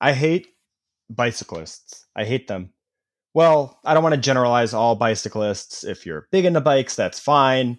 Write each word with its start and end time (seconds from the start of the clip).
I 0.00 0.12
hate 0.12 0.48
bicyclists. 1.10 2.06
I 2.14 2.24
hate 2.24 2.48
them. 2.48 2.72
Well, 3.34 3.78
I 3.84 3.94
don't 3.94 4.02
want 4.02 4.14
to 4.14 4.20
generalize 4.20 4.74
all 4.74 4.96
bicyclists. 4.96 5.84
If 5.84 6.06
you're 6.06 6.28
big 6.32 6.44
into 6.44 6.60
bikes, 6.60 6.96
that's 6.96 7.20
fine. 7.20 7.78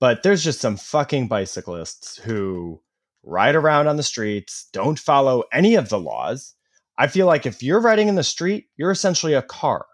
But 0.00 0.22
there's 0.22 0.44
just 0.44 0.60
some 0.60 0.76
fucking 0.76 1.28
bicyclists 1.28 2.18
who 2.18 2.80
ride 3.26 3.56
around 3.56 3.88
on 3.88 3.96
the 3.96 4.02
streets, 4.02 4.68
don't 4.72 4.98
follow 4.98 5.44
any 5.52 5.74
of 5.74 5.88
the 5.88 5.98
laws. 5.98 6.54
I 6.96 7.08
feel 7.08 7.26
like 7.26 7.44
if 7.44 7.62
you're 7.62 7.80
riding 7.80 8.08
in 8.08 8.14
the 8.14 8.22
street, 8.22 8.66
you're 8.76 8.90
essentially 8.90 9.34
a 9.34 9.42
car. 9.42 9.86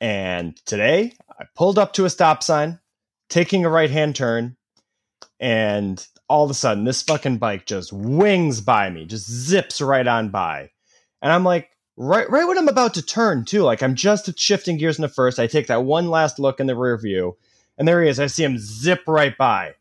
And 0.00 0.56
today, 0.64 1.14
I 1.38 1.44
pulled 1.56 1.78
up 1.78 1.92
to 1.94 2.04
a 2.04 2.10
stop 2.10 2.42
sign, 2.42 2.78
taking 3.28 3.64
a 3.64 3.68
right 3.68 3.90
hand 3.90 4.14
turn, 4.14 4.56
and 5.40 6.06
all 6.28 6.44
of 6.44 6.50
a 6.50 6.54
sudden, 6.54 6.84
this 6.84 7.02
fucking 7.02 7.38
bike 7.38 7.66
just 7.66 7.92
wings 7.92 8.60
by 8.60 8.90
me, 8.90 9.06
just 9.06 9.30
zips 9.30 9.80
right 9.80 10.06
on 10.06 10.28
by. 10.28 10.70
And 11.22 11.32
I'm 11.32 11.44
like, 11.44 11.70
right, 11.96 12.28
right 12.30 12.46
when 12.46 12.58
I'm 12.58 12.68
about 12.68 12.94
to 12.94 13.02
turn, 13.02 13.44
too, 13.44 13.62
like 13.62 13.82
I'm 13.82 13.94
just 13.94 14.38
shifting 14.38 14.76
gears 14.76 14.98
in 14.98 15.02
the 15.02 15.08
first. 15.08 15.38
I 15.38 15.46
take 15.46 15.66
that 15.68 15.84
one 15.84 16.10
last 16.10 16.38
look 16.38 16.60
in 16.60 16.66
the 16.66 16.76
rear 16.76 16.96
view, 16.98 17.36
and 17.76 17.88
there 17.88 18.02
he 18.02 18.08
is. 18.08 18.20
I 18.20 18.26
see 18.26 18.44
him 18.44 18.58
zip 18.58 19.02
right 19.06 19.36
by. 19.36 19.74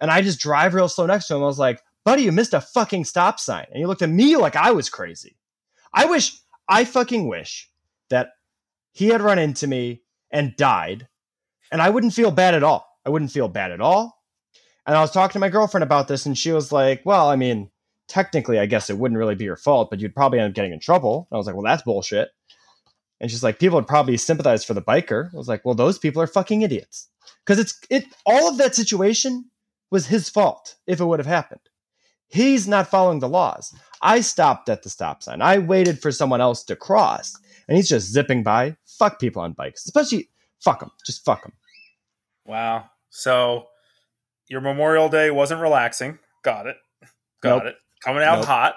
And 0.00 0.10
I 0.10 0.20
just 0.20 0.40
drive 0.40 0.74
real 0.74 0.88
slow 0.88 1.06
next 1.06 1.28
to 1.28 1.36
him. 1.36 1.42
I 1.42 1.46
was 1.46 1.58
like, 1.58 1.80
buddy, 2.04 2.22
you 2.22 2.32
missed 2.32 2.54
a 2.54 2.60
fucking 2.60 3.04
stop 3.04 3.38
sign. 3.38 3.66
And 3.68 3.78
he 3.78 3.86
looked 3.86 4.02
at 4.02 4.10
me 4.10 4.36
like 4.36 4.56
I 4.56 4.72
was 4.72 4.90
crazy. 4.90 5.36
I 5.92 6.06
wish, 6.06 6.36
I 6.68 6.84
fucking 6.84 7.28
wish 7.28 7.70
that 8.10 8.30
he 8.92 9.08
had 9.08 9.22
run 9.22 9.38
into 9.38 9.66
me 9.66 10.02
and 10.30 10.56
died, 10.56 11.06
and 11.70 11.80
I 11.80 11.90
wouldn't 11.90 12.14
feel 12.14 12.32
bad 12.32 12.54
at 12.54 12.64
all. 12.64 12.86
I 13.06 13.10
wouldn't 13.10 13.30
feel 13.30 13.48
bad 13.48 13.70
at 13.70 13.80
all. 13.80 14.23
And 14.86 14.96
I 14.96 15.00
was 15.00 15.10
talking 15.10 15.34
to 15.34 15.38
my 15.38 15.48
girlfriend 15.48 15.82
about 15.82 16.08
this, 16.08 16.26
and 16.26 16.36
she 16.36 16.52
was 16.52 16.72
like, 16.72 17.02
Well, 17.04 17.28
I 17.28 17.36
mean, 17.36 17.70
technically, 18.08 18.58
I 18.58 18.66
guess 18.66 18.90
it 18.90 18.98
wouldn't 18.98 19.18
really 19.18 19.34
be 19.34 19.44
your 19.44 19.56
fault, 19.56 19.90
but 19.90 20.00
you'd 20.00 20.14
probably 20.14 20.38
end 20.38 20.50
up 20.50 20.54
getting 20.54 20.72
in 20.72 20.80
trouble. 20.80 21.26
And 21.30 21.36
I 21.36 21.38
was 21.38 21.46
like, 21.46 21.54
Well, 21.54 21.64
that's 21.64 21.82
bullshit. 21.82 22.30
And 23.20 23.30
she's 23.30 23.42
like, 23.42 23.58
People 23.58 23.76
would 23.76 23.86
probably 23.86 24.16
sympathize 24.16 24.64
for 24.64 24.74
the 24.74 24.82
biker. 24.82 25.32
I 25.32 25.36
was 25.36 25.48
like, 25.48 25.64
Well, 25.64 25.74
those 25.74 25.98
people 25.98 26.20
are 26.20 26.26
fucking 26.26 26.62
idiots. 26.62 27.08
Because 27.44 27.58
it's 27.58 27.78
it 27.90 28.04
all 28.26 28.48
of 28.48 28.58
that 28.58 28.74
situation 28.74 29.50
was 29.90 30.06
his 30.06 30.28
fault 30.28 30.76
if 30.86 31.00
it 31.00 31.04
would 31.04 31.20
have 31.20 31.26
happened. 31.26 31.60
He's 32.28 32.66
not 32.66 32.88
following 32.88 33.20
the 33.20 33.28
laws. 33.28 33.74
I 34.02 34.20
stopped 34.20 34.68
at 34.68 34.82
the 34.82 34.90
stop 34.90 35.22
sign. 35.22 35.40
I 35.40 35.58
waited 35.58 36.00
for 36.00 36.10
someone 36.10 36.40
else 36.40 36.64
to 36.64 36.76
cross, 36.76 37.36
and 37.68 37.76
he's 37.76 37.88
just 37.88 38.10
zipping 38.10 38.42
by. 38.42 38.76
Fuck 38.86 39.20
people 39.20 39.42
on 39.42 39.52
bikes, 39.52 39.84
especially 39.84 40.30
fuck 40.60 40.80
them. 40.80 40.90
Just 41.06 41.24
fuck 41.24 41.42
them. 41.42 41.52
Wow. 42.44 42.86
So 43.10 43.68
your 44.48 44.60
Memorial 44.60 45.08
Day 45.08 45.30
wasn't 45.30 45.60
relaxing. 45.60 46.18
Got 46.42 46.66
it. 46.66 46.76
Got 47.42 47.64
Nope. 47.64 47.72
it. 47.72 47.76
Coming 48.04 48.22
out 48.22 48.38
Nope. 48.38 48.46
hot. 48.46 48.74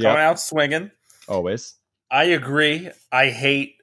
Coming 0.00 0.22
out 0.22 0.38
swinging. 0.40 0.90
always. 1.28 1.74
I 2.10 2.24
agree. 2.24 2.88
I 3.12 3.28
hate 3.30 3.74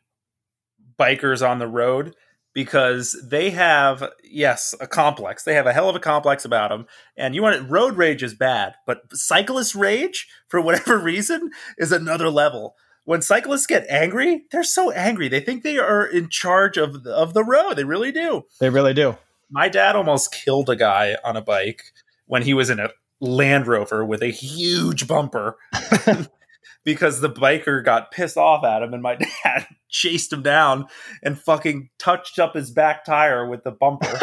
bikers 1.00 1.48
on 1.48 1.60
the 1.60 1.68
road 1.68 2.16
because 2.54 3.22
they 3.30 3.50
have, 3.52 4.10
yes, 4.24 4.74
a 4.80 4.88
complex. 4.88 5.44
They 5.44 5.54
have 5.56 5.68
a 5.68 5.74
hell 5.74 5.90
of 5.90 5.96
a 5.96 6.00
complex 6.00 6.46
about 6.46 6.70
them. 6.70 6.86
And 7.18 7.36
you 7.36 7.42
want 7.42 7.56
it, 7.58 7.70
road 7.70 7.98
rage 7.98 8.24
is 8.24 8.34
bad, 8.34 8.76
but 8.88 9.02
cyclist 9.14 9.76
rage, 9.76 10.28
for 10.48 10.62
whatever 10.62 10.98
reason, 11.04 11.52
is 11.78 11.92
another 11.92 12.30
level. 12.30 12.76
When 13.04 13.22
cyclists 13.22 13.68
get 13.68 13.86
angry, 13.90 14.44
they're 14.52 14.64
so 14.64 14.90
angry. 14.92 15.28
They 15.28 15.42
think 15.42 15.62
they 15.64 15.78
are 15.78 16.06
in 16.06 16.30
charge 16.30 16.78
of 16.78 17.04
the, 17.04 17.12
of 17.14 17.34
the 17.36 17.44
road. 17.44 17.74
They 17.76 17.84
really 17.84 18.12
do. 18.12 18.44
They 18.60 18.70
really 18.70 18.94
do. 18.96 19.18
My 19.50 19.70
dad 19.70 19.96
almost 19.96 20.34
killed 20.34 20.70
a 20.70 20.76
guy 20.76 21.18
on 21.24 21.38
a 21.38 21.42
bike 21.42 21.84
when 22.26 22.42
he 22.44 22.54
was 22.54 22.70
in 22.70 22.80
a 22.80 22.90
Land 23.22 23.68
Rover 23.68 24.06
with 24.06 24.22
a 24.22 24.28
huge 24.28 25.08
bumper 25.08 25.58
because 26.84 27.22
the 27.22 27.30
biker 27.30 27.84
got 27.84 28.12
pissed 28.12 28.38
off 28.38 28.64
at 28.64 28.82
him 28.84 28.94
and 28.94 29.02
my 29.04 29.16
dad 29.44 29.68
chased 29.90 30.32
him 30.34 30.44
down 30.44 30.86
and 31.24 31.40
fucking 31.40 31.90
touched 31.98 32.40
up 32.40 32.56
his 32.56 32.72
back 32.72 33.06
tire 33.06 33.48
with 33.48 33.64
the 33.64 33.72
bumper. 33.72 34.08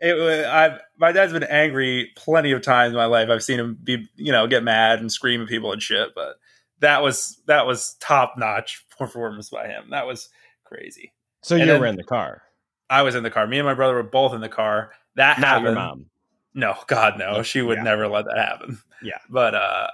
it 0.00 0.14
was, 0.14 0.44
I've, 0.46 0.80
my 0.98 1.12
dad's 1.12 1.32
been 1.32 1.42
angry 1.44 2.10
plenty 2.16 2.52
of 2.52 2.62
times 2.62 2.92
in 2.92 2.96
my 2.96 3.06
life. 3.06 3.28
I've 3.28 3.42
seen 3.42 3.58
him 3.58 3.78
be, 3.82 4.08
you 4.16 4.32
know, 4.32 4.46
get 4.46 4.62
mad 4.62 5.00
and 5.00 5.10
scream 5.10 5.42
at 5.42 5.48
people 5.48 5.72
and 5.72 5.82
shit, 5.82 6.10
but 6.14 6.36
that 6.80 7.02
was 7.02 7.40
that 7.46 7.66
was 7.66 7.96
top 8.00 8.34
notch 8.38 8.84
performance 8.98 9.50
by 9.50 9.66
him. 9.66 9.90
That 9.90 10.06
was 10.06 10.30
crazy. 10.64 11.12
So 11.42 11.56
And 11.56 11.64
you 11.66 11.72
then- 11.72 11.80
were 11.80 11.86
in 11.86 11.96
the 11.96 12.04
car, 12.04 12.42
I 12.90 13.02
was 13.02 13.14
in 13.14 13.22
the 13.22 13.30
car. 13.30 13.46
Me 13.46 13.58
and 13.58 13.66
my 13.66 13.74
brother 13.74 13.94
were 13.94 14.02
both 14.02 14.34
in 14.34 14.40
the 14.40 14.48
car. 14.48 14.90
That 15.16 15.38
not 15.38 15.46
happened. 15.48 15.64
your 15.66 15.74
mom. 15.74 16.06
No, 16.52 16.74
God, 16.88 17.18
no. 17.18 17.42
She 17.42 17.62
would 17.62 17.78
Yeah. 17.78 17.84
never 17.84 18.08
let 18.08 18.24
that 18.26 18.36
happen. 18.38 18.78
Yeah. 19.02 19.18
But 19.30 19.54
uh, 19.54 19.86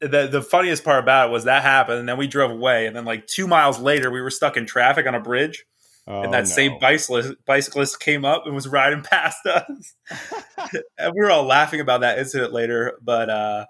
the 0.00 0.26
the 0.28 0.42
funniest 0.42 0.84
part 0.84 0.98
about 1.02 1.30
it 1.30 1.32
was 1.32 1.44
that 1.44 1.62
happened, 1.62 1.98
and 2.00 2.08
then 2.08 2.18
we 2.18 2.26
drove 2.28 2.50
away, 2.50 2.86
and 2.86 2.94
then 2.94 3.04
like 3.06 3.26
two 3.26 3.46
miles 3.46 3.78
later, 3.80 4.10
we 4.10 4.20
were 4.20 4.30
stuck 4.30 4.56
in 4.56 4.66
traffic 4.66 5.06
on 5.06 5.14
a 5.14 5.20
bridge, 5.20 5.64
Oh, 6.06 6.22
and 6.22 6.34
that 6.34 6.40
no. 6.40 6.44
same 6.50 6.78
bicyclist 6.80 7.34
bicyclist 7.46 8.00
came 8.00 8.24
up 8.24 8.42
and 8.44 8.54
was 8.54 8.68
riding 8.68 9.02
past 9.10 9.46
us, 9.46 9.94
and 10.98 11.12
we 11.14 11.20
were 11.24 11.30
all 11.30 11.44
laughing 11.44 11.80
about 11.80 12.00
that 12.02 12.18
incident 12.18 12.52
later. 12.52 12.98
But 13.00 13.30
uh, 13.30 13.66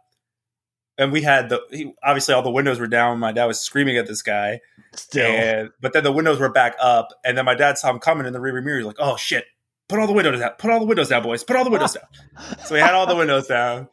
and 0.99 1.13
we 1.13 1.23
had 1.23 1.49
the 1.49 1.61
he, 1.71 1.93
obviously 2.03 2.35
all 2.35 2.43
the 2.43 2.51
windows 2.51 2.79
were 2.81 2.87
down. 2.87 3.19
My 3.19 3.33
dad 3.33 3.47
was 3.47 3.59
screaming 3.61 3.97
at 3.97 4.07
this 4.07 4.23
guy, 4.23 4.61
Still, 4.95 5.31
and 5.31 5.71
but 5.81 5.93
then 5.93 6.05
the 6.05 6.13
windows 6.13 6.39
were 6.39 6.51
back 6.53 6.75
up, 6.81 7.09
and 7.25 7.37
then 7.39 7.45
my 7.45 7.55
dad 7.55 7.79
saw 7.79 7.91
him 7.91 7.99
coming 7.99 8.27
in 8.27 8.33
the 8.33 8.39
rearview 8.39 8.63
mirror. 8.65 8.79
He's 8.79 8.87
like, 8.87 8.97
"Oh 8.99 9.17
shit! 9.17 9.45
Put 9.89 9.99
all 9.99 10.07
the 10.07 10.13
windows 10.13 10.39
down! 10.41 10.51
Put 10.59 10.71
all 10.71 10.81
the 10.81 10.87
windows 10.87 11.09
down, 11.09 11.23
boys! 11.23 11.45
Put 11.45 11.57
all 11.57 11.65
the 11.65 11.71
windows 11.71 11.95
down!" 11.95 12.57
So 12.65 12.75
we 12.75 12.81
had 12.81 12.95
all 12.95 13.07
the 13.07 13.17
windows 13.17 13.47
down, 13.47 13.89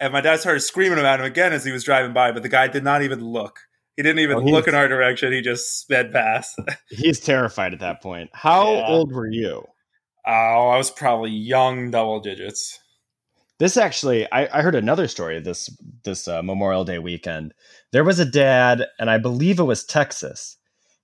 and 0.00 0.12
my 0.12 0.20
dad 0.20 0.40
started 0.40 0.60
screaming 0.60 0.98
at 0.98 1.20
him 1.20 1.26
again 1.26 1.52
as 1.52 1.64
he 1.64 1.72
was 1.72 1.84
driving 1.84 2.12
by, 2.12 2.32
but 2.32 2.42
the 2.42 2.48
guy 2.48 2.68
did 2.68 2.84
not 2.84 3.02
even 3.02 3.24
look. 3.24 3.58
He 3.96 4.02
didn't 4.02 4.18
even 4.20 4.38
Oh, 4.38 4.40
look 4.40 4.66
in 4.66 4.74
our 4.74 4.88
direction. 4.88 5.32
He 5.32 5.40
just 5.40 5.80
sped 5.80 6.12
past. 6.12 6.58
he's 6.90 7.20
terrified 7.20 7.72
at 7.72 7.78
that 7.80 8.02
point. 8.02 8.28
How 8.32 8.72
Yeah. 8.72 8.86
old 8.88 9.12
were 9.12 9.30
you? 9.30 9.64
oh, 10.26 10.30
I 10.70 10.76
was 10.78 10.90
probably 10.90 11.30
young, 11.30 11.90
double 11.90 12.18
digits. 12.20 12.80
This 13.58 13.76
actually, 13.76 14.30
I, 14.32 14.58
I 14.58 14.62
heard 14.62 14.74
another 14.74 15.06
story 15.06 15.40
this 15.40 15.70
this 16.02 16.26
uh, 16.26 16.42
Memorial 16.42 16.84
Day 16.84 16.98
weekend. 16.98 17.54
There 17.92 18.04
was 18.04 18.18
a 18.18 18.24
dad, 18.24 18.84
and 18.98 19.08
I 19.08 19.18
believe 19.18 19.58
it 19.60 19.64
was 19.64 19.84
Texas, 19.84 20.56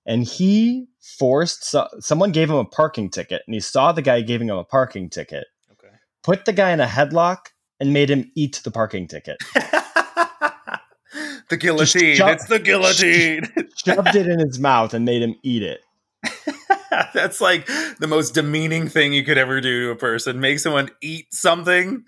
and 0.05 0.23
he 0.23 0.87
forced 1.17 1.63
so, 1.63 1.87
someone 1.99 2.31
gave 2.31 2.49
him 2.49 2.57
a 2.57 2.65
parking 2.65 3.09
ticket, 3.09 3.41
and 3.47 3.53
he 3.53 3.61
saw 3.61 3.91
the 3.91 4.01
guy 4.01 4.21
giving 4.21 4.49
him 4.49 4.57
a 4.57 4.65
parking 4.65 5.09
ticket, 5.09 5.45
Okay. 5.71 5.93
put 6.23 6.45
the 6.45 6.53
guy 6.53 6.71
in 6.71 6.81
a 6.81 6.85
headlock, 6.87 7.47
and 7.79 7.93
made 7.93 8.09
him 8.11 8.29
eat 8.35 8.59
the 8.63 8.71
parking 8.71 9.07
ticket. 9.07 9.37
the 11.49 11.57
guillotine. 11.57 12.17
it's 12.19 12.47
the 12.47 12.59
guillotine. 12.59 13.43
Shoved 13.85 14.15
it 14.15 14.27
in 14.27 14.39
his 14.39 14.59
mouth 14.59 14.93
and 14.93 15.05
made 15.05 15.21
him 15.21 15.35
eat 15.43 15.63
it. 15.63 15.81
That's 17.13 17.41
like 17.41 17.65
the 17.99 18.07
most 18.07 18.33
demeaning 18.33 18.87
thing 18.87 19.13
you 19.13 19.23
could 19.23 19.37
ever 19.37 19.61
do 19.61 19.87
to 19.87 19.91
a 19.91 19.95
person. 19.95 20.39
Make 20.39 20.59
someone 20.59 20.89
eat 21.01 21.33
something. 21.33 22.03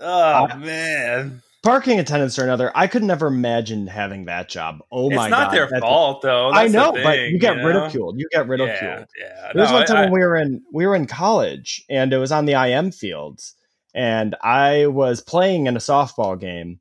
Oh 0.00 0.46
I- 0.50 0.56
man, 0.56 1.42
Parking 1.62 1.98
attendants 1.98 2.38
are 2.38 2.44
another. 2.44 2.70
I 2.74 2.86
could 2.86 3.02
never 3.02 3.28
imagine 3.28 3.86
having 3.86 4.26
that 4.26 4.50
job. 4.50 4.80
Oh 4.92 5.08
my 5.08 5.16
god, 5.16 5.24
it's 5.24 5.30
not 5.30 5.50
their 5.52 5.64
that's- 5.64 5.80
fault 5.80 6.20
though. 6.20 6.50
I 6.50 6.68
That's 6.68 6.72
the 6.72 6.78
know, 6.78 7.02
but 7.02 7.18
you 7.20 7.38
get 7.38 7.56
know? 7.56 7.66
ridiculed. 7.66 8.18
You 8.18 8.28
get 8.30 8.46
ridiculed. 8.46 8.80
Yeah, 8.80 9.04
yeah. 9.18 9.50
There 9.54 9.62
was 9.62 9.70
No, 9.70 9.76
one 9.78 9.86
time 9.86 9.96
I- 9.96 10.02
when 10.02 10.12
we 10.12 10.20
were 10.20 10.36
in 10.36 10.62
we 10.72 10.86
were 10.86 10.94
in 10.94 11.06
college 11.06 11.82
and 11.88 12.12
it 12.12 12.18
was 12.18 12.32
on 12.32 12.44
the 12.44 12.52
IM 12.54 12.90
fields 12.92 13.54
and 13.94 14.34
I 14.42 14.88
was 14.88 15.22
playing 15.22 15.66
in 15.66 15.74
a 15.76 15.80
softball 15.80 16.38
game 16.38 16.80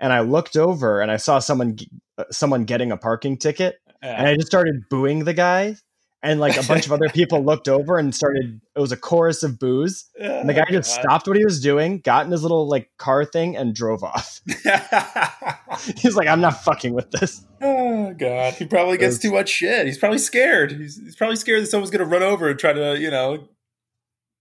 and 0.00 0.12
I 0.12 0.20
looked 0.20 0.56
over 0.56 1.00
and 1.00 1.12
I 1.12 1.16
saw 1.18 1.38
someone 1.38 1.76
uh, 2.18 2.24
someone 2.32 2.64
getting 2.64 2.90
a 2.90 2.96
parking 2.96 3.36
ticket 3.36 3.76
I- 4.02 4.06
and 4.08 4.26
I 4.26 4.34
just 4.34 4.48
started 4.48 4.82
booing 4.90 5.24
the 5.24 5.34
guy 5.34 5.76
and 6.24 6.40
like 6.40 6.56
a 6.56 6.66
bunch 6.66 6.86
of 6.86 6.92
other 6.92 7.08
people 7.14 7.44
looked 7.44 7.68
over 7.68 7.98
and 7.98 8.14
started 8.14 8.60
it 8.74 8.80
was 8.80 8.90
a 8.90 8.96
chorus 8.96 9.42
of 9.44 9.58
boos 9.58 10.06
and 10.18 10.48
the 10.48 10.54
guy 10.54 10.64
oh 10.68 10.72
just 10.72 10.98
Oh, 10.98 11.02
stopped 11.02 11.28
what 11.28 11.36
he 11.36 11.44
was 11.44 11.60
doing 11.60 12.00
got 12.00 12.26
in 12.26 12.32
his 12.32 12.42
little 12.42 12.66
like 12.68 12.90
car 12.98 13.24
thing 13.24 13.56
and 13.56 13.74
drove 13.74 14.02
off 14.02 14.40
he's 15.98 16.16
like 16.16 16.26
i'm 16.26 16.40
not 16.40 16.64
fucking 16.64 16.94
with 16.94 17.10
this 17.12 17.44
oh 17.60 18.12
god, 18.14 18.54
he 18.54 18.66
probably 18.66 18.98
gets 18.98 19.18
too 19.18 19.32
much 19.32 19.48
shit. 19.48 19.86
He's 19.86 19.98
probably 19.98 20.18
scared. 20.18 20.72
He's, 20.72 20.96
he's 20.98 21.16
probably 21.16 21.36
scared 21.36 21.62
that 21.62 21.66
someone's 21.66 21.90
gonna 21.90 22.04
run 22.04 22.22
over 22.22 22.48
and 22.48 22.58
try 22.58 22.72
to, 22.72 22.98
you 22.98 23.10
know, 23.10 23.48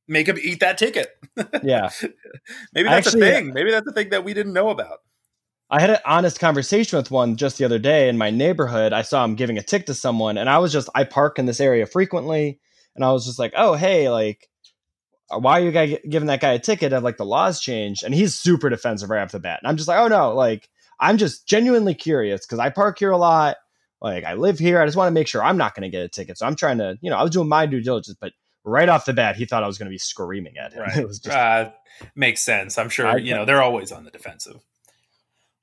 make 0.08 0.28
him 0.28 0.38
eat 0.42 0.60
that 0.60 0.78
ticket. 0.78 1.10
yeah 1.64 1.90
Maybe 2.74 2.90
that's 2.90 3.08
Actually, 3.08 3.30
a 3.30 3.34
thing. 3.34 3.54
Maybe 3.54 3.72
that's 3.72 3.88
a 3.88 3.94
thing 3.94 4.10
that 4.10 4.24
we 4.24 4.34
didn't 4.34 4.54
know 4.54 4.70
about. 4.70 5.00
I 5.74 5.82
had 5.82 5.90
an 5.90 5.98
honest 6.06 6.40
conversation 6.40 6.98
with 6.98 7.10
one 7.10 7.36
just 7.36 7.58
the 7.58 7.66
other 7.66 7.80
day 7.80 8.08
in 8.08 8.16
my 8.16 8.30
neighborhood. 8.30 8.94
I 8.94 9.02
saw 9.02 9.26
him 9.26 9.34
giving 9.34 9.58
a 9.58 9.64
tick 9.64 9.88
to 9.88 9.96
someone, 9.96 10.38
and 10.38 10.48
I 10.48 10.60
was 10.60 10.72
just, 10.72 10.88
I 10.94 11.04
park 11.04 11.40
in 11.40 11.48
this 11.48 11.60
area 11.60 11.88
frequently, 11.88 12.60
and 12.96 13.04
I 13.04 13.12
was 13.12 13.26
just 13.26 13.40
like, 13.40 13.54
oh, 13.58 13.74
hey, 13.74 14.08
like, 14.12 14.48
uh, 15.32 15.40
why 15.40 15.60
are 15.60 15.64
you 15.64 15.72
guy 15.72 15.98
giving 16.08 16.28
that 16.28 16.42
guy 16.42 16.54
a 16.54 16.60
ticket? 16.60 16.92
Have 16.92 17.02
like 17.02 17.18
the 17.18 17.26
laws 17.26 17.60
changed? 17.60 18.04
And 18.04 18.14
he's 18.14 18.36
super 18.36 18.70
defensive 18.70 19.10
right 19.10 19.24
off 19.24 19.32
the 19.32 19.40
bat. 19.40 19.62
And 19.64 19.68
I'm 19.68 19.76
just 19.78 19.88
like, 19.88 19.98
oh 19.98 20.08
no, 20.08 20.36
like, 20.36 20.70
I'm 21.00 21.18
just 21.18 21.48
genuinely 21.48 21.96
curious 21.96 22.46
because 22.46 22.60
I 22.60 22.70
park 22.70 23.00
here 23.00 23.10
a 23.10 23.18
lot. 23.18 23.58
Like, 24.00 24.26
I 24.26 24.36
live 24.36 24.60
here. 24.60 24.80
I 24.80 24.86
just 24.86 24.96
want 24.96 25.08
to 25.08 25.12
make 25.14 25.28
sure 25.28 25.44
I'm 25.44 25.58
not 25.58 25.74
going 25.74 25.90
to 25.90 25.90
get 25.90 26.04
a 26.04 26.08
ticket. 26.10 26.38
So 26.38 26.46
I'm 26.46 26.56
trying 26.56 26.78
to, 26.78 27.00
you 27.02 27.10
know, 27.10 27.18
I 27.18 27.24
was 27.24 27.32
doing 27.32 27.50
my 27.50 27.66
due 27.66 27.82
diligence, 27.82 28.16
but 28.22 28.34
right 28.64 28.90
off 28.90 29.06
the 29.06 29.14
bat, 29.14 29.38
he 29.38 29.46
thought 29.46 29.64
I 29.64 29.68
was 29.68 29.80
going 29.80 29.88
to 29.88 29.94
be 29.94 29.98
screaming 29.98 30.58
at 30.60 30.74
him. 30.74 30.82
Right. 30.82 30.98
It 30.98 31.08
was 31.08 31.18
just, 31.18 31.36
uh, 31.36 31.72
makes 32.16 32.44
sense. 32.44 32.78
I'm 32.78 32.90
sure 32.90 33.08
I- 33.08 33.16
you 33.18 33.34
know 33.34 33.44
they're 33.46 33.64
always 33.64 33.92
on 33.92 34.04
the 34.04 34.12
defensive. 34.12 34.62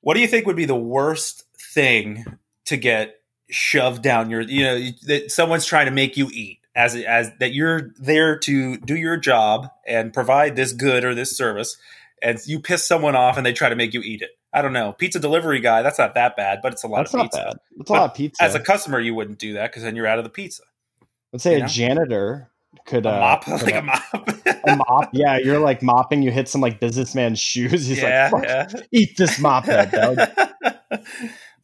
What 0.01 0.15
do 0.15 0.19
you 0.21 0.27
think 0.27 0.45
would 0.47 0.55
be 0.55 0.65
the 0.65 0.75
worst 0.75 1.43
thing 1.73 2.25
to 2.65 2.77
get 2.77 3.15
shoved 3.49 4.01
down 4.01 4.29
your 4.29 4.41
you 4.41 4.63
know 4.63 4.79
that 5.07 5.29
someone's 5.31 5.65
trying 5.65 5.85
to 5.85 5.91
make 5.91 6.15
you 6.15 6.29
eat 6.31 6.59
as 6.73 6.95
as 6.95 7.29
that 7.39 7.53
you're 7.53 7.93
there 7.99 8.37
to 8.37 8.77
do 8.77 8.95
your 8.95 9.17
job 9.17 9.67
and 9.85 10.13
provide 10.13 10.55
this 10.55 10.71
good 10.71 11.03
or 11.03 11.13
this 11.13 11.35
service 11.35 11.75
and 12.21 12.39
you 12.47 12.61
piss 12.61 12.87
someone 12.87 13.13
off 13.13 13.35
and 13.35 13.45
they 13.45 13.51
try 13.51 13.67
to 13.67 13.75
make 13.75 13.93
you 13.93 13.99
eat 14.01 14.21
it 14.21 14.29
i 14.53 14.61
don't 14.61 14.71
know 14.71 14.93
pizza 14.93 15.19
delivery 15.19 15.59
guy 15.59 15.81
that's 15.81 15.99
not 15.99 16.13
that 16.15 16.37
bad 16.37 16.59
but 16.63 16.71
it's 16.71 16.83
a 16.83 16.87
lot 16.87 16.99
That's 16.99 17.13
of 17.13 17.17
not 17.17 17.23
pizza 17.25 17.43
bad. 17.43 17.57
It's 17.77 17.89
a 17.89 17.93
lot 17.93 18.09
of 18.11 18.13
pizza. 18.15 18.41
as 18.41 18.55
a 18.55 18.59
customer 18.61 19.01
you 19.01 19.13
wouldn't 19.13 19.37
do 19.37 19.51
that 19.55 19.69
because 19.69 19.83
then 19.83 19.97
you're 19.97 20.07
out 20.07 20.17
of 20.17 20.23
the 20.23 20.29
pizza 20.29 20.63
Let's 21.33 21.43
say 21.43 21.51
you 21.53 21.57
a 21.57 21.61
know? 21.61 21.67
janitor 21.67 22.50
could 22.85 23.05
a 23.05 23.09
uh, 23.09 23.19
mop 23.19 23.45
could, 23.45 23.61
like 23.63 23.75
uh, 23.75 23.79
a 23.79 23.81
mop 23.81 24.29
a 24.65 24.75
mop. 24.75 25.09
Yeah, 25.13 25.37
you're 25.37 25.59
like 25.59 25.81
mopping. 25.81 26.21
You 26.21 26.31
hit 26.31 26.47
some 26.47 26.61
like 26.61 26.79
businessman's 26.79 27.39
shoes. 27.39 27.87
He's 27.87 28.01
yeah, 28.01 28.29
like, 28.31 28.43
yeah. 28.43 28.67
Eat 28.91 29.17
this 29.17 29.39
mop 29.39 29.65
head, 29.65 29.91
dog. 29.91 30.17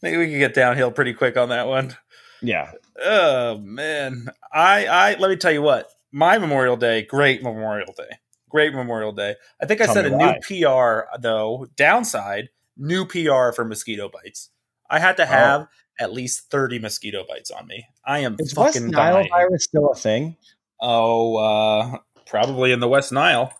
maybe 0.01 0.17
we 0.17 0.29
can 0.29 0.39
get 0.39 0.53
downhill 0.53 0.91
pretty 0.91 1.13
quick 1.13 1.37
on 1.37 1.49
that 1.49 1.67
one 1.67 1.95
yeah. 2.41 2.71
Oh 3.03 3.57
man, 3.59 4.27
I 4.53 4.85
I 4.85 5.15
let 5.19 5.29
me 5.29 5.35
tell 5.35 5.51
you 5.51 5.61
what. 5.61 5.89
My 6.11 6.37
Memorial 6.37 6.77
Day, 6.77 7.03
great 7.03 7.43
Memorial 7.43 7.93
Day, 7.95 8.17
great 8.49 8.73
Memorial 8.73 9.11
Day. 9.11 9.35
I 9.61 9.65
think 9.65 9.81
I 9.81 9.87
said 9.87 10.05
a 10.05 10.11
why. 10.11 10.39
new 10.49 10.63
PR 10.65 11.01
though. 11.19 11.67
Downside, 11.75 12.49
new 12.77 13.05
PR 13.05 13.51
for 13.53 13.65
mosquito 13.65 14.09
bites. 14.09 14.49
I 14.89 14.99
had 14.99 15.17
to 15.17 15.23
Oh. 15.23 15.27
have 15.27 15.67
at 15.99 16.13
least 16.13 16.49
thirty 16.49 16.79
mosquito 16.79 17.25
bites 17.27 17.51
on 17.51 17.67
me. 17.67 17.87
I 18.05 18.19
am 18.19 18.35
Is 18.39 18.55
West 18.55 18.75
fucking 18.75 18.91
Nile 18.91 19.15
dying. 19.15 19.29
virus 19.29 19.65
still 19.65 19.89
a 19.89 19.95
thing? 19.95 20.37
Oh, 20.81 21.35
uh, 21.37 21.97
probably 22.25 22.71
in 22.71 22.79
the 22.79 22.87
West 22.87 23.11
Nile. 23.11 23.53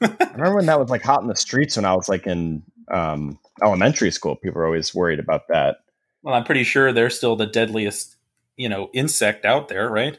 I 0.00 0.08
remember 0.32 0.56
when 0.56 0.66
that 0.66 0.78
was 0.78 0.90
like 0.90 1.02
hot 1.02 1.22
in 1.22 1.28
the 1.28 1.36
streets 1.36 1.76
when 1.76 1.84
I 1.84 1.94
was 1.94 2.08
like 2.08 2.26
in 2.26 2.62
um, 2.90 3.38
elementary 3.62 4.10
school. 4.10 4.36
People 4.36 4.60
were 4.60 4.66
always 4.66 4.94
worried 4.94 5.18
about 5.18 5.48
that. 5.48 5.78
Well, 6.22 6.34
I'm 6.34 6.44
pretty 6.44 6.64
sure 6.64 6.92
they're 6.92 7.10
still 7.10 7.36
the 7.36 7.46
deadliest, 7.46 8.16
you 8.56 8.68
know, 8.68 8.90
insect 8.92 9.44
out 9.44 9.68
there, 9.68 9.88
right? 9.88 10.18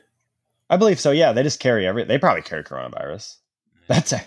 I 0.69 0.77
believe 0.77 0.99
so. 0.99 1.11
Yeah, 1.11 1.33
they 1.33 1.43
just 1.43 1.59
carry 1.59 1.85
every. 1.85 2.05
They 2.05 2.17
probably 2.17 2.41
carry 2.41 2.63
coronavirus. 2.63 3.37
That's 3.87 4.13
a 4.13 4.21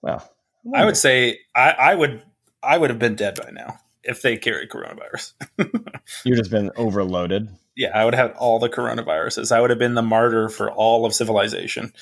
well. 0.00 0.28
I 0.74 0.84
would 0.84 0.96
say 0.96 1.40
I, 1.54 1.70
I 1.70 1.94
would 1.94 2.22
I 2.62 2.78
would 2.78 2.90
have 2.90 2.98
been 2.98 3.16
dead 3.16 3.38
by 3.42 3.50
now 3.50 3.78
if 4.04 4.22
they 4.22 4.36
carried 4.36 4.70
coronavirus. 4.70 5.32
you've 6.24 6.38
just 6.38 6.50
been 6.50 6.70
overloaded. 6.76 7.48
Yeah, 7.78 7.90
I 7.94 8.04
would 8.04 8.14
have 8.14 8.34
all 8.36 8.58
the 8.58 8.68
coronaviruses. 8.68 9.50
I 9.50 9.60
would 9.62 9.70
have 9.70 9.78
been 9.78 9.94
the 9.94 10.02
martyr 10.02 10.48
for 10.50 10.70
all 10.72 11.06
of 11.06 11.14
civilization. 11.14 11.92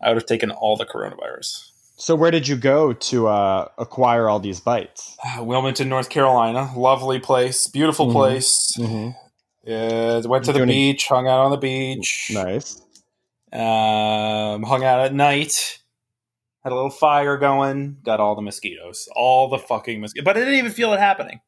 I 0.00 0.08
would 0.08 0.16
have 0.16 0.26
taken 0.26 0.50
all 0.50 0.76
the 0.76 0.86
coronavirus. 0.86 1.70
So 1.96 2.14
where 2.16 2.30
did 2.30 2.48
you 2.48 2.56
go 2.56 2.92
to 2.92 3.28
uh, 3.28 3.68
acquire 3.78 4.28
all 4.28 4.40
these 4.40 4.60
bites? 4.60 5.16
Uh, 5.24 5.44
Wilmington, 5.44 5.88
North 5.88 6.08
Carolina, 6.08 6.70
lovely 6.76 7.18
place, 7.20 7.66
beautiful 7.66 8.06
Mhm. 8.08 8.12
place. 8.12 8.72
Mm-hmm. 8.78 9.10
Yeah, 9.66 10.20
went 10.26 10.44
to 10.46 10.52
the 10.52 10.58
Doing 10.60 10.70
a- 10.70 10.72
beach, 10.72 11.06
hung 11.08 11.26
out 11.28 11.40
on 11.44 11.50
the 11.50 11.56
beach, 11.56 12.30
Nice. 12.34 12.80
um, 13.52 14.62
hung 14.62 14.84
out 14.84 15.00
at 15.00 15.14
night, 15.14 15.78
had 16.64 16.72
a 16.72 16.74
little 16.74 16.90
fire 16.90 17.36
going, 17.36 17.98
got 18.02 18.20
all 18.20 18.34
the 18.34 18.42
mosquitoes, 18.42 19.06
all 19.14 19.48
the 19.48 19.58
fucking 19.58 20.00
mosquitoes. 20.00 20.24
But 20.24 20.36
I 20.36 20.40
didn't 20.40 20.58
even 20.58 20.72
feel 20.72 20.94
it 20.94 20.98
happening. 20.98 21.40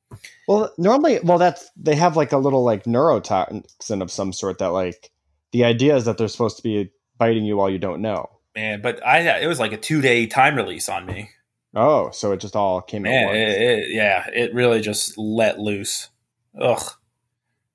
Well, 0.46 0.72
normally, 0.76 1.20
well, 1.22 1.38
that's 1.38 1.70
they 1.76 1.96
have 1.96 2.16
like 2.16 2.32
a 2.32 2.38
little 2.38 2.62
like 2.62 2.84
neurotoxin 2.84 4.02
of 4.02 4.10
some 4.10 4.32
sort 4.32 4.58
that 4.58 4.68
like 4.68 5.10
the 5.52 5.64
idea 5.64 5.96
is 5.96 6.04
that 6.04 6.18
they're 6.18 6.28
supposed 6.28 6.58
to 6.58 6.62
be 6.62 6.90
biting 7.16 7.44
you 7.44 7.56
while 7.56 7.70
you 7.70 7.78
don't 7.78 8.02
know. 8.02 8.28
Man, 8.54 8.82
but 8.82 9.04
I 9.06 9.20
it 9.40 9.46
was 9.46 9.58
like 9.58 9.72
a 9.72 9.78
two 9.78 10.02
day 10.02 10.26
time 10.26 10.54
release 10.54 10.88
on 10.88 11.06
me. 11.06 11.30
Oh, 11.74 12.10
so 12.10 12.32
it 12.32 12.40
just 12.40 12.56
all 12.56 12.80
came 12.80 13.02
Man, 13.02 13.34
it, 13.34 13.60
it, 13.60 13.90
yeah, 13.90 14.26
it 14.32 14.54
really 14.54 14.80
just 14.80 15.18
let 15.18 15.58
loose. 15.58 16.08
Ugh. 16.58 16.82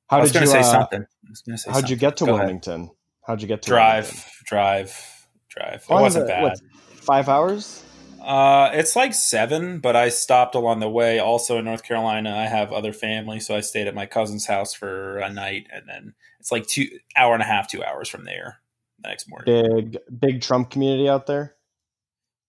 How 0.09 0.17
I 0.17 0.21
was 0.21 0.31
did 0.31 0.41
you 0.41 0.47
say 0.47 0.59
uh, 0.59 0.63
something. 0.63 1.01
I 1.01 1.29
was 1.29 1.41
gonna 1.41 1.57
say 1.57 1.71
How'd 1.71 1.89
you 1.89 1.95
get 1.95 2.17
to 2.17 2.25
Go 2.25 2.33
ahead. 2.33 2.45
Wilmington? 2.45 2.91
How'd 3.25 3.41
you 3.41 3.47
get 3.47 3.61
to 3.63 3.69
Drive, 3.69 4.05
Wilmington? 4.05 4.45
drive, 4.45 5.27
drive. 5.49 5.83
It 5.83 5.89
long 5.89 6.01
is 6.01 6.15
wasn't 6.15 6.27
bad. 6.27 6.57
Five 7.01 7.27
hours? 7.29 7.83
Uh, 8.21 8.69
it's 8.73 8.95
like 8.95 9.13
seven, 9.15 9.79
but 9.79 9.95
I 9.95 10.09
stopped 10.09 10.53
along 10.55 10.79
the 10.79 10.89
way. 10.89 11.17
Also 11.19 11.57
in 11.57 11.65
North 11.65 11.83
Carolina, 11.83 12.35
I 12.35 12.45
have 12.45 12.71
other 12.71 12.93
family, 12.93 13.39
so 13.39 13.55
I 13.55 13.61
stayed 13.61 13.87
at 13.87 13.95
my 13.95 14.05
cousin's 14.05 14.45
house 14.45 14.73
for 14.73 15.17
a 15.17 15.31
night, 15.33 15.67
and 15.73 15.83
then 15.87 16.13
it's 16.39 16.51
like 16.51 16.67
two 16.67 16.87
hour 17.15 17.33
and 17.33 17.41
a 17.41 17.45
half, 17.47 17.67
two 17.67 17.83
hours 17.83 18.07
from 18.09 18.25
there. 18.25 18.59
The 19.01 19.09
next 19.09 19.27
morning, 19.27 19.89
Big, 19.91 19.97
big 20.19 20.41
Trump 20.41 20.69
community 20.69 21.09
out 21.09 21.25
there. 21.25 21.55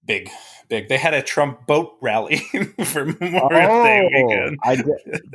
big, 0.04 0.28
big. 0.69 0.90
They 0.90 0.99
had 0.99 1.14
a 1.14 1.22
Trump 1.22 1.66
boat 1.66 1.96
rally 2.02 2.37
for 2.84 3.06
Memorial 3.06 3.82
Day 3.84 4.10
weekend. 4.12 4.58
Oh, 4.62 4.69
I 4.70 4.76
did, 4.76 4.87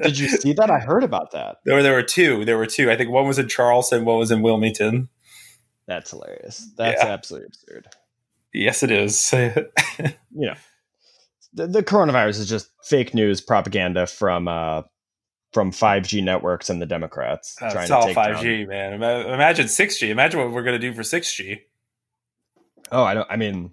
did 0.03 0.19
you 0.19 0.27
see 0.27 0.53
that? 0.53 0.69
I 0.69 0.77
heard 0.77 1.03
about 1.03 1.31
that. 1.31 1.57
There, 1.65 1.73
were- 1.77 1.81
there 1.83 1.93
were 1.95 2.03
two. 2.03 2.45
There 2.45 2.57
were 2.59 2.67
two. 2.67 2.91
I 2.91 2.95
think 2.95 3.09
one 3.09 3.25
was 3.25 3.39
in 3.39 3.47
Charleston, 3.49 4.05
one 4.05 4.19
was 4.19 4.29
in 4.29 4.43
Wilmington. 4.43 5.09
That's 5.87 6.11
hilarious. 6.11 6.69
That's 6.77 7.01
Yeah. 7.03 7.09
absolutely 7.09 7.47
absurd. 7.47 7.87
Yes, 8.53 8.83
it 8.83 8.91
is. 8.91 9.33
You 10.39 10.45
know, 10.49 10.53
the, 11.53 11.65
the 11.65 11.81
coronavirus 11.83 12.39
is 12.41 12.47
just 12.49 12.69
fake 12.83 13.15
news 13.15 13.41
propaganda 13.41 14.05
from 14.05 14.47
uh, 14.47 14.83
from 15.51 15.71
5G 15.71 16.23
networks 16.23 16.69
and 16.69 16.79
the 16.79 16.85
Democrats 16.85 17.55
Uh, 17.59 17.71
trying 17.71 17.83
it's 17.83 17.89
to 17.89 17.95
all 17.95 18.05
take 18.05 18.13
five 18.13 18.35
down- 18.35 18.43
G, 18.43 18.65
man. 18.65 18.93
Imagine 18.93 19.67
six 19.67 19.97
G. 19.97 20.11
Imagine 20.11 20.39
what 20.39 20.51
we're 20.51 20.61
gonna 20.61 20.77
do 20.77 20.93
for 20.93 21.01
six 21.01 21.33
G. 21.35 21.61
Oh, 22.91 23.03
I 23.03 23.15
don't. 23.15 23.27
I 23.31 23.35
mean, 23.35 23.71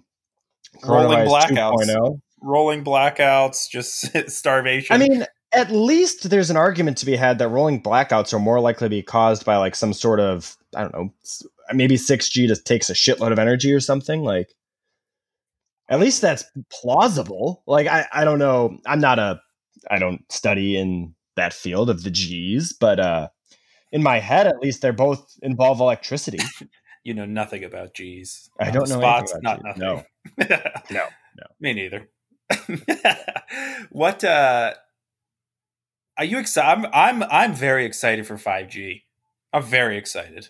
Rolling 0.83 1.19
blackouts. 1.27 1.85
2.0. 1.85 2.19
Rolling 2.41 2.83
blackouts, 2.83 3.69
just 3.69 4.09
starvation. 4.31 4.95
I 4.95 4.97
mean, 4.97 5.25
at 5.53 5.71
least 5.71 6.29
there's 6.29 6.49
an 6.49 6.57
argument 6.57 6.97
to 6.97 7.05
be 7.05 7.15
had 7.15 7.37
that 7.39 7.49
rolling 7.49 7.81
blackouts 7.81 8.33
are 8.33 8.39
more 8.39 8.59
likely 8.59 8.85
to 8.85 8.89
be 8.89 9.03
caused 9.03 9.45
by 9.45 9.57
like 9.57 9.75
some 9.75 9.93
sort 9.93 10.19
of 10.19 10.57
I 10.75 10.81
don't 10.81 10.93
know, 10.93 11.13
maybe 11.73 11.95
6G 11.95 12.47
just 12.47 12.65
takes 12.65 12.89
a 12.89 12.93
shitload 12.93 13.31
of 13.31 13.39
energy 13.39 13.71
or 13.71 13.79
something. 13.79 14.23
Like, 14.23 14.49
at 15.89 15.99
least 15.99 16.21
that's 16.21 16.45
plausible. 16.71 17.63
Like, 17.67 17.87
I 17.87 18.05
I 18.11 18.23
don't 18.25 18.39
know. 18.39 18.77
I'm 18.85 18.99
not 18.99 19.19
a 19.19 19.39
I 19.89 19.99
don't 19.99 20.29
study 20.31 20.77
in 20.77 21.13
that 21.35 21.53
field 21.53 21.89
of 21.89 22.03
the 22.03 22.11
G's, 22.11 22.73
but 22.73 22.99
uh, 22.99 23.27
in 23.91 24.01
my 24.01 24.19
head, 24.19 24.47
at 24.47 24.59
least 24.59 24.81
they're 24.81 24.93
both 24.93 25.37
involve 25.41 25.79
electricity. 25.79 26.39
you 27.03 27.13
know 27.13 27.25
nothing 27.25 27.63
about 27.63 27.93
G's. 27.93 28.49
I 28.59 28.71
don't 28.71 28.89
know 28.89 28.99
spots. 28.99 29.33
Not 29.41 29.59
about 29.59 29.77
nothing. 29.77 30.05
No, 30.39 30.65
no. 30.89 31.05
Me 31.59 31.73
neither. 31.73 32.09
what? 33.91 34.23
uh 34.23 34.73
Are 36.17 36.25
you 36.25 36.39
excited? 36.39 36.87
I'm, 36.91 36.91
I'm 36.93 37.29
I'm 37.31 37.53
very 37.53 37.85
excited 37.85 38.25
for 38.25 38.37
five 38.37 38.69
G. 38.69 39.03
I'm 39.53 39.63
very 39.63 39.97
excited. 39.97 40.47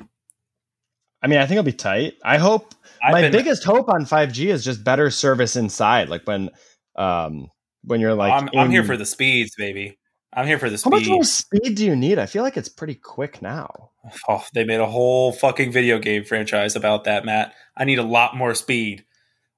I 1.25 1.27
mean, 1.27 1.39
I 1.39 1.47
think 1.47 1.53
it'll 1.57 1.63
be 1.63 1.71
tight. 1.71 2.13
I 2.23 2.37
hope 2.37 2.75
I've 3.03 3.11
my 3.11 3.21
been- 3.21 3.31
biggest 3.31 3.63
hope 3.63 3.89
on 3.89 4.05
5G 4.05 4.45
is 4.45 4.63
just 4.63 4.83
better 4.83 5.09
service 5.09 5.55
inside. 5.55 6.07
Like 6.07 6.21
when, 6.25 6.51
um, 6.95 7.49
when 7.83 7.99
you're 7.99 8.13
like, 8.13 8.31
I'm, 8.31 8.47
I'm 8.55 8.69
here 8.69 8.83
for 8.83 8.95
the 8.95 9.07
speeds, 9.07 9.55
baby. 9.57 9.97
I'm 10.31 10.45
here 10.45 10.59
for 10.59 10.69
the 10.69 10.77
speed. 10.77 10.91
How 10.91 10.95
much 10.95 11.05
speed. 11.05 11.11
more 11.13 11.23
speed 11.23 11.77
do 11.77 11.83
you 11.83 11.95
need? 11.95 12.19
I 12.19 12.27
feel 12.27 12.43
like 12.43 12.57
it's 12.57 12.69
pretty 12.69 12.93
quick 12.93 13.41
now. 13.41 13.89
Oh, 14.29 14.45
they 14.53 14.65
made 14.65 14.79
a 14.79 14.85
whole 14.85 15.31
fucking 15.31 15.71
video 15.71 15.97
game 15.97 16.25
franchise 16.25 16.75
about 16.75 17.05
that, 17.05 17.25
Matt. 17.25 17.55
I 17.75 17.85
need 17.85 17.97
a 17.97 18.03
lot 18.03 18.35
more 18.35 18.53
speed. 18.53 19.03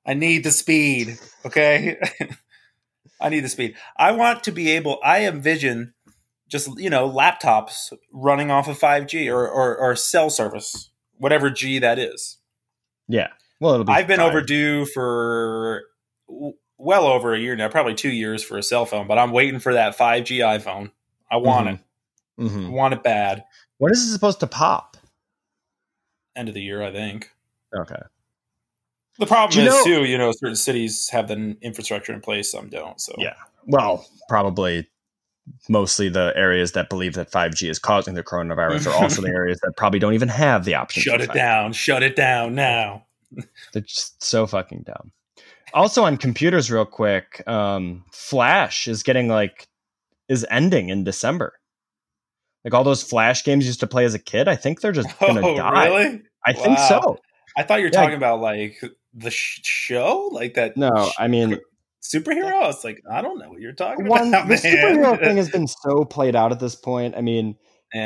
I 0.05 0.13
need 0.13 0.45
the 0.45 0.51
speed. 0.51 1.19
Okay. 1.45 1.97
I 3.19 3.27
need 3.27 3.41
the 3.41 3.50
speed. 3.50 3.75
I 3.97 4.13
want 4.13 4.45
to 4.45 4.53
be 4.53 4.69
able, 4.69 5.00
I 5.03 5.25
envision 5.25 5.95
just, 6.47 6.69
you 6.79 6.89
know, 6.89 7.09
laptops 7.09 7.91
running 8.13 8.51
off 8.51 8.69
of 8.69 8.79
5G 8.79 9.29
or, 9.29 9.45
or, 9.45 9.75
or 9.75 9.97
cell 9.97 10.29
service, 10.29 10.91
whatever 11.17 11.50
G 11.50 11.79
that 11.79 12.00
is. 12.00 12.38
Yeah. 13.07 13.29
Well, 13.59 13.74
it'll 13.74 13.86
be. 13.86 13.93
I've 13.93 14.07
been 14.07 14.17
fine. 14.19 14.29
overdue 14.29 14.86
for 14.86 15.83
well 16.77 17.05
over 17.07 17.33
a 17.33 17.39
year 17.39 17.55
now, 17.55 17.69
probably 17.69 17.95
two 17.95 18.09
years 18.12 18.43
for 18.43 18.57
a 18.57 18.63
cell 18.63 18.86
phone, 18.86 19.07
but 19.07 19.17
I'm 19.17 19.31
waiting 19.31 19.59
for 19.59 19.74
that 19.74 19.97
5G 19.97 20.39
iPhone. 20.39 20.91
I 21.31 21.38
want 21.38 21.67
Mhm. 21.67 21.74
it. 21.74 22.43
Mhm. 22.43 22.65
I 22.67 22.69
want 22.69 22.93
it 22.93 23.03
bad. 23.03 23.43
When 23.79 23.91
is 23.91 24.07
it 24.07 24.13
supposed 24.13 24.39
to 24.41 24.47
pop? 24.47 24.95
End 26.36 26.47
of 26.50 26.53
the 26.53 26.62
year, 26.62 26.83
I 26.83 26.91
think. 26.91 27.31
Okay. 27.75 27.95
The 29.17 29.25
problem 29.25 29.65
is 29.65 29.74
know- 29.74 29.83
too, 29.83 30.05
you 30.05 30.17
know, 30.17 30.31
certain 30.31 30.55
cities 30.55 31.09
have 31.09 31.27
the 31.27 31.57
infrastructure 31.62 32.13
in 32.13 32.21
place, 32.21 32.51
some 32.51 32.69
don't. 32.69 33.01
So 33.01 33.15
Yeah. 33.17 33.33
Well, 33.65 34.05
probably 34.29 34.88
mostly 35.70 36.10
the 36.10 36.34
areas 36.36 36.74
that 36.74 36.89
believe 36.89 37.13
that 37.16 37.32
5G 37.32 37.70
is 37.70 37.80
causing 37.80 38.13
the 38.13 38.24
coronavirus 38.24 38.88
are 38.88 39.04
also 39.04 39.22
the 39.22 39.30
areas 39.36 39.60
that 39.62 39.74
probably 39.77 40.00
don't 40.00 40.13
even 40.13 40.27
have 40.30 40.66
the 40.66 40.75
option. 40.75 41.01
shut 41.04 41.22
it 41.22 41.30
5G. 41.30 41.34
down, 41.34 41.74
shut 41.74 42.04
it 42.04 42.16
down 42.16 42.56
now. 42.56 43.06
They're 43.74 43.82
just 43.82 44.24
so 44.24 44.48
fucking 44.48 44.84
dumb. 44.86 45.12
Also 45.74 46.04
on 46.04 46.18
computers, 46.18 46.72
real 46.72 46.86
quick, 46.86 47.44
um, 47.48 48.04
Flash 48.12 48.88
is 48.88 49.04
getting 49.04 49.27
like 49.27 49.68
is 50.30 50.46
ending 50.50 50.89
in 50.89 51.04
December. 51.04 51.54
Like 52.63 52.74
all 52.74 52.84
those 52.84 53.04
Flash 53.04 53.44
games 53.44 53.63
you 53.66 53.70
used 53.70 53.80
to 53.82 53.88
play 53.88 54.06
as 54.06 54.13
a 54.13 54.20
kid, 54.20 54.48
I 54.48 54.56
think 54.56 54.82
they're 54.82 54.92
just 54.92 55.18
gonna 55.20 55.46
Oh, 55.46 55.56
die. 55.56 55.88
really? 55.88 56.22
I 56.46 56.54
think 56.54 56.77
so. 56.80 57.18
I 57.58 57.63
thought 57.63 57.80
you 57.80 57.86
were 57.86 57.92
Yeah. 57.94 58.01
talking 58.01 58.16
about 58.18 58.39
like 58.42 58.82
the 59.13 59.32
sh- 59.32 59.60
show, 59.63 60.30
like 60.32 60.54
that. 60.56 60.77
No, 60.77 61.10
sh- 61.10 61.16
I 61.20 61.27
mean 61.27 61.60
superhero. 62.01 62.70
It's 62.70 62.84
like 62.84 63.01
I 63.12 63.22
don't 63.22 63.39
know 63.39 63.50
what 63.50 63.60
you're 63.60 63.74
talking 63.74 64.08
One, 64.08 64.30
about, 64.30 64.48
the 64.48 64.56
man. 64.56 64.58
superhero 64.60 65.20
thing 65.20 65.38
has 65.44 65.50
been 65.50 65.68
so 65.68 66.04
played 66.06 66.36
out 66.36 66.51
at 66.51 66.60
this 66.60 66.75
point. 66.75 67.16
I 67.18 67.22
mean, 67.22 67.56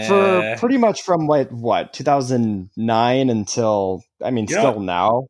for 0.07 0.41
Eh, 0.43 0.57
pretty 0.59 0.77
much 0.77 1.01
from 1.01 1.27
what 1.27 1.51
what 1.51 1.91
2009 1.93 3.29
until 3.29 4.03
I 4.23 4.31
mean, 4.31 4.45
You 4.49 4.55
know 4.55 4.61
still 4.71 4.79
now, 4.81 5.23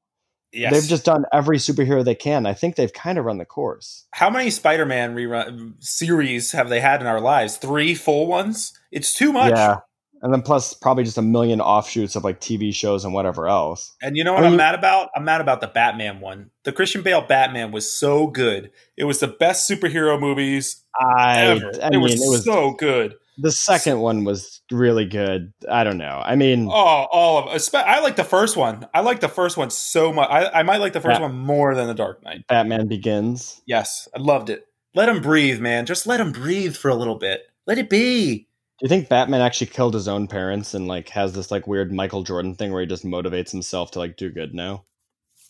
yes. 0.51 0.74
they've 0.74 0.89
just 0.89 1.06
done 1.06 1.24
every 1.32 1.58
superhero 1.58 2.03
they 2.03 2.15
can. 2.15 2.46
I 2.46 2.53
think 2.53 2.75
they've 2.75 2.91
kind 2.94 3.18
of 3.18 3.25
run 3.25 3.38
the 3.38 3.46
course. 3.46 4.06
how 4.13 4.30
many 4.30 4.50
Spider-Man 4.50 5.15
rerun 5.15 5.74
series 5.84 6.51
have 6.51 6.70
they 6.70 6.82
had 6.82 7.01
in 7.01 7.08
our 7.08 7.22
lives? 7.22 7.58
Three 7.58 7.96
full 7.96 8.27
ones. 8.27 8.74
It's 8.91 9.13
too 9.13 9.32
much. 9.32 9.51
Yeah, 9.56 9.77
and 10.22 10.34
then 10.34 10.42
plus 10.42 10.74
probably 10.74 11.04
just 11.04 11.18
a 11.18 11.22
million 11.22 11.60
offshoots 11.62 12.16
of 12.16 12.24
like 12.24 12.40
TV 12.40 12.74
shows 12.74 13.04
and 13.06 13.13
whatever 13.13 13.48
else. 13.48 13.96
And 14.01 14.16
you 14.16 14.24
know 14.24 14.34
what 14.34 14.42
I 14.44 14.46
mean- 14.46 14.54
am 14.54 14.58
mad 14.58 14.75
about? 14.75 15.10
I'm 15.16 15.24
mad 15.25 15.42
about 15.42 15.62
the 15.62 15.68
Batman 15.68 16.20
one. 16.20 16.50
The 16.63 16.72
Christian 16.72 17.01
Bale 17.01 17.22
Batman 17.22 17.72
was 17.72 17.92
so 17.92 18.28
good. 18.28 18.72
It 18.98 19.06
was 19.06 19.20
the 19.20 19.28
best 19.28 19.70
superhero 19.70 20.20
movies 20.20 20.84
I, 21.00 21.40
ever. 21.40 21.72
I 21.82 21.88
it, 21.88 21.92
mean, 21.92 22.01
was 22.01 22.13
it 22.13 22.30
was 22.30 22.44
so 22.44 22.72
good. 22.74 23.16
the 23.38 23.51
second 23.51 24.00
one 24.00 24.24
was 24.24 24.62
really 24.72 25.06
good. 25.06 25.51
I 25.70 25.84
don't 25.84 25.98
know. 25.98 26.22
I 26.24 26.36
mean, 26.36 26.68
Oh, 26.70 26.72
all 27.12 27.50
of 27.50 27.70
I 27.74 28.00
like 28.01 28.16
the 28.16 28.24
first 28.24 28.56
one. 28.58 28.88
I 28.94 29.00
like 29.01 29.22
the 29.22 29.28
first 29.30 29.58
one 29.58 29.70
so 29.72 30.13
much. 30.13 30.30
I, 30.30 30.60
I 30.60 30.63
might 30.63 30.78
like 30.78 30.94
the 30.94 31.01
first 31.01 31.20
Yeah. 31.20 31.25
one 31.28 31.38
more 31.40 31.74
than 31.74 31.88
the 31.88 31.94
Dark 31.96 32.24
Knight. 32.24 32.46
Batman 32.48 32.88
Begins. 32.88 33.62
Yes, 33.66 34.08
I 34.16 34.20
loved 34.20 34.50
it. 34.50 34.68
Let 34.94 35.10
him 35.10 35.22
breathe, 35.22 35.60
man. 35.62 35.86
Just 35.86 36.06
let 36.06 36.20
him 36.20 36.32
breathe 36.34 36.75
for 36.75 36.90
a 36.90 36.96
little 36.96 37.16
bit. 37.16 37.44
Let 37.66 37.78
it 37.78 37.90
be. 37.90 38.48
Do 38.81 38.85
you 38.85 38.89
think 38.89 39.09
Batman 39.09 39.41
actually 39.41 39.67
killed 39.67 39.93
his 39.93 40.07
own 40.07 40.27
parents 40.27 40.73
and 40.73 40.88
like 40.88 41.09
has 41.09 41.33
this 41.33 41.51
like 41.51 41.67
weird 41.67 41.93
Michael 41.93 42.23
Jordan 42.23 42.55
thing 42.55 42.71
where 42.71 42.81
he 42.81 42.88
just 42.88 43.05
motivates 43.05 43.51
himself 43.51 43.91
to 43.91 44.00
like 44.00 44.17
do 44.17 44.31
good 44.31 44.55
now? 44.55 44.85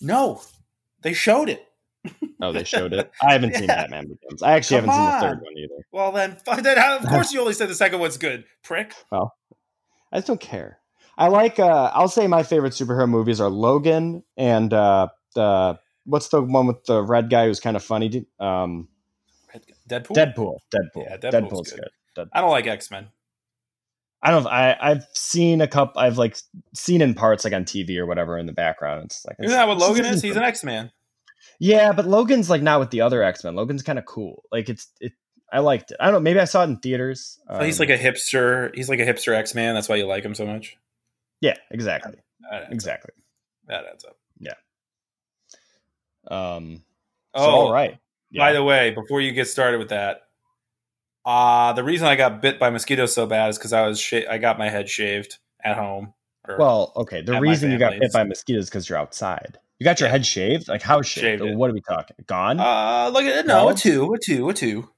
No, 0.01 0.41
they 1.01 1.13
showed 1.13 1.47
it. 1.47 1.65
Oh, 2.41 2.51
they 2.51 2.65
showed 2.65 2.91
it. 2.91 3.09
I 3.21 3.31
haven't 3.31 3.53
seen 3.55 3.69
Yeah. 3.69 3.83
Batman 3.83 4.07
Begins. 4.09 4.43
I 4.43 4.51
actually 4.53 4.81
Come 4.81 4.89
haven't 4.89 5.05
seen 5.05 5.13
the 5.29 5.35
third 5.35 5.43
one 5.45 5.57
either. 5.57 5.85
Well, 5.93 6.11
then. 6.11 6.37
How- 6.77 6.97
Of 6.97 7.05
course, 7.07 7.31
you 7.31 7.39
only 7.39 7.53
said 7.53 7.69
the 7.69 7.75
second 7.75 7.99
one's 8.01 8.17
good, 8.17 8.43
prick. 8.63 8.93
Well, 9.11 9.33
I 10.11 10.17
just 10.17 10.27
don't 10.27 10.41
care. 10.41 10.79
I 11.17 11.27
like. 11.29 11.57
uh 11.57 11.89
I'll 11.93 12.09
say 12.09 12.27
my 12.27 12.43
favorite 12.43 12.73
superhero 12.73 13.07
movies 13.07 13.39
are 13.39 13.49
Logan 13.49 14.23
and 14.35 14.73
uh 14.73 15.07
the 15.35 15.79
what's 16.05 16.27
the 16.29 16.41
one 16.41 16.67
with 16.67 16.83
the 16.83 17.01
red 17.01 17.29
guy 17.29 17.45
who's 17.45 17.61
kind 17.61 17.77
of 17.77 17.83
funny? 17.83 18.25
Um, 18.41 18.89
Deadpool. 19.89 20.15
Deadpool. 20.15 20.55
Deadpool. 20.73 21.03
Yeah, 21.05 21.17
Deadpool's 21.17 21.33
Deadpool's, 21.33 21.71
good. 21.71 21.89
good. 22.15 22.29
I 22.33 22.41
don't 22.41 22.49
like 22.51 22.67
X 22.67 22.89
Men. 22.91 23.07
I 24.23 24.31
don't. 24.31 24.45
I 24.47 24.77
I've 24.79 25.05
seen 25.13 25.61
a 25.61 25.67
couple. 25.67 25.99
I've 26.01 26.17
like 26.17 26.37
seen 26.75 27.01
in 27.01 27.13
parts 27.13 27.43
like 27.43 27.53
on 27.53 27.65
TV 27.65 27.97
or 27.97 28.05
whatever 28.05 28.37
in 28.37 28.45
the 28.45 28.53
background. 28.53 29.05
It's 29.05 29.25
like 29.25 29.37
Isn't 29.39 29.55
that 29.57 29.67
what 29.67 29.77
Logan 29.77 30.05
is? 30.05 30.21
He's 30.21 30.35
an 30.35 30.43
X 30.43 30.63
Man. 30.63 30.91
Yeah, 31.59 31.91
but 31.91 32.05
Logan's 32.07 32.49
like 32.49 32.61
not 32.61 32.79
with 32.79 32.91
the 32.91 33.01
other 33.01 33.23
X 33.23 33.43
Men. 33.43 33.55
Logan's 33.55 33.81
kind 33.83 33.97
of 33.99 34.05
cool. 34.05 34.43
Like 34.51 34.69
it's 34.69 34.87
it. 34.99 35.13
I 35.51 35.59
liked 35.59 35.91
it. 35.91 35.97
I 35.99 36.05
don't 36.05 36.13
know. 36.13 36.19
Maybe 36.21 36.39
I 36.39 36.45
saw 36.45 36.61
it 36.61 36.67
in 36.69 36.77
theaters. 36.77 37.39
he's 37.61 37.79
Um, 37.79 37.87
like 37.87 37.99
a 37.99 38.01
hipster. 38.01 38.73
He's 38.75 38.87
like 38.89 38.99
a 38.99 39.05
hipster 39.05 39.35
X 39.35 39.53
Man. 39.55 39.73
That's 39.75 39.89
why 39.89 39.95
you 39.97 40.05
like 40.05 40.23
him 40.23 40.35
so 40.35 40.45
much. 40.45 40.77
yeah, 41.41 41.55
exactly, 41.71 42.15
exactly. 42.69 43.11
Up. 43.17 43.67
That 43.67 43.85
adds 43.91 44.05
up. 44.05 44.17
Yeah. 44.39 44.53
Um. 46.29 46.83
So, 47.35 47.41
Oh, 47.41 47.49
all 47.67 47.73
right. 47.73 47.97
By 48.35 48.53
the 48.53 48.63
way, 48.63 48.91
before 48.91 49.19
you 49.19 49.31
get 49.33 49.47
started 49.47 49.77
with 49.79 49.89
that, 49.89 50.21
uh 51.25 51.73
the 51.73 51.83
reason 51.83 52.07
I 52.07 52.15
got 52.15 52.41
bit 52.41 52.59
by 52.59 52.69
mosquitoes 52.69 53.13
so 53.13 53.25
bad 53.25 53.49
is 53.49 53.57
because 53.57 53.73
I 53.73 53.87
was 53.87 53.99
sh- 53.99 54.25
I 54.29 54.37
got 54.37 54.57
my 54.57 54.69
head 54.69 54.89
shaved 54.89 55.37
at 55.63 55.77
home. 55.77 56.13
Well, 56.57 56.91
okay. 56.95 57.21
The 57.21 57.39
reason 57.39 57.71
you 57.71 57.77
got 57.77 57.93
bit 57.99 58.11
by 58.11 58.23
mosquitoes 58.23 58.69
because 58.69 58.89
you're 58.89 58.97
outside. 58.97 59.59
You 59.79 59.83
got 59.85 59.99
your 59.99 60.07
Yeah. 60.09 60.13
head 60.13 60.25
shaved. 60.25 60.67
Like 60.67 60.81
how 60.81 61.01
shaved? 61.01 61.41
Shaved. 61.41 61.55
What 61.55 61.69
are 61.69 61.73
we 61.73 61.81
talking? 61.81 62.15
Gone? 62.25 62.59
uh, 62.59 63.09
look 63.13 63.23
at 63.23 63.35
it. 63.39 63.45
No, 63.47 63.65
No? 63.65 63.69
a 63.69 63.75
two, 63.75 64.13
a 64.13 64.17
two, 64.17 64.49
a 64.49 64.53
two. 64.53 64.89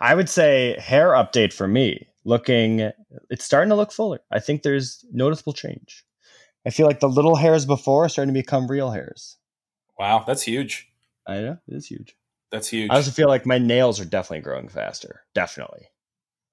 I 0.00 0.14
would 0.14 0.28
say 0.28 0.78
hair 0.78 1.10
update 1.10 1.52
for 1.52 1.66
me. 1.66 2.08
Looking, 2.26 2.90
it's 3.30 3.44
starting 3.44 3.68
to 3.70 3.74
look 3.74 3.92
fuller. 3.92 4.20
I 4.30 4.40
think 4.40 4.62
there's 4.62 5.04
noticeable 5.12 5.52
change. 5.52 6.04
I 6.66 6.70
feel 6.70 6.86
like 6.86 7.00
the 7.00 7.08
little 7.08 7.36
hairs 7.36 7.66
before 7.66 8.04
are 8.06 8.08
starting 8.08 8.32
to 8.34 8.38
become 8.40 8.66
real 8.70 8.90
hairs. 8.92 9.36
Wow, 9.98 10.24
that's 10.26 10.42
huge. 10.42 10.88
I 11.26 11.40
know 11.40 11.58
it 11.68 11.74
is 11.74 11.86
huge. 11.86 12.16
That's 12.54 12.68
huge. 12.68 12.88
I 12.90 12.94
also 12.94 13.10
feel 13.10 13.26
like 13.28 13.44
my 13.46 13.58
nails 13.58 13.98
are 14.00 14.04
definitely 14.04 14.42
growing 14.42 14.68
faster. 14.68 15.22
Definitely. 15.34 15.88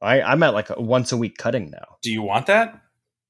I 0.02 0.20
I'm 0.22 0.42
at 0.42 0.56
like 0.56 0.72
a 0.72 0.82
once 0.82 1.12
a 1.12 1.18
week 1.18 1.38
cutting 1.38 1.70
now. 1.70 1.98
Do 2.02 2.12
you 2.12 2.24
want 2.24 2.48
that? 2.48 2.82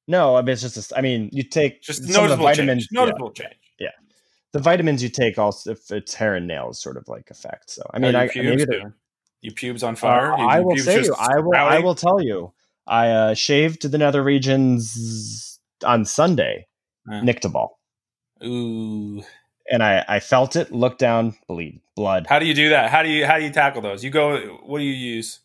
No, 0.08 0.38
I 0.38 0.42
mean 0.42 0.54
it's 0.54 0.62
just. 0.62 0.92
A, 0.94 0.98
I 0.98 1.02
mean 1.02 1.30
you 1.34 1.44
take 1.44 1.82
Just 1.82 2.00
some 2.06 2.08
of 2.08 2.14
the 2.30 2.38
noticeable 2.38 2.46
vitamins. 2.46 2.84
change. 2.84 2.88
yeah, 2.94 3.00
Noticeable 3.02 3.32
change. 3.32 3.56
the 4.54 4.60
vitamins 4.60 5.04
you 5.04 5.10
take 5.10 5.38
also 5.38 5.72
if 5.72 5.92
it's 5.92 6.14
hair 6.14 6.34
and 6.36 6.48
nails 6.48 6.82
sort 6.82 6.96
of 6.96 7.08
like 7.10 7.30
affect. 7.30 7.72
So 7.72 7.84
I 7.94 7.98
Are 7.98 8.00
mean 8.00 8.16
I 8.16 8.30
pubes 8.30 8.66
maybe? 8.66 8.84
Your 9.42 9.54
pubes 9.54 9.84
on 9.84 9.96
fire. 9.98 10.32
Uh, 10.32 10.38
I 10.38 10.60
will 10.62 10.78
say 10.78 11.02
you. 11.02 11.14
I 11.20 11.40
will. 11.40 11.56
I 11.56 11.80
will 11.80 11.96
tell 11.96 12.22
you. 12.22 12.54
I 12.88 13.10
uh, 13.10 13.34
shaved 13.34 13.90
the 13.92 13.98
nether 13.98 14.24
regions 14.24 15.60
on 15.86 16.06
Sunday, 16.06 16.68
Yeah. 17.10 17.22
Nictaball, 17.22 17.70
Ooh. 18.44 19.24
And 19.72 19.82
I 19.84 20.04
I 20.08 20.20
felt 20.20 20.56
it. 20.56 20.72
Looked 20.72 21.00
down, 21.00 21.36
bleed, 21.48 21.82
blood. 21.96 22.26
How 22.28 22.40
do 22.40 22.46
you 22.46 22.54
do 22.54 22.70
that? 22.70 22.90
How 22.92 23.02
do 23.04 23.10
you 23.10 23.26
how 23.26 23.38
do 23.38 23.44
you 23.44 23.52
tackle 23.52 23.82
those? 23.82 24.04
You 24.04 24.10
go. 24.10 24.38
What 24.66 24.80
do 24.80 24.84
you 24.84 24.94
use? 24.94 25.40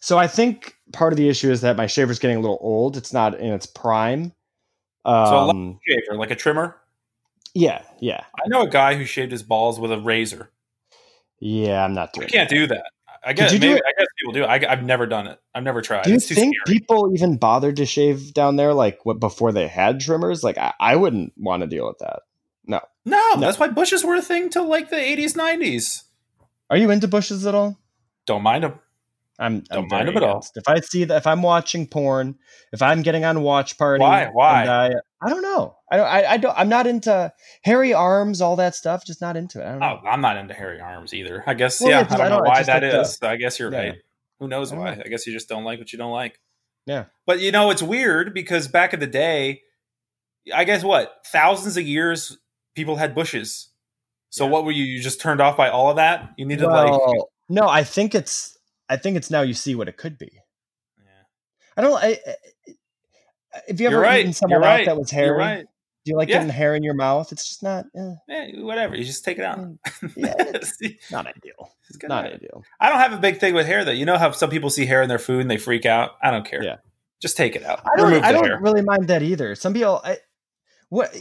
So 0.00 0.18
I 0.18 0.26
think 0.26 0.76
part 0.92 1.12
of 1.12 1.16
the 1.16 1.28
issue 1.28 1.50
is 1.50 1.62
that 1.62 1.76
my 1.76 1.86
shaver's 1.86 2.18
getting 2.18 2.36
a 2.36 2.40
little 2.40 2.58
old. 2.60 2.96
It's 2.96 3.12
not 3.12 3.38
in 3.38 3.52
its 3.52 3.66
prime. 3.66 4.32
So 5.06 5.10
a 5.12 5.48
Um, 5.50 5.80
Shaver, 5.86 6.18
like 6.18 6.30
a 6.30 6.34
trimmer. 6.36 6.76
yeah, 7.54 7.82
yeah, 8.00 8.24
I 8.36 8.48
know 8.48 8.62
a 8.62 8.68
guy 8.68 8.94
who 8.94 9.04
shaved 9.04 9.32
his 9.32 9.42
balls 9.42 9.78
with 9.80 9.92
a 9.92 9.98
razor. 9.98 10.50
yeah. 11.40 11.84
I'm 11.84 11.94
not 11.94 12.12
doing 12.12 12.28
it. 12.28 12.34
I 12.34 12.36
can't 12.36 12.48
that. 12.48 12.54
do 12.54 12.66
that. 12.68 12.84
I 13.26 13.32
guess 13.32 13.52
you 13.52 13.58
maybe? 13.58 13.80
I 13.80 13.92
guess 13.98 14.06
people 14.18 14.32
do. 14.34 14.44
I, 14.44 14.58
have 14.68 14.82
never 14.84 15.06
done 15.06 15.26
it. 15.26 15.38
I've 15.54 15.62
never 15.62 15.80
tried. 15.80 16.04
Do 16.04 16.10
you 16.10 16.16
it's 16.16 16.26
too 16.28 16.34
think 16.34 16.54
scary. 16.66 16.78
people 16.78 17.10
even 17.14 17.36
bothered 17.38 17.76
to 17.76 17.86
shave 17.86 18.34
down 18.34 18.56
there 18.56 18.74
like 18.74 19.04
what 19.06 19.18
before 19.20 19.50
they 19.52 19.66
had 19.66 20.00
trimmers? 20.00 20.44
Like 20.44 20.58
I, 20.58 20.74
I 20.78 20.96
wouldn't 20.96 21.32
want 21.38 21.62
to 21.62 21.66
deal 21.66 21.86
with 21.86 21.98
that. 22.00 22.20
No, 22.66 22.80
No. 23.04 23.36
that's 23.38 23.58
why 23.58 23.68
bushes 23.68 24.04
were 24.04 24.14
a 24.14 24.22
thing 24.22 24.48
till 24.50 24.66
like 24.66 24.90
the 24.90 24.96
eighties, 24.96 25.36
nineties. 25.36 26.04
Are 26.70 26.76
you 26.76 26.90
into 26.90 27.08
bushes 27.08 27.46
at 27.46 27.54
all? 27.54 27.78
Don't 28.26 28.42
mind 28.42 28.64
them. 28.64 28.80
I'm, 29.38 29.60
Don't 29.60 29.84
I'm 29.84 29.88
mind 29.88 30.08
them 30.08 30.16
at 30.16 30.22
all. 30.22 30.46
If 30.54 30.68
I 30.68 30.80
see 30.80 31.04
that, 31.04 31.16
if 31.16 31.26
I'm 31.26 31.42
watching 31.42 31.86
porn, 31.86 32.36
if 32.72 32.80
I'm 32.82 33.02
getting 33.02 33.24
on 33.24 33.42
watch 33.42 33.76
party, 33.76 34.00
Why? 34.00 34.28
Why? 34.32 34.60
and 34.62 34.70
I, 34.70 34.90
I 35.20 35.28
don't 35.28 35.42
know. 35.42 35.76
I 35.90 35.96
don't. 35.96 36.06
I, 36.06 36.24
I 36.24 36.36
don't. 36.36 36.56
I'm 36.56 36.68
not 36.68 36.86
into 36.86 37.32
hairy 37.62 37.92
arms, 37.92 38.40
all 38.40 38.56
that 38.56 38.74
stuff. 38.74 39.04
Just 39.04 39.20
not 39.20 39.36
into 39.36 39.60
it. 39.60 39.64
I 39.66 39.72
don't 39.72 39.82
oh, 39.82 39.94
know. 39.94 40.00
Oh, 40.04 40.08
I'm 40.08 40.20
not 40.20 40.36
into 40.36 40.54
hairy 40.54 40.80
arms 40.80 41.12
either. 41.12 41.42
I 41.46 41.54
guess 41.54 41.80
Well, 41.80 41.90
yeah. 41.90 42.00
it's- 42.02 42.14
I 42.14 42.16
don't 42.18 42.30
know 42.30 42.48
why 42.48 42.62
that 42.62 42.82
like 42.82 43.18
the- 43.20 43.28
I 43.28 43.36
guess 43.36 43.58
you're 43.58 43.72
Yeah. 43.72 43.78
right. 43.78 43.98
Who 44.40 44.48
knows 44.48 44.72
I 44.72 44.76
why? 44.76 44.94
know. 44.94 45.02
I 45.04 45.08
guess 45.08 45.26
you 45.26 45.32
just 45.32 45.48
don't 45.48 45.64
like 45.64 45.78
what 45.78 45.92
you 45.92 45.98
don't 45.98 46.12
like. 46.12 46.38
Yeah. 46.86 47.04
But 47.26 47.40
you 47.40 47.50
know, 47.52 47.70
it's 47.70 47.82
weird 47.82 48.34
because 48.34 48.68
back 48.68 48.94
in 48.94 49.00
the 49.00 49.06
day, 49.06 49.62
I 50.54 50.64
guess 50.64 50.84
what 50.84 51.12
thousands 51.26 51.76
of 51.76 51.84
years 51.86 52.36
people 52.74 52.96
had 52.96 53.14
bushes. 53.14 53.68
So 54.30 54.44
Yeah. 54.44 54.50
what 54.50 54.64
were 54.64 54.72
you? 54.72 54.84
You 54.84 55.00
just 55.02 55.20
turned 55.20 55.40
off 55.40 55.56
by 55.56 55.68
all 55.70 55.90
of 55.90 55.96
that? 55.96 56.30
You 56.36 56.46
needed 56.46 56.66
like 56.66 56.92
no. 57.48 57.68
I 57.68 57.84
think 57.84 58.14
it's. 58.14 58.58
I 58.88 58.96
think 58.96 59.16
it's 59.16 59.30
now. 59.30 59.42
You 59.42 59.54
see 59.54 59.74
what 59.74 59.88
it 59.88 59.96
could 59.96 60.18
be. 60.18 60.30
Yeah. 60.98 61.04
I 61.76 61.80
don't. 61.82 61.94
I, 62.02 62.18
I, 62.26 62.34
if 63.68 63.80
you 63.80 63.86
ever 63.86 63.96
You're 63.96 64.02
right. 64.02 64.20
eaten 64.20 64.32
someone 64.32 64.60
You're 64.60 64.68
out 64.68 64.74
right. 64.78 64.86
that 64.86 64.96
was 64.96 65.10
hairy, 65.10 65.38
right. 65.38 65.64
do 66.04 66.10
you 66.10 66.16
like 66.16 66.28
Yeah. 66.28 66.38
getting 66.38 66.50
hair 66.50 66.74
in 66.74 66.82
your 66.82 66.94
mouth? 66.94 67.30
It's 67.32 67.46
just 67.48 67.62
not. 67.62 67.86
Eh, 67.96 68.14
Eh, 68.28 68.50
whatever. 68.60 68.96
You 68.96 69.04
just 69.04 69.24
take 69.24 69.38
it 69.38 69.44
out. 69.44 69.58
Mm, 69.58 69.78
yeah, 70.16 70.58
See, 70.62 70.98
not 71.12 71.26
ideal. 71.28 71.70
it's 71.88 71.96
good. 71.96 72.08
Not 72.08 72.24
ideal. 72.26 72.64
I 72.80 72.88
don't 72.88 72.98
have 72.98 73.12
a 73.12 73.18
big 73.18 73.38
thing 73.38 73.54
with 73.54 73.66
hair 73.66 73.84
though. 73.84 73.92
You 73.92 74.04
know 74.06 74.18
how 74.18 74.32
some 74.32 74.50
people 74.50 74.70
see 74.70 74.86
hair 74.86 75.02
in 75.02 75.08
their 75.08 75.18
food 75.20 75.40
and 75.42 75.50
they 75.50 75.56
freak 75.56 75.86
out. 75.86 76.12
I 76.22 76.30
don't 76.32 76.44
care. 76.44 76.62
Yeah. 76.64 76.76
Just 77.22 77.36
take 77.36 77.54
it 77.54 77.62
out. 77.64 77.80
I 77.86 77.96
don't. 77.96 78.08
Remove 78.08 78.24
I 78.24 78.32
don't 78.32 78.44
hair. 78.44 78.58
really 78.60 78.82
mind 78.82 79.06
that 79.08 79.22
either. 79.22 79.54
Some 79.54 79.72
people. 79.74 80.00
I, 80.04 80.18
what. 80.88 81.14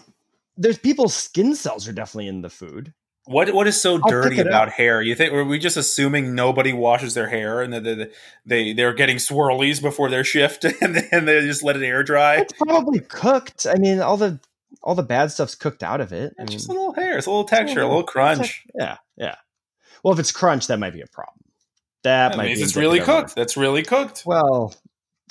There's 0.57 0.77
people's 0.77 1.15
skin 1.15 1.55
cells 1.55 1.88
are 1.88 1.93
definitely 1.93 2.27
in 2.27 2.41
the 2.41 2.50
food. 2.50 2.93
What 3.25 3.53
what 3.53 3.67
is 3.67 3.81
so 3.81 3.95
I'll 4.03 4.10
dirty 4.10 4.39
about 4.41 4.67
up. 4.67 4.74
hair? 4.74 5.01
You 5.01 5.15
think 5.15 5.31
are 5.33 5.45
we 5.45 5.57
just 5.57 5.77
assuming 5.77 6.36
nobody 6.36 6.74
washes 6.74 7.13
their 7.13 7.29
hair 7.29 7.62
and 7.62 7.74
that 7.74 7.83
they, 7.83 8.10
they 8.45 8.74
they're 8.74 8.93
getting 8.93 9.15
swirlies 9.15 9.81
before 9.81 10.10
their 10.10 10.25
shift 10.25 10.65
and 10.81 10.95
then 10.95 11.25
they 11.25 11.39
just 11.41 11.63
let 11.63 11.77
it 11.77 11.86
air 11.86 12.03
dry? 12.03 12.41
It's 12.41 12.53
probably 12.53 13.00
cooked. 13.00 13.65
I 13.65 13.75
mean, 13.75 14.01
all 14.01 14.17
the 14.17 14.39
all 14.81 14.95
the 14.95 15.03
bad 15.03 15.31
stuff's 15.31 15.55
cooked 15.55 15.83
out 15.83 16.01
of 16.01 16.12
it. 16.12 16.33
I 16.38 16.43
It's 16.43 16.50
mean, 16.50 16.57
just 16.57 16.69
a 16.69 16.74
little 16.74 16.93
hair. 16.93 17.17
It's 17.17 17.25
a 17.25 17.29
little 17.29 17.43
it's 17.43 17.53
a 17.53 17.55
texture, 17.55 17.81
a 17.81 17.88
little 17.88 18.03
crunch. 18.03 18.63
Yeah, 18.75 18.98
yeah. 19.15 19.36
Well, 20.03 20.13
if 20.13 20.19
it's 20.19 20.33
crunch, 20.33 20.67
that 20.67 20.79
might 20.79 20.93
be 20.93 21.01
a 21.01 21.07
problem. 21.07 21.39
That, 22.03 22.29
That 22.29 22.38
might 22.38 22.48
means 22.48 22.60
be 22.60 22.63
it's 22.65 22.75
really 22.75 23.00
cooked. 23.00 23.36
That's 23.36 23.55
really 23.55 23.83
cooked. 23.83 24.24
Well, 24.25 24.75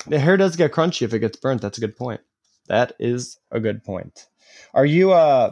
the 0.07 0.17
hair 0.17 0.37
does 0.37 0.55
get 0.55 0.71
crunchy 0.71 1.03
if 1.03 1.13
it 1.13 1.19
gets 1.19 1.37
burnt. 1.37 1.61
That's 1.61 1.77
a 1.77 1.81
good 1.81 1.95
point. 1.95 2.21
That 2.67 2.93
is 2.99 3.37
a 3.51 3.59
good 3.59 3.83
point. 3.83 4.25
Are 4.73 4.85
you 4.85 5.11
uh 5.13 5.51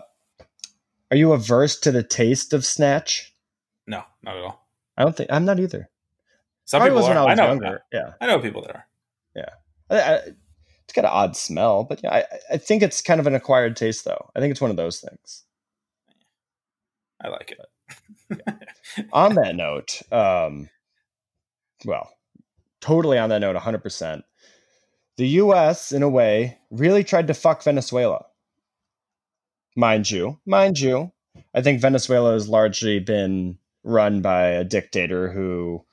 are 1.11 1.17
you 1.17 1.33
averse 1.33 1.79
to 1.81 1.91
the 1.91 2.03
taste 2.03 2.53
of 2.53 2.65
snatch? 2.65 3.33
No, 3.87 4.03
not 4.23 4.37
at 4.37 4.43
all. 4.43 4.67
I 4.97 5.03
don't 5.03 5.15
think 5.15 5.31
I'm 5.31 5.45
not 5.45 5.59
either. 5.59 5.89
Some 6.65 6.79
Probably 6.79 6.89
people 6.91 7.01
was 7.01 7.09
are. 7.09 7.09
when 7.09 7.17
I 7.17 7.21
I 7.21 7.29
was 7.31 7.37
know. 7.37 7.47
younger. 7.47 7.83
Yeah. 7.91 8.13
I 8.21 8.27
know 8.27 8.39
people 8.39 8.61
that 8.63 8.75
are. 8.75 8.85
I, 9.91 9.99
I, 9.99 10.15
it's 10.83 10.93
got 10.93 11.05
an 11.05 11.11
odd 11.11 11.35
smell, 11.35 11.83
but 11.83 12.01
yeah, 12.03 12.13
I, 12.13 12.25
I 12.53 12.57
think 12.57 12.81
it's 12.81 13.01
kind 13.01 13.19
of 13.19 13.27
an 13.27 13.35
acquired 13.35 13.75
taste, 13.75 14.05
though. 14.05 14.29
I 14.35 14.39
think 14.39 14.51
it's 14.51 14.61
one 14.61 14.71
of 14.71 14.77
those 14.77 14.99
things. 14.99 15.43
I 17.23 17.27
like 17.27 17.51
it. 17.51 18.47
on 19.13 19.35
that 19.35 19.55
note, 19.55 20.01
um, 20.11 20.69
well, 21.85 22.09
totally 22.79 23.17
on 23.17 23.29
that 23.29 23.39
note, 23.39 23.55
100%. 23.55 24.23
The 25.17 25.27
US, 25.27 25.91
in 25.91 26.03
a 26.03 26.09
way, 26.09 26.57
really 26.71 27.03
tried 27.03 27.27
to 27.27 27.33
fuck 27.33 27.63
Venezuela. 27.63 28.25
Mind 29.75 30.09
you, 30.11 30.39
mind 30.45 30.79
you, 30.79 31.11
I 31.53 31.61
think 31.61 31.81
Venezuela 31.81 32.33
has 32.33 32.49
largely 32.49 32.99
been 32.99 33.57
run 33.83 34.21
by 34.21 34.47
a 34.47 34.63
dictator 34.63 35.31
who 35.31 35.83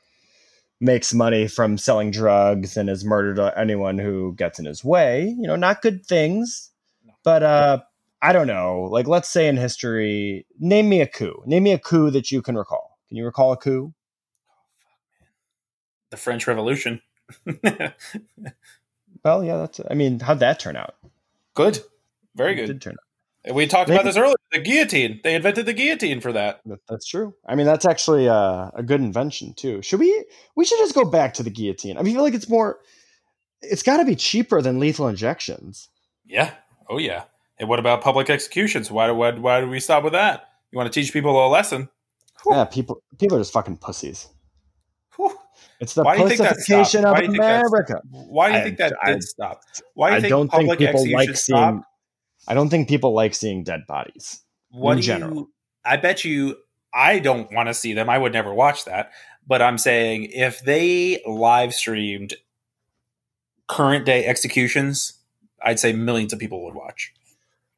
makes 0.80 1.14
money 1.14 1.49
from 1.49 1.78
selling 1.78 2.11
drugs 2.11 2.76
and 2.76 2.88
has 2.88 3.04
murdered 3.04 3.38
anyone 3.56 3.99
who 3.99 4.35
gets 4.37 4.58
in 4.58 4.64
his 4.64 4.85
way. 4.85 5.35
You 5.38 5.47
know, 5.47 5.56
not 5.56 5.82
good 5.82 6.04
things. 6.06 6.70
But 7.25 7.42
uh 7.42 7.80
I 8.20 8.32
don't 8.32 8.47
know. 8.47 8.88
Like 8.90 9.06
let's 9.06 9.28
say 9.28 9.49
in 9.49 9.56
history, 9.56 10.47
name 10.58 10.88
me 10.88 11.00
a 11.00 11.06
coup. 11.06 11.42
Name 11.47 11.64
me 11.64 11.73
a 11.73 11.78
coup 11.78 12.11
that 12.11 12.30
you 12.30 12.42
can 12.42 12.56
recall. 12.56 12.99
Can 13.08 13.16
you 13.16 13.25
recall 13.25 13.52
a 13.52 13.56
coup? 13.56 13.92
The 16.11 16.16
French 16.16 16.47
Revolution. 16.47 17.00
well, 19.25 19.44
yeah, 19.44 19.58
that's 19.58 19.80
I 19.90 19.94
mean, 19.94 20.20
how'd 20.20 20.40
that 20.40 20.58
turn 20.58 20.76
out? 20.76 20.97
Good. 21.54 21.80
Very 22.35 22.54
good. 22.54 22.64
It 22.64 22.75
did 22.75 22.82
turn 22.82 22.94
out. 22.94 23.07
We 23.52 23.66
talked 23.66 23.90
about 23.90 24.04
this 24.04 24.16
earlier. 24.16 24.34
The 24.52 24.60
guillotine. 24.60 25.20
They 25.22 25.34
invented 25.34 25.66
the 25.66 25.72
guillotine 25.72 26.20
for 26.20 26.32
that. 26.32 26.60
That's 26.88 27.06
true. 27.06 27.34
I 27.46 27.54
mean, 27.54 27.66
that's 27.66 27.84
actually 27.84 28.26
a, 28.26 28.70
a 28.74 28.82
good 28.82 29.00
invention 29.00 29.54
too. 29.54 29.82
Should 29.82 30.00
we? 30.00 30.24
We 30.56 30.64
should 30.64 30.78
just 30.78 30.94
go 30.94 31.04
back 31.04 31.34
to 31.34 31.42
the 31.42 31.50
guillotine. 31.50 31.96
I 31.96 32.02
mean, 32.02 32.14
I 32.14 32.16
feel 32.16 32.24
like 32.24 32.34
it's 32.34 32.48
more. 32.48 32.78
It's 33.60 33.82
got 33.82 33.98
to 33.98 34.04
be 34.04 34.14
cheaper 34.14 34.62
than 34.62 34.78
lethal 34.78 35.08
injections. 35.08 35.88
Yeah. 36.24 36.52
Oh 36.88 36.98
yeah. 36.98 37.24
And 37.58 37.68
what 37.68 37.78
about 37.78 38.02
public 38.02 38.30
executions? 38.30 38.90
Why 38.90 39.06
do 39.08 39.14
why, 39.14 39.32
why 39.32 39.60
do 39.60 39.68
we 39.68 39.80
stop 39.80 40.04
with 40.04 40.12
that? 40.12 40.48
You 40.70 40.76
want 40.76 40.92
to 40.92 41.00
teach 41.00 41.12
people 41.12 41.44
a 41.44 41.48
lesson? 41.48 41.88
Whew. 42.44 42.54
Yeah, 42.54 42.64
people 42.64 43.02
people 43.18 43.36
are 43.36 43.40
just 43.40 43.52
fucking 43.52 43.78
pussies. 43.78 44.28
Whew. 45.16 45.36
It's 45.80 45.94
the 45.94 46.02
why 46.02 46.16
pussification 46.16 47.04
of 47.04 47.18
America. 47.18 48.00
Why 48.10 48.50
do 48.50 48.58
you 48.58 48.64
think 48.64 48.78
that 48.78 48.94
I, 49.02 49.12
did 49.12 49.22
stop? 49.22 49.60
Why 49.94 50.10
do 50.10 50.14
you 50.16 50.20
think 50.22 50.30
don't 50.30 50.48
public 50.48 50.78
think 50.78 50.90
people 50.90 51.12
like 51.12 51.36
seeing. 51.36 51.82
I 52.48 52.54
don't 52.54 52.70
think 52.70 52.88
people 52.88 53.12
like 53.14 53.34
seeing 53.34 53.62
dead 53.62 53.86
bodies. 53.86 54.40
What 54.70 54.96
in 54.96 55.02
general? 55.02 55.34
You, 55.34 55.52
I 55.84 55.96
bet 55.98 56.24
you. 56.24 56.56
I 56.92 57.18
don't 57.18 57.52
want 57.52 57.68
to 57.68 57.74
see 57.74 57.92
them. 57.92 58.08
I 58.08 58.16
would 58.16 58.32
never 58.32 58.52
watch 58.52 58.86
that. 58.86 59.12
But 59.46 59.60
I'm 59.60 59.78
saying 59.78 60.30
if 60.32 60.60
they 60.60 61.22
live 61.26 61.74
streamed 61.74 62.34
current 63.68 64.06
day 64.06 64.24
executions, 64.24 65.12
I'd 65.62 65.78
say 65.78 65.92
millions 65.92 66.32
of 66.32 66.38
people 66.38 66.64
would 66.64 66.74
watch. 66.74 67.12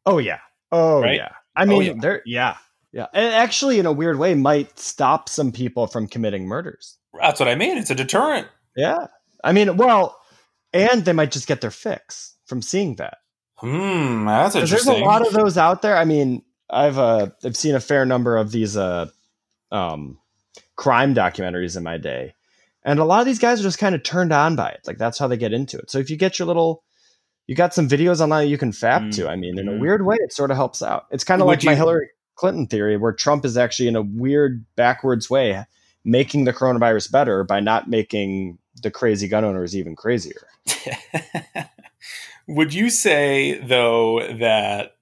Oh 0.06 0.18
yeah. 0.18 0.38
Oh 0.70 1.02
right? 1.02 1.16
yeah. 1.16 1.32
I 1.56 1.64
mean, 1.64 1.78
oh, 1.78 1.80
yeah. 1.80 2.00
there. 2.00 2.22
Yeah, 2.24 2.56
yeah. 2.92 3.06
And 3.12 3.34
actually, 3.34 3.80
in 3.80 3.86
a 3.86 3.92
weird 3.92 4.18
way, 4.18 4.34
might 4.34 4.78
stop 4.78 5.28
some 5.28 5.50
people 5.52 5.88
from 5.88 6.06
committing 6.06 6.46
murders. 6.46 6.96
That's 7.18 7.40
what 7.40 7.48
I 7.48 7.56
mean. 7.56 7.76
It's 7.76 7.90
a 7.90 7.94
deterrent. 7.94 8.46
Yeah. 8.76 9.08
I 9.42 9.52
mean, 9.52 9.76
well, 9.76 10.20
and 10.72 11.04
they 11.04 11.12
might 11.12 11.32
just 11.32 11.48
get 11.48 11.60
their 11.60 11.70
fix 11.70 12.36
from 12.46 12.62
seeing 12.62 12.96
that. 12.96 13.18
Hmm, 13.60 14.26
that's 14.26 14.54
interesting. 14.54 14.92
There's 14.92 15.02
a 15.02 15.04
lot 15.04 15.26
of 15.26 15.32
those 15.32 15.58
out 15.58 15.82
there. 15.82 15.96
I 15.96 16.04
mean, 16.04 16.42
I've 16.68 16.98
uh, 16.98 17.28
I've 17.44 17.56
seen 17.56 17.74
a 17.74 17.80
fair 17.80 18.06
number 18.06 18.36
of 18.36 18.52
these 18.52 18.76
uh, 18.76 19.06
um, 19.70 20.18
crime 20.76 21.14
documentaries 21.14 21.76
in 21.76 21.82
my 21.82 21.98
day, 21.98 22.34
and 22.84 22.98
a 22.98 23.04
lot 23.04 23.20
of 23.20 23.26
these 23.26 23.38
guys 23.38 23.60
are 23.60 23.64
just 23.64 23.78
kind 23.78 23.94
of 23.94 24.02
turned 24.02 24.32
on 24.32 24.56
by 24.56 24.70
it. 24.70 24.80
Like 24.86 24.98
that's 24.98 25.18
how 25.18 25.28
they 25.28 25.36
get 25.36 25.52
into 25.52 25.78
it. 25.78 25.90
So 25.90 25.98
if 25.98 26.08
you 26.08 26.16
get 26.16 26.38
your 26.38 26.46
little, 26.46 26.82
you 27.46 27.54
got 27.54 27.74
some 27.74 27.88
videos 27.88 28.20
online 28.20 28.48
you 28.48 28.58
can 28.58 28.72
fap 28.72 29.00
mm-hmm. 29.00 29.10
to. 29.10 29.28
I 29.28 29.36
mean, 29.36 29.58
in 29.58 29.68
a 29.68 29.72
mm-hmm. 29.72 29.80
weird 29.80 30.06
way, 30.06 30.16
it 30.20 30.32
sort 30.32 30.50
of 30.50 30.56
helps 30.56 30.82
out. 30.82 31.06
It's 31.10 31.24
kind 31.24 31.42
of 31.42 31.46
like 31.46 31.62
you- 31.62 31.70
my 31.70 31.76
Hillary 31.76 32.10
Clinton 32.36 32.66
theory, 32.66 32.96
where 32.96 33.12
Trump 33.12 33.44
is 33.44 33.56
actually 33.56 33.88
in 33.88 33.96
a 33.96 34.02
weird 34.02 34.64
backwards 34.76 35.28
way 35.28 35.64
making 36.04 36.44
the 36.44 36.52
coronavirus 36.52 37.12
better 37.12 37.44
by 37.44 37.60
not 37.60 37.88
making 37.88 38.58
the 38.82 38.90
crazy 38.90 39.28
gun 39.28 39.44
owners 39.44 39.76
even 39.76 39.94
crazier. 39.94 40.46
Would 42.46 42.74
you 42.74 42.90
say 42.90 43.58
though 43.58 44.26
that 44.38 44.96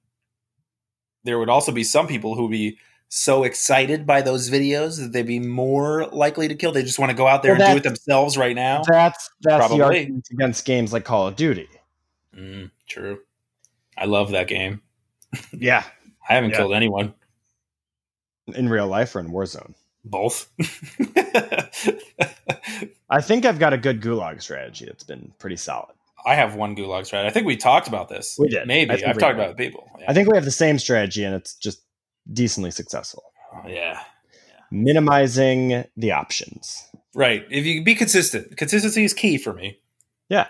there 1.24 1.38
would 1.38 1.48
also 1.48 1.72
be 1.72 1.84
some 1.84 2.06
people 2.06 2.34
who 2.34 2.42
would 2.42 2.50
be 2.50 2.78
so 3.10 3.42
excited 3.42 4.06
by 4.06 4.20
those 4.20 4.50
videos 4.50 5.00
that 5.00 5.12
they'd 5.12 5.26
be 5.26 5.40
more 5.40 6.06
likely 6.08 6.48
to 6.48 6.54
kill? 6.54 6.72
They 6.72 6.82
just 6.82 6.98
want 6.98 7.10
to 7.10 7.16
go 7.16 7.26
out 7.26 7.42
there 7.42 7.54
well, 7.54 7.62
and 7.62 7.72
do 7.72 7.78
it 7.78 7.88
themselves 7.88 8.36
right 8.36 8.54
now. 8.54 8.82
That's 8.86 9.30
that's 9.40 9.58
Probably. 9.58 9.78
the 9.78 9.84
argument 9.84 10.28
against 10.30 10.64
games 10.64 10.92
like 10.92 11.04
Call 11.04 11.28
of 11.28 11.36
Duty. 11.36 11.68
Mm, 12.36 12.70
true. 12.86 13.20
I 13.96 14.04
love 14.04 14.32
that 14.32 14.48
game. 14.48 14.82
Yeah, 15.52 15.84
I 16.26 16.34
haven't 16.34 16.50
yeah. 16.50 16.56
killed 16.56 16.72
anyone 16.72 17.12
in 18.54 18.70
real 18.70 18.86
life 18.86 19.14
or 19.14 19.20
in 19.20 19.28
Warzone. 19.28 19.74
Both. 20.04 20.48
I 23.10 23.20
think 23.20 23.44
I've 23.44 23.58
got 23.58 23.72
a 23.72 23.78
good 23.78 24.00
gulag 24.00 24.40
strategy. 24.40 24.86
It's 24.86 25.04
been 25.04 25.32
pretty 25.38 25.56
solid. 25.56 25.94
I 26.24 26.34
have 26.34 26.54
one 26.54 26.76
gulag 26.76 27.06
strategy. 27.06 27.28
I 27.28 27.32
think 27.32 27.46
we 27.46 27.56
talked 27.56 27.88
about 27.88 28.08
this. 28.08 28.36
We 28.38 28.48
did. 28.48 28.66
Maybe 28.66 28.90
I've 28.90 29.18
talked 29.18 29.34
about 29.34 29.46
it 29.46 29.48
with 29.48 29.56
people. 29.56 29.88
Yeah. 29.98 30.06
I 30.10 30.14
think 30.14 30.28
we 30.28 30.36
have 30.36 30.44
the 30.44 30.50
same 30.50 30.78
strategy, 30.78 31.24
and 31.24 31.34
it's 31.34 31.54
just 31.54 31.82
decently 32.32 32.70
successful. 32.70 33.22
Oh, 33.54 33.68
yeah. 33.68 33.74
yeah. 33.74 34.00
Minimizing 34.70 35.84
the 35.96 36.12
options. 36.12 36.86
Right. 37.14 37.46
If 37.50 37.64
you 37.64 37.82
be 37.82 37.94
consistent, 37.94 38.56
consistency 38.56 39.04
is 39.04 39.14
key 39.14 39.38
for 39.38 39.52
me. 39.52 39.78
Yeah. 40.28 40.48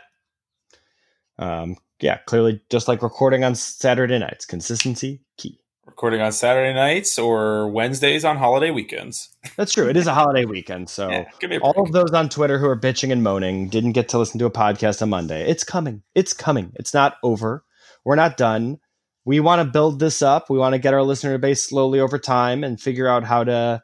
Um, 1.39 1.77
yeah. 2.01 2.19
Clearly, 2.27 2.61
just 2.71 2.89
like 2.89 3.03
recording 3.03 3.45
on 3.45 3.55
Saturday 3.55 4.19
nights, 4.19 4.45
consistency 4.45 5.21
key 5.37 5.61
recording 5.89 6.21
on 6.21 6.31
Saturday 6.33 6.75
nights 6.75 7.19
or 7.19 7.69
Wednesdays 7.69 8.23
on 8.25 8.37
holiday 8.37 8.71
weekends. 8.71 9.31
That's 9.57 9.73
true. 9.73 9.89
It 9.89 9.97
is 9.97 10.07
a 10.07 10.13
holiday 10.13 10.45
weekend. 10.45 10.91
So 10.91 11.11
yeah, 11.11 11.59
all 11.63 11.83
of 11.83 11.93
those 11.93 12.13
on 12.13 12.29
Twitter 12.29 12.59
who 12.59 12.67
are 12.67 12.79
bitching 12.79 13.11
and 13.11 13.23
moaning 13.23 13.69
didn't 13.69 13.93
get 13.93 14.11
to 14.11 14.19
listen 14.19 14.39
to 14.41 14.47
a 14.47 14.51
podcast 14.51 15.01
on 15.01 15.09
Monday. 15.09 15.49
It's 15.49 15.65
coming. 15.65 16.03
It's 16.15 16.35
coming. 16.35 16.73
It's 16.75 16.93
not 16.93 17.17
over. 17.23 17.65
We're 18.05 18.17
not 18.17 18.37
done. 18.37 18.79
We 19.25 19.41
want 19.41 19.61
to 19.61 19.73
build 19.73 19.99
this 19.99 20.21
up. 20.21 20.51
We 20.51 20.59
want 20.59 20.75
to 20.75 20.79
get 20.79 20.95
our 20.95 21.03
listener 21.03 21.39
base 21.39 21.67
slowly 21.67 22.01
over 22.01 22.19
time 22.19 22.65
and 22.65 22.81
figure 22.81 23.09
out 23.09 23.25
how 23.25 23.45
to 23.45 23.83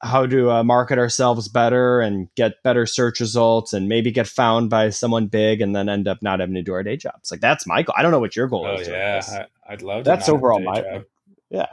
how 0.00 0.26
to 0.26 0.50
uh, 0.50 0.64
market 0.64 0.98
ourselves 0.98 1.48
better 1.48 2.00
and 2.00 2.28
get 2.36 2.62
better 2.62 2.86
search 2.86 3.20
results 3.20 3.72
and 3.72 3.88
maybe 3.88 4.10
get 4.12 4.28
found 4.28 4.70
by 4.70 4.90
someone 4.90 5.26
big 5.26 5.60
and 5.60 5.74
then 5.74 5.88
end 5.88 6.06
up 6.06 6.18
not 6.22 6.40
having 6.40 6.54
to 6.54 6.62
do 6.62 6.72
our 6.72 6.82
day 6.82 6.96
jobs. 6.96 7.30
Like 7.30 7.40
that's 7.40 7.66
my 7.66 7.82
goal. 7.82 7.94
I 7.98 8.02
don't 8.02 8.12
know 8.12 8.20
what 8.20 8.36
your 8.36 8.46
goal 8.46 8.66
oh, 8.66 8.74
is. 8.76 8.88
Yeah, 8.88 9.46
I, 9.66 9.72
would 9.72 9.82
love. 9.82 10.04
That's 10.04 10.28
overall 10.28 10.60
my. 10.60 10.80
Job. 10.80 11.04
Yeah. 11.50 11.66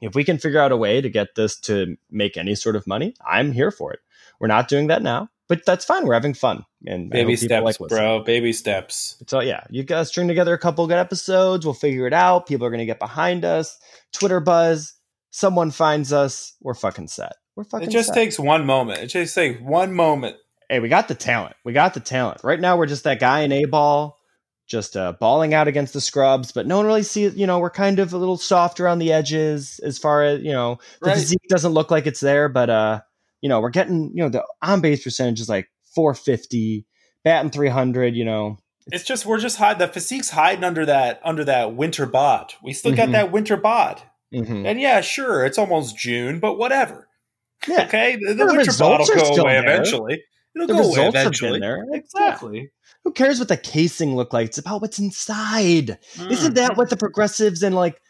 If 0.00 0.14
we 0.14 0.24
can 0.24 0.38
figure 0.38 0.60
out 0.60 0.72
a 0.72 0.76
way 0.76 1.00
to 1.00 1.08
get 1.08 1.36
this 1.36 1.58
to 1.60 1.96
make 2.10 2.36
any 2.36 2.56
sort 2.56 2.74
of 2.74 2.86
money, 2.86 3.14
I'm 3.24 3.52
here 3.52 3.70
for 3.70 3.92
it. 3.92 4.00
We're 4.40 4.48
not 4.48 4.66
doing 4.66 4.88
that 4.88 5.02
now, 5.02 5.28
but 5.48 5.64
that's 5.64 5.84
fine. 5.84 6.04
We're 6.04 6.14
having 6.14 6.34
fun. 6.34 6.64
And 6.84 7.08
baby 7.08 7.36
steps, 7.36 7.64
like 7.80 7.88
bro. 7.88 8.24
Baby 8.24 8.52
steps. 8.52 9.22
So 9.28 9.40
yeah, 9.40 9.62
you 9.70 9.84
guys 9.84 10.08
string 10.08 10.26
together 10.26 10.52
a 10.52 10.58
couple 10.58 10.84
good 10.88 10.98
episodes. 10.98 11.64
We'll 11.64 11.74
figure 11.74 12.08
it 12.08 12.12
out. 12.12 12.46
People 12.46 12.66
are 12.66 12.70
going 12.70 12.80
to 12.80 12.86
get 12.86 12.98
behind 12.98 13.44
us. 13.44 13.78
Twitter 14.12 14.40
buzz. 14.40 14.94
Someone 15.30 15.70
finds 15.70 16.12
us. 16.12 16.54
We're 16.60 16.74
fucking 16.74 17.06
set. 17.06 17.34
We're 17.54 17.64
fucking. 17.64 17.88
It 17.88 17.92
just 17.92 18.08
set. 18.08 18.14
takes 18.14 18.38
one 18.38 18.66
moment. 18.66 18.98
It 18.98 19.06
just 19.06 19.34
takes 19.34 19.60
one 19.60 19.92
moment. 19.92 20.36
Hey, 20.68 20.80
we 20.80 20.88
got 20.88 21.06
the 21.06 21.14
talent. 21.14 21.54
We 21.64 21.72
got 21.72 21.94
the 21.94 22.00
talent. 22.00 22.40
Right 22.42 22.58
now, 22.58 22.76
we're 22.76 22.86
just 22.86 23.04
that 23.04 23.20
guy 23.20 23.40
in 23.40 23.52
A 23.52 23.66
ball 23.66 24.18
just 24.66 24.96
uh, 24.96 25.12
balling 25.20 25.54
out 25.54 25.68
against 25.68 25.92
the 25.92 26.00
scrubs, 26.00 26.52
but 26.52 26.66
no 26.66 26.76
one 26.76 26.86
really 26.86 27.02
sees. 27.02 27.36
You 27.36 27.46
know, 27.46 27.58
we're 27.58 27.70
kind 27.70 27.98
of 27.98 28.12
a 28.12 28.18
little 28.18 28.36
soft 28.36 28.80
around 28.80 28.98
the 28.98 29.12
edges 29.12 29.80
as 29.80 29.98
far 29.98 30.22
as 30.22 30.42
you 30.42 30.52
know. 30.52 30.78
The 31.00 31.08
right. 31.08 31.16
physique 31.16 31.42
doesn't 31.48 31.72
look 31.72 31.90
like 31.90 32.06
it's 32.06 32.20
there, 32.20 32.48
but 32.48 32.70
uh, 32.70 33.00
you 33.40 33.48
know, 33.48 33.60
we're 33.60 33.70
getting 33.70 34.10
you 34.14 34.22
know 34.22 34.28
the 34.28 34.44
on 34.62 34.80
base 34.80 35.02
percentage 35.04 35.40
is 35.40 35.48
like 35.48 35.70
450, 35.94 36.86
batting 37.24 37.50
300. 37.50 38.16
You 38.16 38.24
know, 38.24 38.58
it's, 38.86 38.96
it's 38.96 39.04
just 39.04 39.26
we're 39.26 39.40
just 39.40 39.58
hide 39.58 39.78
the 39.78 39.88
physique's 39.88 40.30
hiding 40.30 40.64
under 40.64 40.86
that 40.86 41.20
under 41.24 41.44
that 41.44 41.74
winter 41.74 42.06
bod. 42.06 42.54
We 42.62 42.72
still 42.72 42.92
mm-hmm. 42.92 42.96
got 42.96 43.12
that 43.12 43.32
winter 43.32 43.56
bod, 43.56 44.02
mm-hmm. 44.32 44.64
and 44.64 44.80
yeah, 44.80 45.00
sure, 45.00 45.44
it's 45.44 45.58
almost 45.58 45.96
June, 45.96 46.40
but 46.40 46.56
whatever. 46.56 47.08
Yeah. 47.66 47.84
Okay, 47.84 48.16
the, 48.16 48.34
the 48.34 48.46
winter 48.46 48.72
bod 48.78 49.00
will 49.00 49.06
go 49.06 49.42
away 49.42 49.52
there. 49.52 49.62
eventually. 49.62 50.22
It'll 50.54 50.66
the 50.66 50.74
go 50.74 50.92
away 50.92 51.08
eventually. 51.08 51.60
There. 51.60 51.84
Exactly. 51.92 52.70
Who 53.04 53.12
cares 53.12 53.38
what 53.38 53.48
the 53.48 53.56
casing 53.56 54.14
look 54.16 54.32
like? 54.32 54.48
It's 54.48 54.58
about 54.58 54.80
what's 54.80 54.98
inside. 54.98 55.98
Mm. 56.14 56.30
Isn't 56.30 56.54
that 56.54 56.76
what 56.76 56.90
the 56.90 56.96
progressives 56.96 57.62
and 57.62 57.74
like 57.74 58.00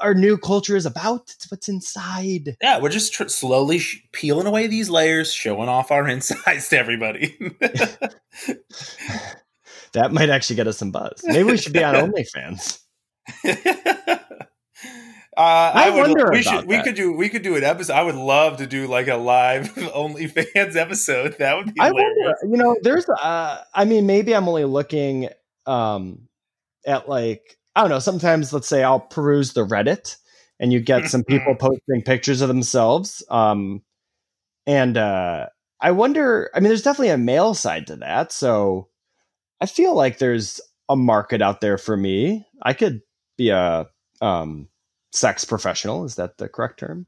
our 0.00 0.14
new 0.14 0.38
culture 0.38 0.76
is 0.76 0.86
about? 0.86 1.22
It's 1.34 1.50
what's 1.50 1.68
inside. 1.68 2.56
Yeah, 2.60 2.80
we're 2.80 2.88
just 2.88 3.12
tr- 3.12 3.28
slowly 3.28 3.78
sh- 3.78 4.02
peeling 4.12 4.46
away 4.46 4.66
these 4.68 4.88
layers, 4.90 5.32
showing 5.32 5.68
off 5.68 5.90
our 5.90 6.08
insides 6.08 6.68
to 6.68 6.78
everybody. 6.78 7.36
that 9.92 10.12
might 10.12 10.30
actually 10.30 10.56
get 10.56 10.68
us 10.68 10.78
some 10.78 10.92
buzz. 10.92 11.20
Maybe 11.24 11.44
we 11.44 11.56
should 11.56 11.72
be 11.72 11.84
on 11.84 11.94
OnlyFans. 12.12 12.78
Uh, 15.42 15.72
I, 15.74 15.86
I 15.86 15.90
would, 15.90 15.98
wonder. 15.98 16.30
We 16.30 16.42
should. 16.42 16.52
That. 16.52 16.66
We 16.68 16.80
could 16.82 16.94
do. 16.94 17.12
We 17.12 17.28
could 17.28 17.42
do 17.42 17.56
an 17.56 17.64
episode. 17.64 17.94
I 17.94 18.04
would 18.04 18.14
love 18.14 18.58
to 18.58 18.66
do 18.66 18.86
like 18.86 19.08
a 19.08 19.16
live 19.16 19.74
OnlyFans 19.74 20.76
episode. 20.76 21.36
That 21.38 21.56
would 21.56 21.74
be. 21.74 21.80
I 21.80 21.90
wonder. 21.90 22.36
You 22.44 22.56
know, 22.56 22.76
there's. 22.82 23.08
Uh, 23.08 23.58
I 23.74 23.84
mean, 23.84 24.06
maybe 24.06 24.36
I'm 24.36 24.48
only 24.48 24.64
looking 24.64 25.30
um, 25.66 26.28
at 26.86 27.08
like 27.08 27.58
I 27.74 27.80
don't 27.80 27.90
know. 27.90 27.98
Sometimes, 27.98 28.52
let's 28.52 28.68
say, 28.68 28.84
I'll 28.84 29.00
peruse 29.00 29.52
the 29.52 29.66
Reddit, 29.66 30.16
and 30.60 30.72
you 30.72 30.78
get 30.78 31.08
some 31.08 31.24
people 31.24 31.56
posting 31.56 32.02
pictures 32.04 32.40
of 32.40 32.46
themselves. 32.46 33.24
Um, 33.28 33.82
and 34.64 34.96
uh, 34.96 35.46
I 35.80 35.90
wonder. 35.90 36.52
I 36.54 36.60
mean, 36.60 36.68
there's 36.68 36.82
definitely 36.82 37.08
a 37.08 37.18
male 37.18 37.54
side 37.54 37.88
to 37.88 37.96
that, 37.96 38.30
so 38.30 38.90
I 39.60 39.66
feel 39.66 39.96
like 39.96 40.18
there's 40.18 40.60
a 40.88 40.94
market 40.94 41.42
out 41.42 41.60
there 41.60 41.78
for 41.78 41.96
me. 41.96 42.46
I 42.62 42.74
could 42.74 43.00
be 43.36 43.48
a 43.48 43.88
um, 44.20 44.68
sex 45.12 45.44
professional. 45.44 46.04
Is 46.04 46.16
that 46.16 46.38
the 46.38 46.48
correct 46.48 46.80
term? 46.80 47.06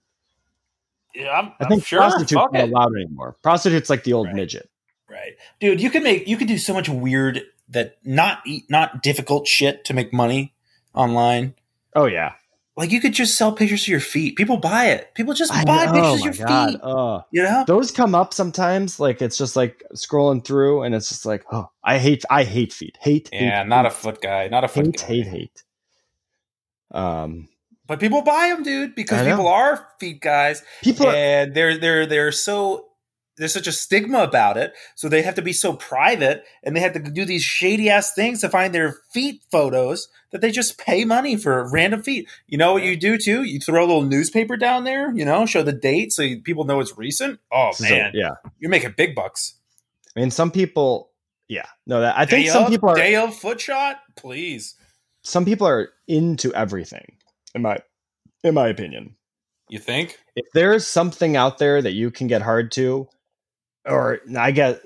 Yeah, 1.15 1.31
I'm, 1.31 1.53
I 1.61 1.69
think 1.69 1.73
I'm 1.73 1.81
sure. 1.81 1.99
prostitutes 2.01 2.33
Fuck 2.35 2.53
not 2.53 2.65
allowed 2.65 2.95
anymore. 2.97 3.37
Prostitutes 3.43 3.89
like 3.91 4.05
the 4.05 4.13
old 4.13 4.27
Right. 4.29 4.37
midget. 4.37 4.69
Right, 5.09 5.33
dude. 5.61 5.81
You 5.81 5.91
could 5.91 6.03
make 6.03 6.27
you 6.27 6.37
could 6.37 6.49
do 6.49 6.59
so 6.59 6.75
much 6.75 6.89
weird 6.89 7.43
that 7.69 7.99
not 8.05 8.43
not 8.69 9.03
difficult 9.03 9.47
shit 9.47 9.85
to 9.85 9.95
make 9.95 10.13
money 10.13 10.55
online. 10.95 11.55
Oh 11.95 12.07
yeah, 12.07 12.33
Like 12.77 12.91
you 12.91 13.01
could 13.01 13.13
just 13.13 13.39
sell 13.39 13.53
pictures 13.53 13.83
of 13.83 13.89
your 13.89 14.01
feet. 14.01 14.35
People 14.37 14.57
buy 14.57 14.87
it. 14.87 15.15
People 15.15 15.33
just 15.35 15.53
I 15.53 15.65
buy 15.65 15.85
know. 15.87 15.93
pictures 15.93 16.27
Oh 16.27 16.29
of 16.31 16.37
your 16.39 16.47
God. 16.49 16.71
feet. 16.73 16.81
Oh. 16.83 17.25
You 17.31 17.43
know? 17.45 17.65
those 17.69 17.93
come 17.93 18.15
up 18.17 18.35
sometimes. 18.35 18.99
Like 18.99 19.23
it's 19.23 19.39
just 19.39 19.55
like 19.55 19.85
scrolling 19.95 20.45
through, 20.45 20.83
and 20.83 20.95
it's 20.97 21.09
just 21.09 21.25
like, 21.25 21.45
oh, 21.53 21.71
I 21.85 21.99
hate, 21.99 22.25
I 22.29 22.43
hate 22.43 22.73
feet. 22.73 22.99
Hate, 23.01 23.29
Yeah, 23.33 23.61
hate, 23.63 23.69
not 23.69 23.87
a 23.87 23.91
foot 23.91 24.21
guy. 24.21 24.49
Not 24.49 24.65
a 24.65 24.69
foot 24.69 24.87
hate, 24.87 24.97
guy. 24.99 25.07
hate, 25.07 25.27
hate. 25.29 25.63
Um, 26.91 27.49
But 27.87 28.01
people 28.01 28.23
buy 28.23 28.49
them, 28.49 28.63
dude, 28.63 28.95
because 28.95 29.27
people 29.27 29.49
are 29.49 29.89
feet 30.01 30.21
guys, 30.21 30.63
people, 30.83 31.07
are, 31.07 31.15
and 31.15 31.55
they're 31.55 31.77
they're 31.77 32.07
they're 32.07 32.33
so 32.33 32.87
there's 33.37 33.53
such 33.53 33.67
a 33.67 33.73
stigma 33.73 34.23
about 34.23 34.57
it. 34.57 34.73
So 34.95 35.09
they 35.09 35.23
have 35.23 35.35
to 35.35 35.43
be 35.43 35.53
so 35.53 35.75
private, 35.75 36.45
and 36.63 36.75
they 36.75 36.81
have 36.81 36.93
to 36.95 37.01
do 37.01 37.25
these 37.25 37.43
shady 37.43 37.91
ass 37.91 38.15
things 38.15 38.41
to 38.41 38.49
find 38.49 38.75
their 38.75 38.97
feet 39.13 39.43
photos 39.51 40.09
that 40.31 40.41
they 40.41 40.51
just 40.51 40.79
pay 40.79 41.05
money 41.05 41.37
for 41.37 41.71
random 41.71 42.03
feet. 42.03 42.29
You 42.47 42.59
know 42.59 42.73
what 42.73 42.85
you 42.85 42.97
do 42.97 43.19
too? 43.19 43.43
You 43.43 43.61
throw 43.61 43.85
a 43.85 43.87
little 43.87 44.03
newspaper 44.03 44.57
down 44.57 44.85
there. 44.85 45.15
You 45.15 45.25
know, 45.25 45.47
show 45.47 45.63
the 45.63 45.73
date 45.73 46.13
so 46.13 46.23
you- 46.23 46.41
people 46.41 46.65
know 46.65 46.81
it's 46.81 46.97
recent. 46.97 47.41
Oh 47.53 47.73
so, 47.73 47.85
man, 47.85 48.13
yeah. 48.15 48.31
you're 48.59 48.71
making 48.71 48.95
big 48.97 49.15
bucks. 49.15 49.55
I 50.17 50.21
mean, 50.21 50.31
some 50.31 50.51
people, 50.51 51.11
yeah, 51.49 51.67
no, 51.87 52.01
that 52.01 52.17
I 52.17 52.25
think 52.25 52.47
Day 52.47 52.53
some 52.53 52.65
of, 52.65 52.71
people 52.71 52.89
are, 52.89 52.97
day 52.97 53.17
of 53.17 53.35
foot 53.35 53.61
shot, 53.61 54.01
please. 54.17 54.77
some 55.23 55.45
people 55.45 55.67
are 55.67 55.91
into 56.07 56.55
everything. 56.55 57.17
In 57.55 57.63
my, 57.63 57.79
in 58.43 58.55
my 58.55 58.69
opinion, 58.69 59.17
You 59.69 59.79
think? 59.79 60.19
if 60.37 60.47
there's 60.55 60.87
something 60.87 61.37
out 61.37 61.59
there 61.59 61.81
that 61.81 61.93
you 61.93 62.11
can 62.11 62.27
get 62.27 62.43
hard 62.43 62.73
to, 62.73 63.09
or 63.87 64.21
I 64.37 64.51
get 64.51 64.81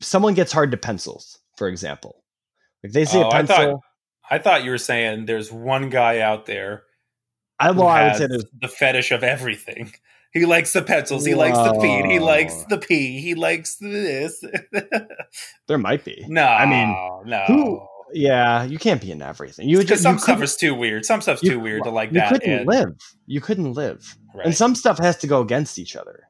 someone 0.00 0.34
gets 0.34 0.52
hard 0.52 0.70
to 0.72 0.76
pencils, 0.76 1.38
for 1.56 1.68
example. 1.68 2.22
Like 2.82 2.92
they 2.92 3.04
see 3.04 3.18
Oh, 3.18 3.22
a 3.22 3.28
I 3.28 3.30
pencil. 3.32 3.56
thought- 3.56 3.80
I 4.30 4.38
thought 4.38 4.62
you 4.64 4.70
were 4.72 4.78
saying 4.78 5.24
there's 5.24 5.50
one 5.50 5.88
guy 5.88 6.20
out 6.20 6.44
there 6.46 6.82
I, 7.58 7.72
who 7.72 7.78
well, 7.80 7.88
I 7.88 8.08
would 8.08 8.16
say 8.16 8.26
there's 8.26 8.44
the 8.60 8.68
fetish 8.68 9.10
of 9.10 9.22
everything. 9.24 9.92
He 10.30 10.44
likes 10.44 10.74
the 10.74 10.82
pencils. 10.82 11.24
He 11.24 11.34
likes 11.34 11.56
the 11.56 11.80
feet. 11.80 12.04
He 12.04 12.18
likes 12.18 12.62
the 12.64 12.76
pee. 12.76 13.18
He 13.22 13.34
likes 13.34 13.76
this. 13.76 14.44
there 15.66 15.78
might 15.78 16.04
be. 16.04 16.22
no, 16.28 16.44
I 16.44 16.66
mean, 16.66 16.90
no. 17.24 17.44
who- 17.46 17.86
Yeah, 18.12 18.64
you 18.64 18.78
can't 18.78 19.00
be 19.00 19.10
in 19.10 19.22
everything. 19.22 19.68
You 19.68 19.82
just 19.84 20.02
some 20.02 20.14
you 20.14 20.20
stuff 20.20 20.42
is 20.42 20.56
too 20.56 20.74
weird. 20.74 21.04
Some 21.04 21.20
stuff's 21.20 21.42
you- 21.42 21.52
too 21.52 21.60
weird 21.60 21.84
to 21.84 21.90
like 21.90 22.10
you 22.10 22.20
that. 22.20 22.32
couldn't 22.32 22.50
and- 22.60 22.66
live. 22.66 22.96
You 23.26 23.40
couldn't 23.40 23.72
live. 23.74 24.16
right. 24.34 24.46
And 24.46 24.54
some 24.54 24.74
stuff 24.74 24.98
has 24.98 25.16
to 25.18 25.26
go 25.26 25.40
against 25.40 25.78
each 25.78 25.96
other. 25.96 26.28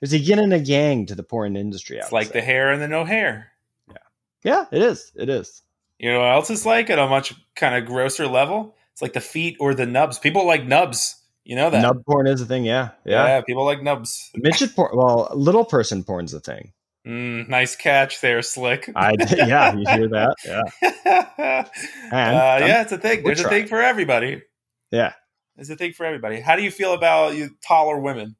There's 0.00 0.12
a 0.12 0.18
yin 0.18 0.38
and 0.38 0.52
a 0.52 0.58
yang 0.58 1.06
to 1.06 1.14
the 1.14 1.22
porn 1.22 1.56
industry. 1.56 1.98
I 1.98 2.04
it's 2.04 2.12
like 2.12 2.32
the 2.32 2.40
hair 2.40 2.70
and 2.70 2.80
the 2.80 2.88
no 2.88 3.04
hair. 3.04 3.52
Yeah, 3.88 3.96
yeah, 4.42 4.64
it 4.72 4.82
is. 4.82 5.12
It 5.14 5.28
is. 5.28 5.62
You 5.98 6.10
know 6.12 6.20
what 6.20 6.30
else 6.32 6.50
is 6.50 6.64
like 6.64 6.88
at 6.88 6.98
a 6.98 7.06
much 7.06 7.34
kind 7.54 7.74
of 7.74 7.84
grosser 7.84 8.26
level? 8.26 8.76
It's 8.92 9.02
like 9.02 9.12
the 9.12 9.20
feet 9.20 9.56
or 9.60 9.74
the 9.74 9.86
nubs. 9.86 10.18
People 10.18 10.46
like 10.46 10.64
nubs. 10.66 11.16
You 11.44 11.56
know 11.56 11.68
that? 11.70 11.82
Nub 11.82 12.04
porn 12.06 12.26
is 12.26 12.40
a 12.40 12.46
thing. 12.46 12.64
Yeah, 12.64 12.90
yeah. 13.04 13.26
yeah, 13.26 13.40
people 13.42 13.64
like 13.64 13.82
nubs. 13.82 14.30
Midget 14.36 14.74
porn. 14.74 14.90
Well, 14.94 15.30
little 15.34 15.64
person 15.64 16.04
porn's 16.04 16.32
a 16.32 16.40
thing. 16.40 16.72
Mm, 17.06 17.48
nice 17.48 17.76
catch 17.76 18.20
there, 18.20 18.42
Slick. 18.42 18.90
I 18.94 19.14
yeah, 19.36 19.74
you 19.74 19.88
hear 19.88 20.08
that? 20.08 20.36
Yeah, 20.44 20.62
uh, 22.12 22.66
yeah, 22.66 22.82
it's 22.82 22.92
a 22.92 22.98
thing. 22.98 23.22
There's 23.22 23.40
a 23.40 23.48
thing 23.48 23.66
for 23.68 23.80
everybody. 23.80 24.42
yeah. 24.90 25.14
it's 25.56 25.70
a 25.70 25.76
thing 25.76 25.92
for 25.94 26.04
everybody. 26.04 26.40
How 26.40 26.56
do 26.56 26.62
you 26.62 26.70
feel 26.70 26.92
about 26.92 27.34
you 27.36 27.50
taller 27.66 27.98
women? 27.98 28.36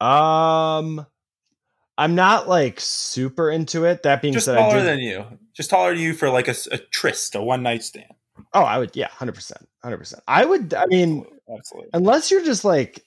Um, 0.00 1.04
I'm 1.98 2.14
not 2.14 2.48
like 2.48 2.80
super 2.80 3.50
into 3.50 3.84
it. 3.84 4.02
That 4.04 4.22
being 4.22 4.32
Just 4.32 4.46
said, 4.46 4.56
I 4.56 4.60
taller 4.60 4.78
do. 4.78 4.84
than 4.84 4.98
you. 5.00 5.26
Just 5.54 5.68
taller 5.68 5.90
than 5.92 6.02
you 6.02 6.14
for 6.14 6.30
like 6.30 6.48
a 6.48 6.54
tryst, 6.90 7.34
a 7.34 7.42
one 7.42 7.62
night 7.62 7.82
stand. 7.82 8.14
oh, 8.54 8.62
I 8.62 8.78
would. 8.78 8.96
Yeah, 8.96 9.08
hundred 9.08 9.34
percent, 9.34 9.68
hundred 9.82 9.98
percent. 9.98 10.22
I 10.26 10.46
would. 10.46 10.72
I 10.72 10.86
mean, 10.86 11.26
Absolutely. 11.54 11.90
unless 11.92 12.30
you're 12.30 12.44
just 12.44 12.64
like 12.64 13.04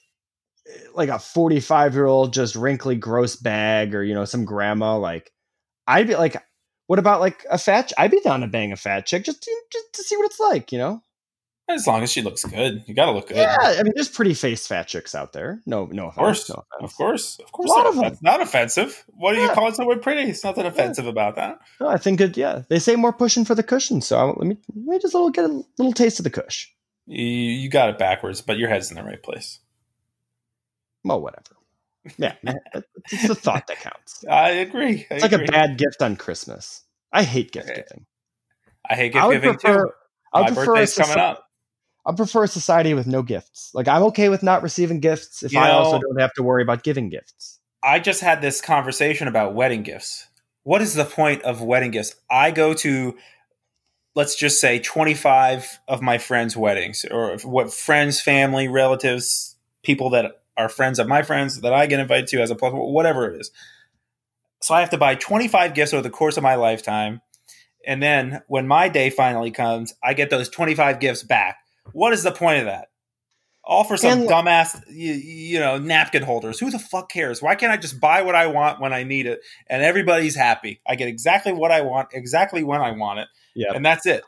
like 0.94 1.08
a 1.08 1.18
45 1.18 1.94
year 1.94 2.06
old 2.06 2.32
just 2.32 2.54
wrinkly 2.56 2.96
gross 2.96 3.36
bag 3.36 3.94
or 3.94 4.02
you 4.02 4.14
know 4.14 4.24
some 4.24 4.44
grandma 4.44 4.96
like 4.96 5.30
i'd 5.86 6.06
be 6.08 6.16
like 6.16 6.36
what 6.86 6.98
about 6.98 7.20
like 7.20 7.44
a 7.50 7.58
fat 7.58 7.88
ch- 7.88 7.92
i'd 7.98 8.10
be 8.10 8.20
down 8.20 8.40
to 8.40 8.46
bang 8.46 8.72
a 8.72 8.76
fat 8.76 9.06
chick 9.06 9.24
just 9.24 9.42
to, 9.42 9.50
just 9.72 9.92
to 9.94 10.02
see 10.02 10.16
what 10.16 10.26
it's 10.26 10.40
like 10.40 10.72
you 10.72 10.78
know 10.78 11.02
As 11.68 11.86
long 11.86 12.02
as 12.02 12.10
she 12.12 12.20
looks 12.22 12.44
good, 12.44 12.82
you 12.86 12.94
got 12.94 13.06
to 13.06 13.12
look 13.12 13.28
good. 13.28 13.36
yeah 13.38 13.56
i 13.60 13.82
mean 13.82 13.92
there's 13.94 14.08
pretty 14.08 14.34
face 14.34 14.66
fat 14.66 14.86
chicks 14.88 15.14
out 15.14 15.32
there 15.34 15.60
no 15.66 15.86
no 15.86 16.08
Of 16.08 16.14
course, 16.14 16.48
no 16.48 16.56
offense. 16.56 16.92
of 16.92 16.96
course, 16.96 17.38
of 17.44 17.52
course. 17.52 17.70
A 17.70 17.72
lot 17.74 17.78
not- 17.84 17.86
of 17.88 17.94
them. 17.96 18.02
That's 18.04 18.22
not 18.22 18.40
offensive. 18.42 19.04
What 19.08 19.34
are 19.34 19.40
you 19.40 19.46
Yeah. 19.46 19.54
calling 19.54 19.74
someone 19.74 20.00
pretty? 20.00 20.28
It's 20.30 20.44
nothing 20.44 20.66
offensive 20.66 21.06
about 21.06 21.36
that. 21.36 21.58
No, 21.80 21.88
i 21.88 21.96
think 21.98 22.20
it 22.20 22.36
yeah 22.36 22.62
they 22.68 22.78
say 22.78 22.96
more 22.96 23.12
pushing 23.12 23.44
for 23.44 23.54
the 23.54 23.62
cushion 23.62 24.00
so 24.00 24.18
I, 24.18 24.24
let 24.24 24.46
me 24.46 24.56
let 24.74 24.86
me 24.86 24.98
just 24.98 25.14
a 25.14 25.18
little 25.18 25.30
get 25.30 25.44
a 25.44 25.62
little 25.78 25.92
taste 25.92 26.18
of 26.20 26.24
the 26.24 26.30
cush 26.30 26.70
You, 27.06 27.24
you 27.24 27.68
got 27.70 27.88
it 27.90 27.98
backwards, 27.98 28.40
but 28.42 28.56
your 28.58 28.68
head's 28.70 28.90
in 28.90 28.96
the 28.96 29.04
right 29.04 29.22
place. 29.22 29.58
Well 31.04 31.20
whatever 31.20 31.56
yeah 32.18 32.34
it's 33.12 33.28
the 33.28 33.34
thought 33.34 33.66
that 33.66 33.78
counts 33.78 34.24
I 34.28 34.50
agree. 34.50 35.06
I 35.10 35.14
it's 35.14 35.22
like 35.22 35.32
a 35.32 35.38
bad 35.38 35.78
gift 35.78 36.02
on 36.02 36.16
christmas 36.16 36.82
i 37.12 37.22
hate 37.22 37.52
gift 37.52 37.68
Okay. 37.70 37.82
giving 37.88 38.06
I 38.88 38.96
hate 38.96 39.12
gift 39.12 39.26
would 39.26 39.32
giving 39.42 39.52
prefer, 39.54 39.86
too. 39.86 39.92
I 40.32 40.40
My 40.42 40.46
prefer 40.48 40.66
birthday's 40.66 40.94
coming 40.94 41.18
up. 41.18 41.46
I 42.06 42.12
prefer 42.12 42.44
a 42.44 42.48
society 42.48 42.92
with 42.92 43.06
no 43.06 43.22
gifts. 43.22 43.70
Like 43.72 43.88
I'm 43.88 44.02
okay 44.04 44.28
with 44.28 44.42
not 44.42 44.62
receiving 44.62 45.00
gifts 45.00 45.42
if 45.42 45.52
You 45.52 45.58
I 45.58 45.70
also 45.70 45.98
don't 45.98 46.20
have 46.20 46.34
to 46.34 46.42
worry 46.42 46.62
about 46.62 46.82
giving 46.82 47.08
gifts. 47.08 47.60
I 47.82 47.98
just 47.98 48.20
had 48.20 48.42
this 48.42 48.60
conversation 48.60 49.26
about 49.28 49.54
wedding 49.54 49.82
gifts. 49.82 50.26
What 50.64 50.82
is 50.82 50.94
the 50.94 51.04
point 51.04 51.42
of 51.42 51.62
wedding 51.62 51.90
gifts? 51.92 52.14
I 52.30 52.50
go 52.50 52.74
to, 52.74 53.16
let's 54.14 54.36
just 54.36 54.60
say, 54.60 54.78
25 54.78 55.80
of 55.88 56.02
my 56.02 56.18
friends' 56.18 56.56
weddings, 56.56 57.04
or 57.10 57.38
what 57.38 57.72
friends, 57.72 58.20
family, 58.20 58.68
relatives, 58.68 59.56
people 59.82 60.10
that 60.10 60.42
are 60.56 60.68
friends 60.68 60.98
of 60.98 61.08
my 61.08 61.22
friends 61.22 61.60
that 61.62 61.72
I 61.72 61.86
get 61.86 62.00
invited 62.00 62.26
to 62.28 62.40
as 62.40 62.50
a 62.50 62.54
plus, 62.54 62.72
whatever 62.74 63.28
it 63.32 63.40
is. 63.40 63.50
So 64.62 64.74
I 64.74 64.80
have 64.80 64.90
to 64.90 64.98
buy 64.98 65.14
25 65.14 65.74
gifts 65.74 65.92
over 65.92 66.02
the 66.02 66.10
course 66.10 66.36
of 66.36 66.42
my 66.42 66.54
lifetime. 66.54 67.20
And 67.86 68.02
then 68.02 68.42
when 68.46 68.66
my 68.66 68.88
day 68.88 69.10
finally 69.10 69.50
comes, 69.50 69.94
I 70.02 70.14
get 70.14 70.30
those 70.30 70.48
25 70.48 71.00
gifts 71.00 71.22
back. 71.22 71.58
What 71.92 72.12
is 72.14 72.22
the 72.22 72.32
point 72.32 72.60
of 72.60 72.64
that? 72.66 72.88
All 73.66 73.84
for 73.84 73.96
some 73.96 74.20
And- 74.20 74.28
dumbass, 74.28 74.80
you, 74.90 75.12
you 75.14 75.58
know, 75.58 75.78
napkin 75.78 76.22
holders. 76.22 76.60
Who 76.60 76.70
the 76.70 76.78
fuck 76.78 77.10
cares? 77.10 77.42
Why 77.42 77.54
can't 77.54 77.72
I 77.72 77.76
just 77.76 77.98
buy 78.00 78.22
what 78.22 78.34
I 78.34 78.46
want 78.46 78.80
when 78.80 78.92
I 78.92 79.04
need 79.04 79.26
it, 79.26 79.40
and 79.68 79.82
everybody's 79.82 80.34
happy? 80.36 80.80
I 80.86 80.96
get 80.96 81.08
exactly 81.08 81.52
what 81.52 81.70
I 81.70 81.80
want, 81.80 82.08
exactly 82.12 82.62
when 82.62 82.80
I 82.82 82.90
want 82.92 83.20
it, 83.20 83.28
Yeah, 83.54 83.72
and 83.74 83.84
that's 83.84 84.04
it. 84.06 84.22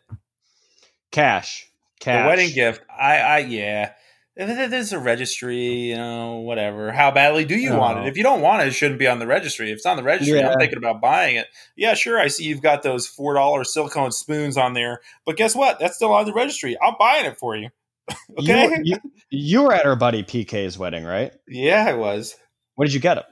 cash, 1.10 1.70
cash. 2.00 2.22
The 2.24 2.28
wedding 2.28 2.54
gift, 2.54 2.82
I, 2.90 3.16
I, 3.18 3.38
yeah. 3.40 3.92
There's 4.36 4.92
a 4.92 4.98
registry, 4.98 5.64
you 5.88 5.96
know, 5.96 6.34
whatever. 6.40 6.92
How 6.92 7.10
badly 7.10 7.46
do 7.46 7.56
you 7.56 7.74
want 7.74 8.00
it? 8.00 8.06
If 8.06 8.18
you 8.18 8.22
don't 8.22 8.42
want 8.42 8.62
it, 8.62 8.68
it 8.68 8.72
shouldn't 8.72 8.98
be 8.98 9.06
on 9.06 9.18
the 9.18 9.26
registry. 9.26 9.70
If 9.70 9.76
it's 9.78 9.86
on 9.86 9.96
the 9.96 10.02
registry, 10.02 10.38
Yeah. 10.38 10.50
I'm 10.50 10.58
thinking 10.58 10.76
about 10.76 11.00
buying 11.00 11.36
it. 11.36 11.46
Yeah, 11.74 11.94
sure. 11.94 12.18
I 12.20 12.28
see 12.28 12.44
you've 12.44 12.60
got 12.60 12.82
those 12.82 13.06
four 13.06 13.32
dollar 13.34 13.64
silicone 13.64 14.12
spoons 14.12 14.58
on 14.58 14.74
there, 14.74 15.00
but 15.24 15.36
guess 15.36 15.54
what? 15.54 15.78
That's 15.78 15.96
still 15.96 16.12
on 16.12 16.26
the 16.26 16.34
registry. 16.34 16.76
I'm 16.82 16.94
buying 16.98 17.24
it 17.24 17.38
for 17.38 17.56
you. 17.56 17.70
okay. 18.38 18.68
You, 18.82 18.82
you, 18.84 18.96
you 19.30 19.62
were 19.62 19.72
at 19.72 19.86
our 19.86 19.96
buddy 19.96 20.22
PK's 20.22 20.76
wedding, 20.78 21.04
right? 21.04 21.32
yeah, 21.48 21.86
I 21.88 21.94
was 21.94 22.36
What 22.74 22.84
did 22.84 22.94
you 22.94 23.00
get 23.00 23.16
him? 23.16 23.24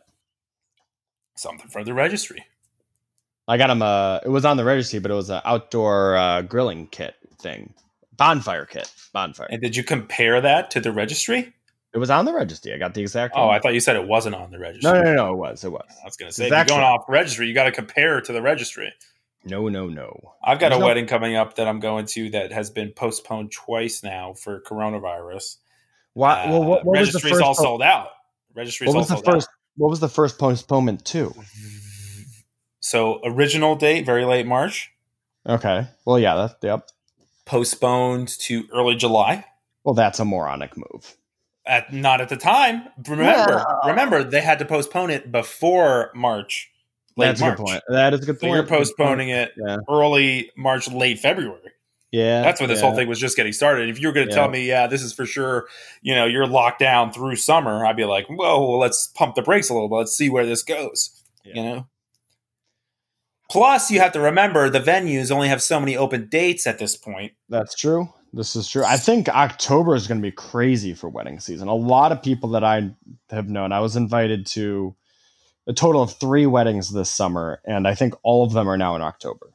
something 1.36 1.68
from 1.68 1.84
the 1.84 1.92
registry. 1.92 2.44
I 3.46 3.58
got 3.58 3.68
him 3.68 3.82
a. 3.82 4.20
It 4.24 4.30
was 4.30 4.44
on 4.46 4.56
the 4.56 4.64
registry, 4.64 5.00
but 5.00 5.10
it 5.10 5.14
was 5.14 5.28
an 5.28 5.42
outdoor 5.44 6.16
uh, 6.16 6.42
grilling 6.42 6.86
kit 6.86 7.14
thing, 7.40 7.74
bonfire 8.16 8.64
kit, 8.66 8.92
bonfire. 9.12 9.48
And 9.50 9.60
did 9.62 9.76
you 9.76 9.82
compare 9.84 10.40
that 10.40 10.70
to 10.72 10.80
the 10.80 10.92
registry? 10.92 11.52
it 11.92 11.98
was 11.98 12.10
on 12.10 12.24
the 12.24 12.32
registry. 12.34 12.74
I 12.74 12.78
got 12.78 12.94
the 12.94 13.02
exact. 13.02 13.34
Oh, 13.36 13.46
one. 13.46 13.54
I 13.56 13.60
thought 13.60 13.72
you 13.74 13.78
said 13.80 13.94
it 13.94 14.06
wasn't 14.08 14.34
on 14.34 14.50
the 14.50 14.58
registry. 14.58 14.90
no, 14.92 15.00
no, 15.00 15.02
no, 15.04 15.14
no, 15.14 15.32
it 15.32 15.36
was, 15.36 15.62
it 15.64 15.70
was. 15.70 15.84
I 16.02 16.04
was 16.04 16.16
going 16.16 16.28
to 16.28 16.34
say, 16.34 16.46
It's 16.46 16.52
if 16.52 16.58
you're 16.68 16.76
going 16.78 16.80
off 16.82 17.04
registry, 17.08 17.46
you 17.46 17.54
got 17.54 17.64
to 17.64 17.72
compare 17.72 18.18
it 18.18 18.24
to 18.24 18.32
the 18.32 18.42
registry. 18.42 18.92
No, 19.44 19.68
no, 19.68 19.88
no. 19.88 20.34
I've 20.42 20.58
got 20.58 20.70
There's 20.70 20.78
a 20.78 20.80
no- 20.80 20.86
wedding 20.86 21.06
coming 21.06 21.36
up 21.36 21.54
that 21.56 21.68
I'm 21.68 21.78
going 21.78 22.06
to 22.06 22.30
that 22.30 22.50
has 22.50 22.70
been 22.70 22.90
postponed 22.90 23.52
twice 23.52 24.02
now 24.02 24.32
for 24.32 24.60
coronavirus. 24.62 25.58
Why? 26.14 26.46
well, 26.50 26.64
what, 26.64 26.80
Uh, 26.80 26.84
what 26.84 26.98
was 26.98 27.12
the 27.12 27.18
registry's 27.18 27.32
first? 27.34 27.42
all 27.42 27.54
po- 27.54 27.62
sold 27.62 27.82
out. 27.82 28.08
Registry's 28.54 28.88
what 28.88 28.94
all 28.94 29.00
was 29.00 29.08
the 29.08 29.14
sold 29.16 29.24
first? 29.26 29.48
What 29.76 29.90
was 29.90 30.00
the 30.00 30.08
first 30.08 30.38
postponement 30.38 31.04
to? 31.06 31.32
So 32.80 33.20
original 33.24 33.76
date, 33.76 34.04
very 34.06 34.24
late 34.24 34.46
March, 34.46 34.90
Okay. 35.46 35.86
Well, 36.06 36.18
yeah. 36.18 36.34
That. 36.34 36.56
Yep. 36.62 36.88
Postponed 37.44 38.28
to 38.40 38.66
early 38.72 38.94
July. 38.96 39.44
Well, 39.84 39.94
that's 39.94 40.18
a 40.18 40.24
moronic 40.24 40.76
move. 40.76 41.16
At 41.66 41.92
not 41.92 42.20
at 42.20 42.28
the 42.28 42.36
time. 42.36 42.84
Remember, 43.08 43.56
Well- 43.56 43.80
remember 43.86 44.22
they 44.24 44.40
had 44.40 44.58
to 44.58 44.64
postpone 44.64 45.10
it 45.10 45.32
before 45.32 46.10
March. 46.14 46.70
Late 47.16 47.26
That's 47.28 47.40
March. 47.40 47.54
a 47.54 47.56
good 47.56 47.66
point. 47.66 47.82
That 47.88 48.12
is 48.14 48.20
a 48.22 48.26
good 48.26 48.40
So 48.40 48.46
point. 48.46 48.54
you're 48.54 48.66
postponing 48.66 49.28
it 49.28 49.52
Yeah. 49.56 49.76
early 49.88 50.50
March, 50.56 50.90
late 50.90 51.20
February. 51.20 51.60
Yeah, 52.10 52.42
That's 52.42 52.60
when 52.60 52.68
this 52.68 52.80
yeah. 52.80 52.86
whole 52.86 52.96
thing 52.96 53.08
was 53.08 53.18
just 53.18 53.36
getting 53.36 53.52
started. 53.52 53.88
If 53.88 54.00
you 54.00 54.08
were 54.08 54.12
going 54.12 54.26
to 54.28 54.32
Yeah. 54.32 54.40
tell 54.40 54.48
me, 54.48 54.66
yeah, 54.66 54.86
this 54.86 55.02
is 55.02 55.12
for 55.12 55.24
sure, 55.26 55.66
you 56.02 56.14
know, 56.14 56.26
you're 56.26 56.46
locked 56.46 56.78
down 56.80 57.12
through 57.12 57.36
summer, 57.36 57.84
I'd 57.86 57.96
be 57.96 58.04
like, 58.04 58.26
whoa, 58.28 58.36
well, 58.68 58.78
let's 58.78 59.08
pump 59.08 59.34
the 59.36 59.42
brakes 59.42 59.68
a 59.68 59.74
little 59.74 59.88
bit. 59.88 59.96
Let's 59.96 60.16
see 60.16 60.28
where 60.28 60.46
this 60.46 60.62
goes. 60.62 61.10
Yeah. 61.44 61.54
You 61.54 61.62
know. 61.62 61.86
Plus, 63.50 63.90
you 63.90 64.00
have 64.00 64.12
to 64.12 64.20
remember 64.20 64.68
the 64.70 64.80
venues 64.80 65.30
only 65.30 65.48
have 65.48 65.62
so 65.62 65.78
many 65.78 65.96
open 65.96 66.28
dates 66.28 66.66
at 66.66 66.78
this 66.78 66.96
point. 66.96 67.32
That's 67.48 67.74
true. 67.74 68.08
This 68.32 68.56
is 68.56 68.68
true. 68.68 68.84
I 68.84 68.96
think 68.96 69.28
October 69.28 69.94
is 69.94 70.08
going 70.08 70.20
to 70.20 70.26
be 70.26 70.32
crazy 70.32 70.92
for 70.94 71.08
wedding 71.08 71.38
season. 71.38 71.68
A 71.68 71.74
lot 71.74 72.10
of 72.10 72.22
people 72.22 72.48
that 72.50 72.64
I 72.64 72.90
have 73.30 73.48
known, 73.48 73.70
I 73.70 73.80
was 73.80 73.94
invited 73.96 74.46
to 74.46 74.96
a 75.66 75.72
total 75.72 76.02
of 76.02 76.12
three 76.14 76.46
weddings 76.46 76.92
this 76.92 77.10
summer, 77.10 77.60
and 77.64 77.86
I 77.86 77.94
think 77.94 78.14
all 78.22 78.44
of 78.44 78.52
them 78.52 78.68
are 78.68 78.76
now 78.76 78.96
in 78.96 79.02
October. 79.02 79.50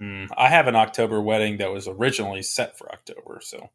Mm, 0.00 0.28
I 0.36 0.48
have 0.48 0.68
an 0.68 0.76
October 0.76 1.20
wedding 1.20 1.56
that 1.58 1.72
was 1.72 1.88
originally 1.88 2.42
set 2.42 2.78
for 2.78 2.90
October, 2.92 3.40
so 3.42 3.70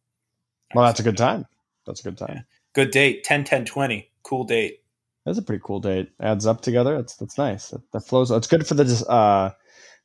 Well, 0.73 0.85
that's 0.85 0.99
a 0.99 1.03
good 1.03 1.17
time. 1.17 1.45
That's 1.85 1.99
a 1.99 2.03
good 2.03 2.17
time. 2.17 2.45
good 2.73 2.91
date 2.91 3.23
10 3.23 3.43
10 3.43 3.65
20 3.65 4.09
cool 4.23 4.43
date 4.43 4.81
That's 5.27 5.37
a 5.37 5.43
pretty 5.43 5.61
cool 5.63 5.79
date. 5.81 6.09
Adds 6.21 6.45
up 6.47 6.61
together. 6.61 6.95
That's 6.95 7.15
that's 7.17 7.37
nice. 7.37 7.69
That, 7.69 7.81
that 7.91 8.07
flows. 8.07 8.31
It's 8.31 8.47
good 8.47 8.65
for 8.65 8.73
the 8.75 9.05
uh, 9.09 9.51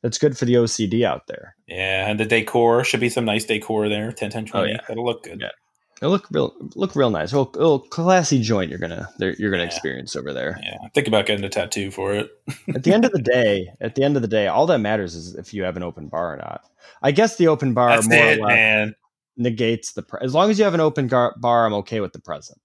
that's 0.01 0.17
good 0.17 0.37
for 0.37 0.43
the 0.45 0.55
OCD 0.55 1.03
out 1.05 1.27
there. 1.27 1.55
yeah 1.67 2.07
and 2.09 2.19
the 2.19 2.25
decor 2.25 2.83
should 2.83 2.99
be 2.99 3.07
some 3.09 3.23
nice 3.25 3.45
decor 3.45 3.87
there 3.89 4.11
10 4.11 4.29
10 4.31 4.45
20 4.47 4.67
Oh, 4.69 4.69
yeah. 4.69 4.81
that'll 4.87 5.05
look 5.05 5.23
good 5.23 5.39
Yeah. 5.41 5.49
It'll 6.01 6.11
look 6.11 6.27
real 6.31 6.53
look 6.75 6.93
real 6.97 7.09
nice. 7.09 7.31
A 7.31 7.37
little, 7.37 7.53
little 7.53 7.79
classy 7.79 8.41
joint 8.41 8.69
you're 8.69 8.79
gonna 8.79 9.07
you're 9.17 9.49
gonna 9.51 9.63
Yeah. 9.63 9.67
experience 9.69 10.15
over 10.17 10.33
there. 10.33 10.59
yeah 10.61 10.75
think 10.93 11.07
about 11.07 11.25
getting 11.25 11.45
a 11.45 11.49
tattoo 11.49 11.89
for 11.89 12.13
it 12.13 12.29
at 12.75 12.83
the 12.83 12.91
end 12.93 13.05
of 13.05 13.13
the 13.13 13.21
day, 13.33 13.69
at 13.79 13.95
the 13.95 14.03
end 14.03 14.17
of 14.17 14.21
the 14.21 14.27
day, 14.27 14.47
all 14.47 14.65
that 14.67 14.79
matters 14.79 15.15
is 15.15 15.35
if 15.35 15.53
you 15.53 15.63
have 15.63 15.77
an 15.77 15.83
open 15.83 16.09
bar 16.09 16.33
or 16.33 16.37
not. 16.37 16.61
I 17.01 17.11
guess 17.13 17.37
the 17.37 17.47
open 17.47 17.73
bar 17.73 17.89
that's 17.91 18.09
more 18.09 18.17
it 18.17 18.39
or 18.39 18.41
less 18.41 18.49
man 18.55 18.95
negates 19.37 19.93
the 19.93 20.01
pre- 20.03 20.19
as 20.21 20.33
long 20.33 20.49
as 20.51 20.59
you 20.59 20.65
have 20.65 20.73
an 20.73 20.81
open 20.81 21.07
gar- 21.07 21.33
bar, 21.39 21.65
I'm 21.65 21.73
okay 21.75 22.01
with 22.01 22.11
the 22.11 22.19
present. 22.19 22.59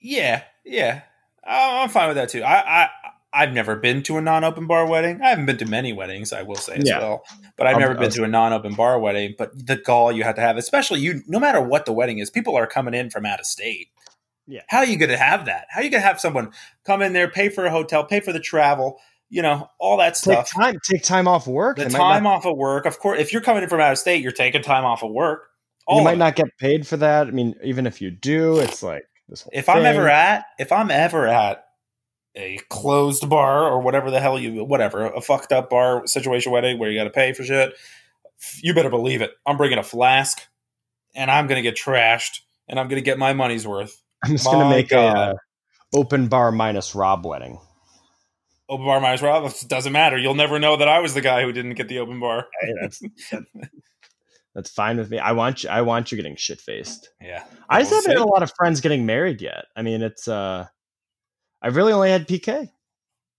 yeah 0.00 0.42
yeah 0.64 1.02
Oh, 1.46 1.82
i'm 1.82 1.88
fine 1.88 2.08
with 2.08 2.16
that 2.16 2.28
too 2.28 2.42
i 2.42 2.84
i 2.84 2.88
I've 3.34 3.54
never 3.54 3.76
been 3.76 4.02
to 4.02 4.18
a 4.18 4.20
non-open 4.20 4.66
bar 4.66 4.86
wedding. 4.86 5.22
I 5.22 5.30
haven't 5.30 5.46
been 5.46 5.56
to 5.56 5.64
many 5.64 5.94
weddings, 5.94 6.34
I 6.34 6.42
will 6.42 6.54
say 6.56 6.74
as 6.74 6.86
Yeah. 6.86 6.98
well. 6.98 7.24
But 7.56 7.66
I've 7.66 7.78
never 7.78 7.94
been 7.94 8.10
to 8.10 8.24
a 8.24 8.28
non-open 8.28 8.74
bar 8.74 8.98
wedding. 8.98 9.34
But 9.38 9.52
the 9.54 9.76
gall 9.76 10.12
you 10.12 10.22
have 10.22 10.34
to 10.34 10.42
have, 10.42 10.58
especially 10.58 11.00
you, 11.00 11.22
no 11.26 11.40
matter 11.40 11.58
what 11.58 11.86
the 11.86 11.94
wedding 11.94 12.18
is, 12.18 12.28
people 12.28 12.54
are 12.56 12.66
coming 12.66 12.92
in 12.92 13.08
from 13.08 13.24
out 13.24 13.40
of 13.40 13.46
state. 13.46 13.88
Yeah. 14.46 14.60
How 14.68 14.80
are 14.80 14.84
you 14.84 14.98
going 14.98 15.08
to 15.08 15.16
have 15.16 15.46
that? 15.46 15.64
How 15.70 15.80
are 15.80 15.82
you 15.82 15.88
going 15.88 16.02
to 16.02 16.06
have 16.06 16.20
someone 16.20 16.52
come 16.84 17.00
in 17.00 17.14
there, 17.14 17.26
pay 17.26 17.48
for 17.48 17.64
a 17.64 17.70
hotel, 17.70 18.04
pay 18.04 18.20
for 18.20 18.34
the 18.34 18.38
travel, 18.40 18.98
you 19.30 19.40
know, 19.40 19.70
all 19.80 19.96
that 19.96 20.08
Take 20.12 20.16
stuff? 20.46 20.50
time, 20.52 20.76
take 20.90 21.02
time 21.02 21.26
off 21.26 21.46
work. 21.46 21.78
the 21.78 21.88
time 21.88 22.24
not- 22.24 22.34
off 22.40 22.44
of 22.44 22.58
work, 22.58 22.84
of 22.84 22.98
course. 22.98 23.18
If 23.18 23.32
you're 23.32 23.40
coming 23.40 23.62
in 23.62 23.70
from 23.70 23.80
out 23.80 23.92
of 23.92 23.98
state, 23.98 24.22
you're 24.22 24.32
taking 24.32 24.60
time 24.62 24.84
off 24.84 25.02
of 25.02 25.10
work. 25.10 25.48
All 25.86 26.00
you 26.00 26.04
might 26.04 26.18
not 26.18 26.36
get 26.36 26.48
paid 26.58 26.86
for 26.86 26.98
that. 26.98 27.28
I 27.28 27.30
mean, 27.30 27.54
even 27.64 27.86
if 27.86 28.02
you 28.02 28.10
do, 28.10 28.58
it's 28.58 28.82
like 28.82 29.04
this 29.32 29.42
whole. 29.42 29.50
if 29.54 29.68
I'm 29.68 29.84
ever 29.86 30.08
at, 30.08 30.44
if 30.58 30.70
I'm 30.70 30.90
ever 30.90 31.26
at 31.26 31.64
a 32.36 32.58
closed 32.68 33.28
bar 33.28 33.66
or 33.66 33.80
whatever 33.80 34.10
the 34.10 34.20
hell 34.20 34.38
you, 34.38 34.62
whatever, 34.64 35.06
a 35.06 35.20
fucked 35.20 35.52
up 35.52 35.70
bar 35.70 36.06
situation 36.06 36.52
wedding 36.52 36.78
where 36.78 36.90
you 36.90 36.98
got 36.98 37.04
to 37.04 37.10
pay 37.10 37.32
for 37.32 37.42
shit, 37.42 37.72
you 38.62 38.74
better 38.74 38.90
believe 38.90 39.22
it. 39.22 39.32
I'm 39.46 39.56
bringing 39.56 39.78
a 39.78 39.82
flask, 39.82 40.42
and 41.14 41.30
I'm 41.30 41.46
gonna 41.46 41.62
get 41.62 41.76
trashed, 41.76 42.40
and 42.68 42.78
I'm 42.78 42.88
gonna 42.88 43.00
get 43.00 43.18
my 43.18 43.32
money's 43.32 43.66
worth. 43.66 44.00
I'm 44.24 44.32
just 44.32 44.44
gonna 44.44 44.68
make 44.68 44.90
God. 44.90 45.16
a 45.16 45.30
uh, 45.30 45.34
open 45.94 46.28
bar 46.28 46.52
minus 46.52 46.94
Rob 46.94 47.24
wedding. 47.24 47.58
Open 48.68 48.86
bar 48.86 49.00
minus 49.00 49.22
Rob, 49.22 49.44
it 49.44 49.64
doesn't 49.68 49.92
matter. 49.92 50.18
You'll 50.18 50.34
never 50.34 50.58
know 50.58 50.76
that 50.76 50.88
I 50.88 51.00
was 51.00 51.14
the 51.14 51.20
guy 51.20 51.42
who 51.42 51.52
didn't 51.52 51.74
get 51.74 51.88
the 51.88 51.98
open 52.00 52.20
bar. 52.20 52.48
Hey, 52.60 52.72
that's 52.80 52.98
that- 53.30 53.44
that's 54.54 54.70
fine 54.70 54.96
with 54.98 55.10
me. 55.10 55.18
I 55.18 55.32
want 55.32 55.64
you. 55.64 55.70
I 55.70 55.80
want 55.82 56.10
you 56.12 56.16
getting 56.16 56.36
shit 56.36 56.60
faced. 56.60 57.10
Yeah, 57.20 57.44
I 57.68 57.80
just 57.80 57.92
haven't 57.92 58.10
had 58.18 58.20
a 58.20 58.28
lot 58.28 58.42
of 58.42 58.52
friends 58.56 58.80
getting 58.80 59.06
married 59.06 59.40
yet. 59.40 59.66
I 59.76 59.82
mean, 59.82 60.02
it's 60.02 60.28
uh, 60.28 60.66
I've 61.60 61.76
really 61.76 61.92
only 61.92 62.10
had 62.10 62.26
PK. 62.28 62.70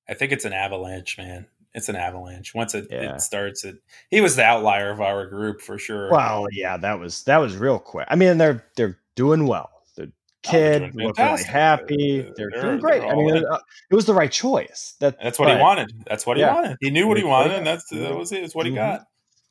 I 0.07 0.13
think 0.13 0.31
it's 0.31 0.45
an 0.45 0.53
avalanche, 0.53 1.17
man. 1.17 1.47
It's 1.75 1.89
an 1.89 1.95
avalanche. 1.95 2.53
Once 2.53 2.75
it, 2.75 2.87
Yeah. 2.91 3.15
it 3.15 3.21
starts, 3.21 3.63
it 3.63 3.77
he 4.09 4.21
was 4.21 4.35
the 4.35 4.43
outlier 4.43 4.91
of 4.91 5.01
our 5.01 5.25
group 5.27 5.61
for 5.61 5.77
sure. 5.79 6.11
Well, 6.11 6.47
yeah, 6.51 6.77
that 6.77 6.99
was 6.99 7.23
that 7.23 7.37
was 7.37 7.55
real 7.57 7.79
quick. 7.79 8.07
I 8.09 8.15
mean, 8.15 8.37
they're 8.37 8.63
they're 8.75 8.99
doing 9.15 9.47
well. 9.47 9.69
The 9.95 10.11
kid 10.43 10.91
doing 10.93 11.07
look 11.07 11.17
really 11.17 11.43
happy. 11.43 12.21
They're- 12.21 12.33
They're, 12.51 12.61
doing 12.61 12.79
great. 12.79 12.99
they're 13.01 13.11
I 13.11 13.15
mean, 13.15 13.43
uh, 13.45 13.59
it 13.89 13.95
was 13.95 14.05
the 14.05 14.13
right 14.13 14.31
choice. 14.31 14.95
That 14.99 15.17
That's 15.21 15.39
what 15.39 15.49
he 15.49 15.59
wanted. 15.59 15.91
That's 16.05 16.25
what 16.27 16.37
he 16.37 16.41
Yeah. 16.43 16.53
wanted. 16.53 16.77
He 16.81 16.89
knew 16.91 17.07
what 17.07 17.17
he 17.17 17.23
he 17.23 17.29
wanted, 17.29 17.53
and 17.53 17.65
that's 17.65 17.87
that 17.89 18.15
was 18.15 18.31
it. 18.31 18.43
It's 18.43 18.53
what 18.53 18.65
he 18.67 18.71
Mhm. 18.71 18.75
got. 18.75 19.05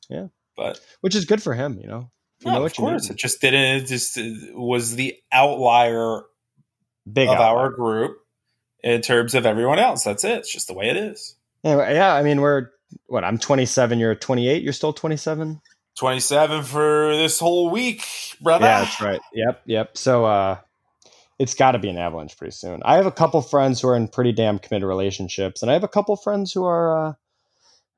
Yeah. 0.08 0.26
But 0.56 0.80
which 1.00 1.14
is 1.14 1.24
good 1.24 1.42
for 1.42 1.54
him. 1.54 1.78
You 1.80 1.88
know, 1.88 2.10
you 2.40 2.50
no, 2.50 2.58
know 2.58 2.64
of 2.64 2.72
you 2.72 2.84
course, 2.84 3.10
it 3.10 3.16
just 3.16 3.40
didn't. 3.40 3.82
It 3.82 3.86
just 3.86 4.16
it 4.18 4.54
was 4.54 4.94
the 4.94 5.16
outlier 5.30 6.22
big 7.10 7.28
of 7.28 7.34
outlier. 7.34 7.56
our 7.56 7.70
group 7.70 8.18
in 8.82 9.00
terms 9.00 9.34
of 9.34 9.46
everyone 9.46 9.78
else. 9.78 10.04
That's 10.04 10.24
it. 10.24 10.38
It's 10.38 10.52
just 10.52 10.68
the 10.68 10.74
way 10.74 10.88
it 10.90 10.96
is. 10.96 11.36
Anyway, 11.64 11.94
yeah, 11.94 12.14
I 12.14 12.22
mean, 12.22 12.40
we're 12.40 12.70
what? 13.06 13.24
I'm 13.24 13.38
27. 13.38 13.98
You're 13.98 14.14
28. 14.14 14.62
You're 14.62 14.72
still 14.72 14.92
27. 14.92 15.60
Twenty-seven 15.98 16.62
for 16.62 17.14
this 17.16 17.38
whole 17.38 17.68
week, 17.68 18.02
brother. 18.40 18.64
Yeah, 18.64 18.80
that's 18.80 19.00
right. 19.02 19.20
Yep, 19.34 19.62
yep. 19.66 19.98
So 19.98 20.24
uh 20.24 20.56
it's 21.38 21.54
got 21.54 21.72
to 21.72 21.78
be 21.78 21.88
an 21.88 21.98
avalanche 21.98 22.36
pretty 22.36 22.52
soon. 22.52 22.82
I 22.84 22.96
have 22.96 23.06
a 23.06 23.10
couple 23.10 23.42
friends 23.42 23.80
who 23.80 23.88
are 23.88 23.96
in 23.96 24.06
pretty 24.06 24.30
damn 24.32 24.60
committed 24.60 24.86
relationships, 24.86 25.60
and 25.60 25.70
I 25.70 25.74
have 25.74 25.82
a 25.82 25.88
couple 25.88 26.14
friends 26.14 26.52
who 26.52 26.64
are 26.64 27.08
uh, 27.08 27.12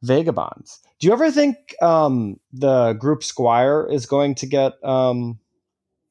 vagabonds. 0.04 0.80
Do 1.00 1.06
you 1.06 1.12
ever 1.12 1.30
think 1.30 1.56
um, 1.82 2.38
the 2.52 2.92
group 2.94 3.24
Squire 3.24 3.86
is 3.90 4.06
going 4.06 4.34
to 4.36 4.46
get 4.46 4.72
um, 4.84 5.38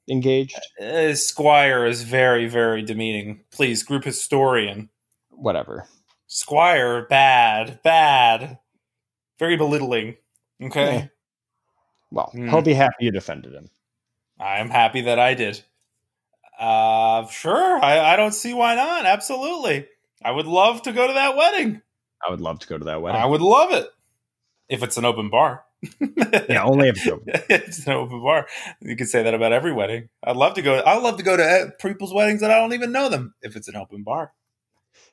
engaged? 0.09 0.59
Uh, 0.81 1.13
Squire 1.13 1.85
is 1.85 2.03
very, 2.03 2.47
very 2.47 2.81
demeaning. 2.81 3.41
Please, 3.51 3.83
group 3.83 4.03
historian. 4.03 4.89
Whatever. 5.29 5.85
Squire, 6.27 7.05
bad, 7.05 7.79
bad, 7.83 8.57
very 9.39 9.55
belittling. 9.55 10.15
Okay. 10.61 10.95
Yeah. 10.95 11.07
Well, 12.11 12.29
Hmm. 12.33 12.49
he'll 12.49 12.61
be 12.61 12.73
happy 12.73 13.05
you 13.05 13.11
defended 13.11 13.53
him. 13.53 13.69
I'm 14.39 14.69
happy 14.69 15.01
that 15.01 15.19
I 15.19 15.33
did. 15.35 15.63
Uh, 16.59 17.25
sure. 17.27 17.83
I, 17.83 18.13
I 18.13 18.15
don't 18.15 18.33
see 18.33 18.53
why 18.53 18.75
not. 18.75 19.05
Absolutely. 19.05 19.87
I 20.23 20.31
would 20.31 20.45
love 20.45 20.83
to 20.83 20.91
go 20.91 21.07
to 21.07 21.13
that 21.13 21.35
wedding. 21.35 21.81
I 22.25 22.31
would 22.31 22.41
love 22.41 22.59
to 22.59 22.67
go 22.67 22.77
to 22.77 22.85
that 22.85 23.01
wedding. 23.01 23.21
I 23.21 23.25
would 23.25 23.41
love 23.41 23.71
it 23.71 23.87
if 24.69 24.83
it's 24.83 24.97
an 24.97 25.05
open 25.05 25.29
bar. 25.29 25.63
yeah, 26.49 26.63
only 26.63 26.87
if 26.89 27.05
you 27.05 27.21
it's 27.27 27.85
an 27.85 27.93
open 27.93 28.21
bar. 28.21 28.47
You 28.81 28.95
could 28.95 29.09
say 29.09 29.23
that 29.23 29.33
about 29.33 29.51
every 29.51 29.73
wedding. 29.73 30.09
I'd 30.23 30.37
love 30.37 30.53
to 30.53 30.61
go. 30.61 30.81
I'd 30.85 31.01
love 31.03 31.17
to 31.17 31.23
go 31.23 31.35
to 31.35 31.43
uh, 31.43 31.65
people's 31.81 32.13
weddings 32.13 32.39
that 32.41 32.51
I 32.51 32.55
don't 32.59 32.73
even 32.73 32.91
know 32.93 33.09
them 33.09 33.33
if 33.41 33.55
it's 33.57 33.67
an 33.67 33.75
open 33.75 34.03
bar. 34.03 34.31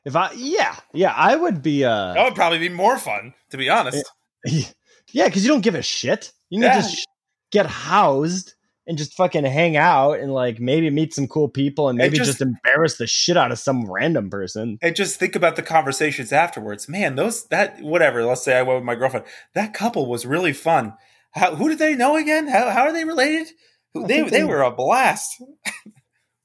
if 0.04 0.14
I 0.14 0.30
yeah 0.36 0.76
yeah 0.92 1.12
I 1.16 1.34
would 1.34 1.62
be 1.62 1.84
uh 1.84 2.12
That 2.14 2.24
would 2.24 2.34
probably 2.36 2.58
be 2.58 2.68
more 2.68 2.98
fun, 2.98 3.34
to 3.50 3.56
be 3.56 3.68
honest. 3.68 4.04
yeah 4.44 5.24
because 5.26 5.42
you 5.42 5.48
don't 5.48 5.62
give 5.62 5.74
a 5.74 5.82
shit. 5.82 6.32
You 6.50 6.60
can 6.60 6.68
Yeah. 6.70 6.80
just 6.80 7.06
get 7.50 7.66
housed 7.66 8.54
and 8.90 8.98
just 8.98 9.14
fucking 9.14 9.44
hang 9.44 9.76
out 9.76 10.18
and 10.18 10.34
like 10.34 10.58
maybe 10.60 10.90
meet 10.90 11.14
some 11.14 11.28
cool 11.28 11.48
people 11.48 11.88
and 11.88 11.96
maybe 11.96 12.16
just- 12.18 12.32
just, 12.32 12.42
embarrass 12.42 12.96
the 12.98 13.06
shit 13.06 13.36
out 13.36 13.52
of 13.52 13.58
some 13.58 13.90
random 13.90 14.28
person. 14.28 14.78
And 14.82 14.94
just 14.96 15.18
think 15.18 15.36
about 15.36 15.54
the 15.56 15.62
conversations 15.62 16.32
afterwards. 16.32 16.88
Man, 16.88 17.14
those 17.14 17.46
that 17.48 17.80
whatever. 17.80 18.24
Let's 18.24 18.42
say 18.42 18.58
I 18.58 18.62
went 18.62 18.80
with 18.80 18.84
my 18.84 18.96
girlfriend. 18.96 19.26
That 19.54 19.72
couple 19.72 20.06
was 20.06 20.26
really 20.26 20.52
fun. 20.52 20.94
How, 21.30 21.54
who 21.54 21.68
did 21.68 21.78
they 21.78 21.94
know 21.94 22.16
again? 22.16 22.48
How, 22.48 22.68
how 22.70 22.82
are 22.82 22.92
they 22.92 23.04
related? 23.04 23.46
They 23.94 24.22
they 24.22 24.30
they- 24.30 24.44
were 24.44 24.62
a 24.62 24.70
blast. 24.72 25.40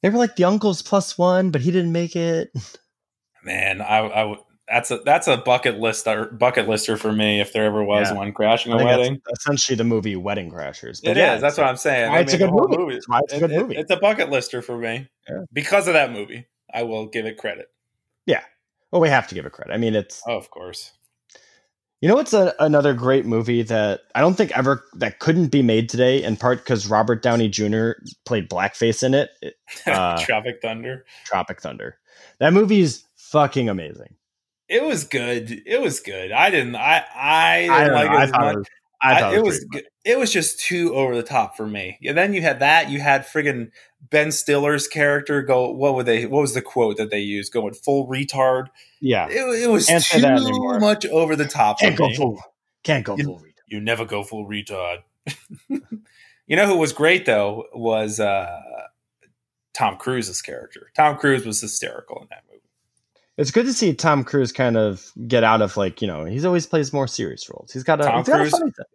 They 0.03 0.09
were 0.11 0.19
like 0.19 0.35
the 0.35 0.43
uncles 0.43 0.83
plus 0.83 1.17
one, 1.17 1.49
but 1.49 1.61
he 1.61 1.71
didn't 1.71 1.91
make 1.91 2.15
it. 2.15 2.51
Man, 3.43 3.81
I, 3.81 3.97
I 3.97 4.23
would- 4.23 4.39
that's 4.67 4.89
a 4.91 4.97
that's 4.99 5.27
a 5.27 5.37
bucket 5.37 5.79
list 5.79 6.07
or 6.07 6.25
bucket 6.25 6.67
lister 6.67 6.97
for 6.97 7.11
me 7.11 7.39
if 7.39 7.53
there 7.53 7.65
ever 7.65 7.83
was 7.83 8.09
Yeah. 8.09 8.15
one 8.17 8.31
crashing 8.33 8.71
a 8.73 8.77
wedding. 8.83 9.21
essentially 9.31 9.75
the 9.75 9.83
movie 9.83 10.15
Wedding 10.15 10.49
Crashers. 10.51 11.01
It 11.03 11.11
is. 11.11 11.17
yeah, 11.17 11.37
That's 11.37 11.57
what 11.57 11.67
I'm 11.67 11.77
saying. 11.77 12.11
why 12.11 12.19
it's 12.21 12.33
a 12.33 12.37
good 12.37 12.51
movie. 12.51 12.95
That's 12.95 13.05
it's 13.25 13.33
a 13.33 13.39
good 13.39 13.51
it- 13.51 13.59
movie. 13.61 13.75
it's 13.77 13.91
a 13.91 13.97
bucket 13.97 14.29
lister 14.31 14.61
for 14.61 14.77
me 14.77 15.07
Yeah. 15.29 15.43
because 15.53 15.87
of 15.87 15.93
that 15.93 16.11
movie. 16.11 16.47
I 16.73 16.83
will 16.83 17.05
give 17.05 17.25
it 17.25 17.37
credit. 17.37 17.69
Yeah. 18.25 18.41
Well, 18.91 19.01
we 19.01 19.09
have 19.09 19.27
to 19.27 19.35
give 19.35 19.45
it 19.45 19.51
credit. 19.51 19.73
I 19.73 19.77
mean, 19.77 19.93
it's 19.95 20.21
Oh, 20.27 20.35
of 20.35 20.49
course. 20.49 20.93
you 22.01 22.09
know, 22.09 22.17
it's 22.19 22.33
a, 22.33 22.53
another 22.59 22.93
great 22.93 23.25
movie 23.25 23.61
that 23.63 24.01
I 24.15 24.19
don't 24.21 24.33
think 24.35 24.57
ever 24.57 24.83
that 24.95 25.19
couldn't 25.19 25.47
be 25.49 25.61
made 25.61 25.89
today. 25.89 26.23
In 26.23 26.35
part 26.37 26.59
because 26.63 26.87
Robert 26.87 27.21
Downey 27.21 27.49
Jr. 27.49 27.91
played 28.25 28.49
blackface 28.49 29.03
in 29.03 29.13
it. 29.13 29.29
it 29.41 29.55
Uh, 29.85 30.17
Tropic 30.17 30.59
Thunder. 30.61 31.05
Tropic 31.23 31.61
Thunder. 31.61 31.97
That 32.39 32.51
movie 32.53 32.81
is 32.81 33.03
fucking 33.15 33.69
amazing. 33.69 34.15
It 34.67 34.83
was 34.83 35.03
good. 35.03 35.61
It 35.65 35.81
was 35.81 35.99
good. 35.99 36.31
I 36.31 36.49
didn't. 36.49 36.75
I 36.75 37.03
I 37.15 37.57
I 37.57 37.61
didn't 37.61 37.87
don't 37.87 37.93
like 37.93 38.11
know, 38.11 38.15
it 38.15 38.19
I 38.19 38.23
as 38.23 38.31
much. 38.31 38.53
it 38.53 38.57
was- 38.57 38.67
I 39.01 39.13
I- 39.21 39.31
it 39.33 39.37
it 39.37 39.43
was, 39.43 39.53
was 39.55 39.65
pretty 39.71 39.85
g- 39.85 39.89
it 40.11 40.17
was 40.19 40.31
just 40.31 40.59
too 40.59 40.95
over 40.95 41.15
the 41.15 41.21
top 41.23 41.55
for 41.57 41.67
me. 41.67 41.97
Yeah, 42.01 42.13
then 42.13 42.33
you 42.33 42.41
had 42.41 42.59
that. 42.61 42.89
You 42.89 42.99
had 43.01 43.25
friggin' 43.27 43.69
Ben 44.09 44.31
Stiller's 44.31 44.87
character 44.87 45.41
go. 45.43 45.69
What 45.71 45.95
would 45.95 46.05
they? 46.07 46.25
What 46.25 46.41
was 46.41 46.53
the 46.53 46.61
quote 46.61 46.97
that 46.97 47.11
they 47.11 47.19
used? 47.19 47.51
Going 47.53 47.73
full 47.73 48.07
retard. 48.07 48.67
yeah. 49.01 49.27
It, 49.29 49.63
it 49.63 49.69
was 49.69 49.87
that 49.87 50.01
too 50.03 50.79
much 50.79 51.05
over 51.07 51.35
the 51.35 51.45
top. 51.45 51.79
Can't 51.79 51.95
go 51.97 52.07
me. 52.07 52.15
full. 52.15 52.39
Can't 52.83 53.05
go 53.05 53.15
You- 53.17 53.25
full. 53.25 53.39
retard. 53.39 53.51
You 53.67 53.81
never 53.81 54.05
go 54.05 54.23
full 54.23 54.47
retard. 54.47 54.99
you 55.69 56.55
know 56.55 56.65
who 56.67 56.77
was 56.77 56.93
great 56.93 57.25
though 57.25 57.65
was 57.73 58.19
uh, 58.19 58.61
Tom 59.73 59.97
Cruise's 59.97 60.41
character. 60.41 60.91
Tom 60.95 61.17
Cruise 61.17 61.45
was 61.45 61.61
hysterical 61.61 62.21
in 62.21 62.27
that 62.29 62.43
movie. 62.49 62.61
It's 63.37 63.51
good 63.51 63.65
to 63.65 63.73
see 63.73 63.93
Tom 63.93 64.23
Cruise 64.23 64.51
kind 64.51 64.77
of 64.77 65.11
get 65.27 65.43
out 65.43 65.61
of 65.61 65.75
like 65.77 66.01
you 66.01 66.07
know 66.07 66.25
he's 66.25 66.45
always 66.45 66.65
plays 66.65 66.93
more 66.93 67.07
serious 67.07 67.49
roles. 67.49 67.71
He's 67.71 67.83
got 67.83 67.99
a, 68.01 68.05
Tom 68.05 68.17
he's 68.19 68.27
got 68.27 68.41
a 68.41 68.49
funny 68.49 68.71
thing. 68.71 68.85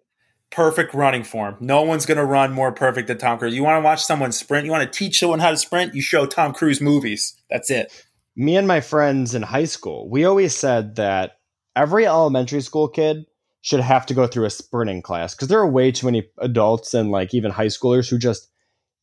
Perfect 0.51 0.95
running 0.95 1.23
form. 1.23 1.57
No 1.61 1.83
one's 1.83 2.07
going 2.07 2.19
to 2.19 2.25
run 2.25 2.53
more 2.53 2.73
perfect 2.73 3.07
than 3.07 3.19
Tom 3.19 3.39
Cruise. 3.39 3.55
You 3.55 3.63
want 3.63 3.81
to 3.81 3.85
watch 3.85 4.03
someone 4.05 4.33
sprint? 4.33 4.65
You 4.65 4.73
want 4.73 4.91
to 4.91 4.99
teach 4.99 5.21
someone 5.21 5.39
how 5.39 5.51
to 5.51 5.57
sprint? 5.57 5.95
You 5.95 6.03
show 6.03 6.27
Tom 6.27 6.53
Cruise 6.53 6.81
movies. 6.81 7.41
That's 7.51 7.71
it. 7.71 7.93
me 8.35 8.57
and 8.57 8.67
my 8.67 8.81
friends 8.81 9.35
in 9.35 9.43
high 9.43 9.67
school, 9.67 10.09
we 10.09 10.25
always 10.25 10.57
said 10.57 10.97
that 10.97 11.39
every 11.77 12.07
elementary 12.07 12.63
school 12.63 12.89
kid 12.89 13.27
should 13.63 13.81
have 13.81 14.07
to 14.07 14.15
go 14.15 14.27
through 14.27 14.47
a 14.47 14.51
sprinting 14.51 15.03
class 15.03 15.35
because 15.35 15.49
there 15.49 15.61
are 15.61 15.71
way 15.71 15.93
too 15.93 16.07
many 16.07 16.27
adults 16.39 16.95
and 16.95 17.11
like 17.11 17.35
even 17.35 17.51
high 17.51 17.67
schoolers 17.67 18.09
who 18.09 18.19
just 18.19 18.49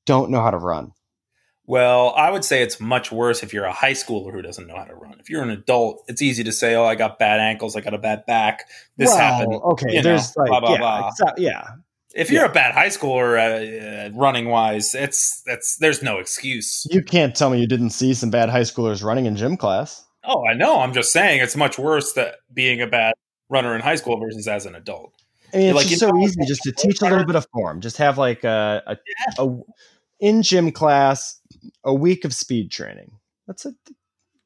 don't 0.06 0.32
know 0.32 0.42
how 0.42 0.50
to 0.50 0.58
run. 0.58 0.92
Well, 1.68 2.14
I 2.16 2.32
would 2.32 2.46
say 2.46 2.62
it's 2.64 2.80
much 2.80 3.12
worse 3.12 3.44
if 3.44 3.54
you're 3.54 3.66
a 3.66 3.74
high 3.74 3.92
schooler 3.92 4.32
who 4.32 4.42
doesn't 4.42 4.68
know 4.68 4.78
how 4.78 4.86
to 4.86 4.96
run. 4.96 5.20
If 5.20 5.30
you're 5.30 5.44
an 5.44 5.50
adult, 5.50 6.02
it's 6.08 6.22
easy 6.22 6.44
to 6.46 6.52
say, 6.54 6.76
"Oh, 6.76 6.86
I 6.86 6.96
got 6.96 7.20
bad 7.20 7.42
ankles. 7.42 7.76
I 7.76 7.82
got 7.82 7.94
a 7.94 7.98
bad 7.98 8.26
back. 8.26 8.70
This 8.96 9.10
Well, 9.10 9.18
happened." 9.18 9.54
Okay, 9.54 9.96
you 9.98 10.02
there's 10.02 10.36
know, 10.36 10.44
like 10.44 10.50
blah, 10.50 10.60
blah, 10.62 10.72
yeah, 10.72 10.78
blah. 10.78 11.12
yeah. 11.38 11.68
If 12.16 12.32
you're 12.32 12.46
a 12.46 12.52
bad 12.52 12.74
high 12.74 12.88
schooler 12.88 13.38
uh, 13.38 14.08
uh, 14.08 14.10
running 14.18 14.48
wise, 14.48 14.96
it's 14.96 15.42
that's 15.46 15.76
there's 15.78 16.02
no 16.02 16.20
excuse. 16.20 16.88
You 16.90 17.04
can't 17.04 17.36
tell 17.36 17.50
me 17.50 17.60
you 17.60 17.68
didn't 17.68 17.90
see 17.90 18.14
some 18.14 18.30
bad 18.32 18.50
high 18.50 18.62
schoolers 18.62 19.04
running 19.04 19.26
in 19.26 19.36
gym 19.36 19.58
class. 19.58 20.06
Oh, 20.24 20.46
I 20.48 20.54
know. 20.54 20.80
I'm 20.80 20.94
just 20.94 21.12
saying 21.12 21.42
it's 21.42 21.56
much 21.58 21.78
worse 21.78 22.14
that 22.14 22.36
being 22.54 22.82
a 22.82 22.88
bad 22.88 23.14
runner 23.50 23.76
in 23.76 23.82
high 23.82 23.96
school 23.96 24.18
versus 24.20 24.48
as 24.48 24.66
an 24.66 24.74
adult. 24.74 25.14
I 25.54 25.58
mean, 25.58 25.68
it's 25.68 25.76
Like, 25.76 25.88
just 25.88 26.00
so 26.00 26.10
know, 26.10 26.22
easy 26.22 26.42
just 26.46 26.64
to 26.64 26.72
teach 26.72 27.02
a 27.02 27.06
little 27.06 27.26
bit 27.26 27.36
of 27.36 27.46
form. 27.54 27.82
Just 27.82 27.98
have 27.98 28.18
like 28.18 28.44
a, 28.44 28.98
a, 29.38 29.44
a 29.44 29.60
in 30.20 30.42
gym 30.42 30.72
class 30.72 31.40
a 31.84 31.94
week 31.94 32.26
of 32.26 32.34
speed 32.34 32.72
training. 32.72 33.12
That's 33.48 33.66
it. 33.66 33.76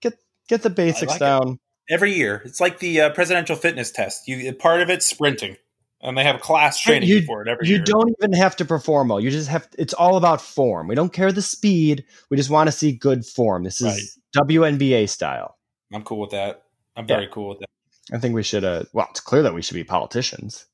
Get 0.02 0.14
get 0.48 0.62
the 0.64 0.70
basics 0.70 1.12
like 1.12 1.18
it. 1.22 1.24
down. 1.24 1.60
Every 1.90 2.14
year, 2.14 2.42
it's 2.46 2.62
like 2.62 2.80
the 2.80 3.02
uh, 3.02 3.10
presidential 3.10 3.56
fitness 3.56 3.92
test. 3.92 4.28
You 4.28 4.54
part 4.54 4.82
of 4.82 4.90
it's 4.90 5.06
sprinting, 5.06 5.58
and 6.02 6.18
they 6.18 6.24
have 6.24 6.40
class 6.40 6.80
training 6.80 7.10
you- 7.10 7.22
for 7.24 7.42
it 7.42 7.48
every 7.48 7.68
You 7.68 7.72
year. 7.76 7.80
You 7.80 7.86
don't 7.86 8.14
even 8.20 8.34
have 8.34 8.56
to 8.58 8.66
perform 8.66 9.10
well. 9.10 9.20
You 9.20 9.32
just 9.32 9.50
have. 9.50 9.68
It's 9.78 9.94
all 9.94 10.16
about 10.18 10.42
form. 10.42 10.88
We 10.88 10.96
don't 10.96 11.12
care 11.12 11.32
the 11.32 11.42
speed. 11.42 12.06
We 12.30 12.38
just 12.38 12.50
want 12.50 12.68
to 12.68 12.72
see 12.72 12.92
good 12.94 13.26
form. 13.26 13.64
This 13.64 13.82
is 13.82 14.18
WNBA 14.38 15.10
style. 15.10 15.58
I'm 15.94 16.04
cool 16.04 16.20
with 16.22 16.32
that. 16.32 16.64
I'm 16.96 17.06
Yeah. 17.08 17.16
very 17.16 17.28
cool 17.32 17.50
with 17.50 17.60
that. 17.60 17.68
I 18.14 18.20
think 18.20 18.36
we 18.36 18.44
should. 18.44 18.64
Uh, 18.64 18.84
well, 18.94 19.08
it's 19.12 19.20
clear 19.20 19.42
that 19.44 19.54
we 19.54 19.62
should 19.62 19.74
be 19.76 19.84
politicians. 19.84 20.66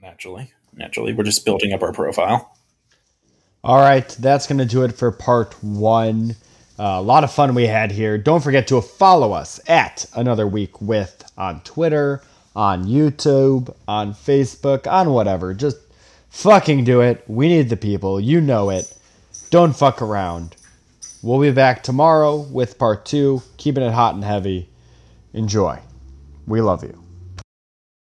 Naturally, 0.00 0.52
naturally, 0.72 1.12
we're 1.12 1.24
just 1.24 1.44
building 1.44 1.72
up 1.72 1.82
our 1.82 1.92
profile. 1.92 2.56
All 3.64 3.78
right, 3.78 4.08
that's 4.08 4.48
going 4.48 4.58
to 4.58 4.64
do 4.64 4.82
it 4.82 4.92
for 4.96 5.12
part 5.12 5.54
one. 5.62 6.34
Uh, 6.76 6.96
a 6.98 7.00
lot 7.02 7.22
of 7.22 7.32
fun 7.32 7.54
we 7.54 7.68
had 7.68 7.92
here. 7.92 8.18
Don't 8.18 8.42
forget 8.42 8.66
to 8.68 8.80
follow 8.80 9.32
us 9.32 9.60
at 9.68 10.04
Another 10.16 10.48
Week 10.48 10.80
With 10.80 11.22
on 11.38 11.60
Twitter, 11.60 12.22
on 12.56 12.86
YouTube, 12.86 13.72
on 13.86 14.14
Facebook, 14.14 14.90
on 14.90 15.10
whatever. 15.10 15.54
Just 15.54 15.76
fucking 16.30 16.82
do 16.82 17.02
it. 17.02 17.22
We 17.28 17.46
need 17.46 17.68
the 17.68 17.76
people. 17.76 18.18
You 18.18 18.40
know 18.40 18.70
it. 18.70 18.92
Don't 19.50 19.76
fuck 19.76 20.02
around. 20.02 20.56
We'll 21.22 21.40
be 21.40 21.52
back 21.52 21.84
tomorrow 21.84 22.40
with 22.40 22.80
part 22.80 23.06
two, 23.06 23.42
keeping 23.58 23.84
it 23.84 23.92
hot 23.92 24.16
and 24.16 24.24
heavy. 24.24 24.70
Enjoy. 25.34 25.78
We 26.48 26.60
love 26.60 26.82
you. 26.82 27.01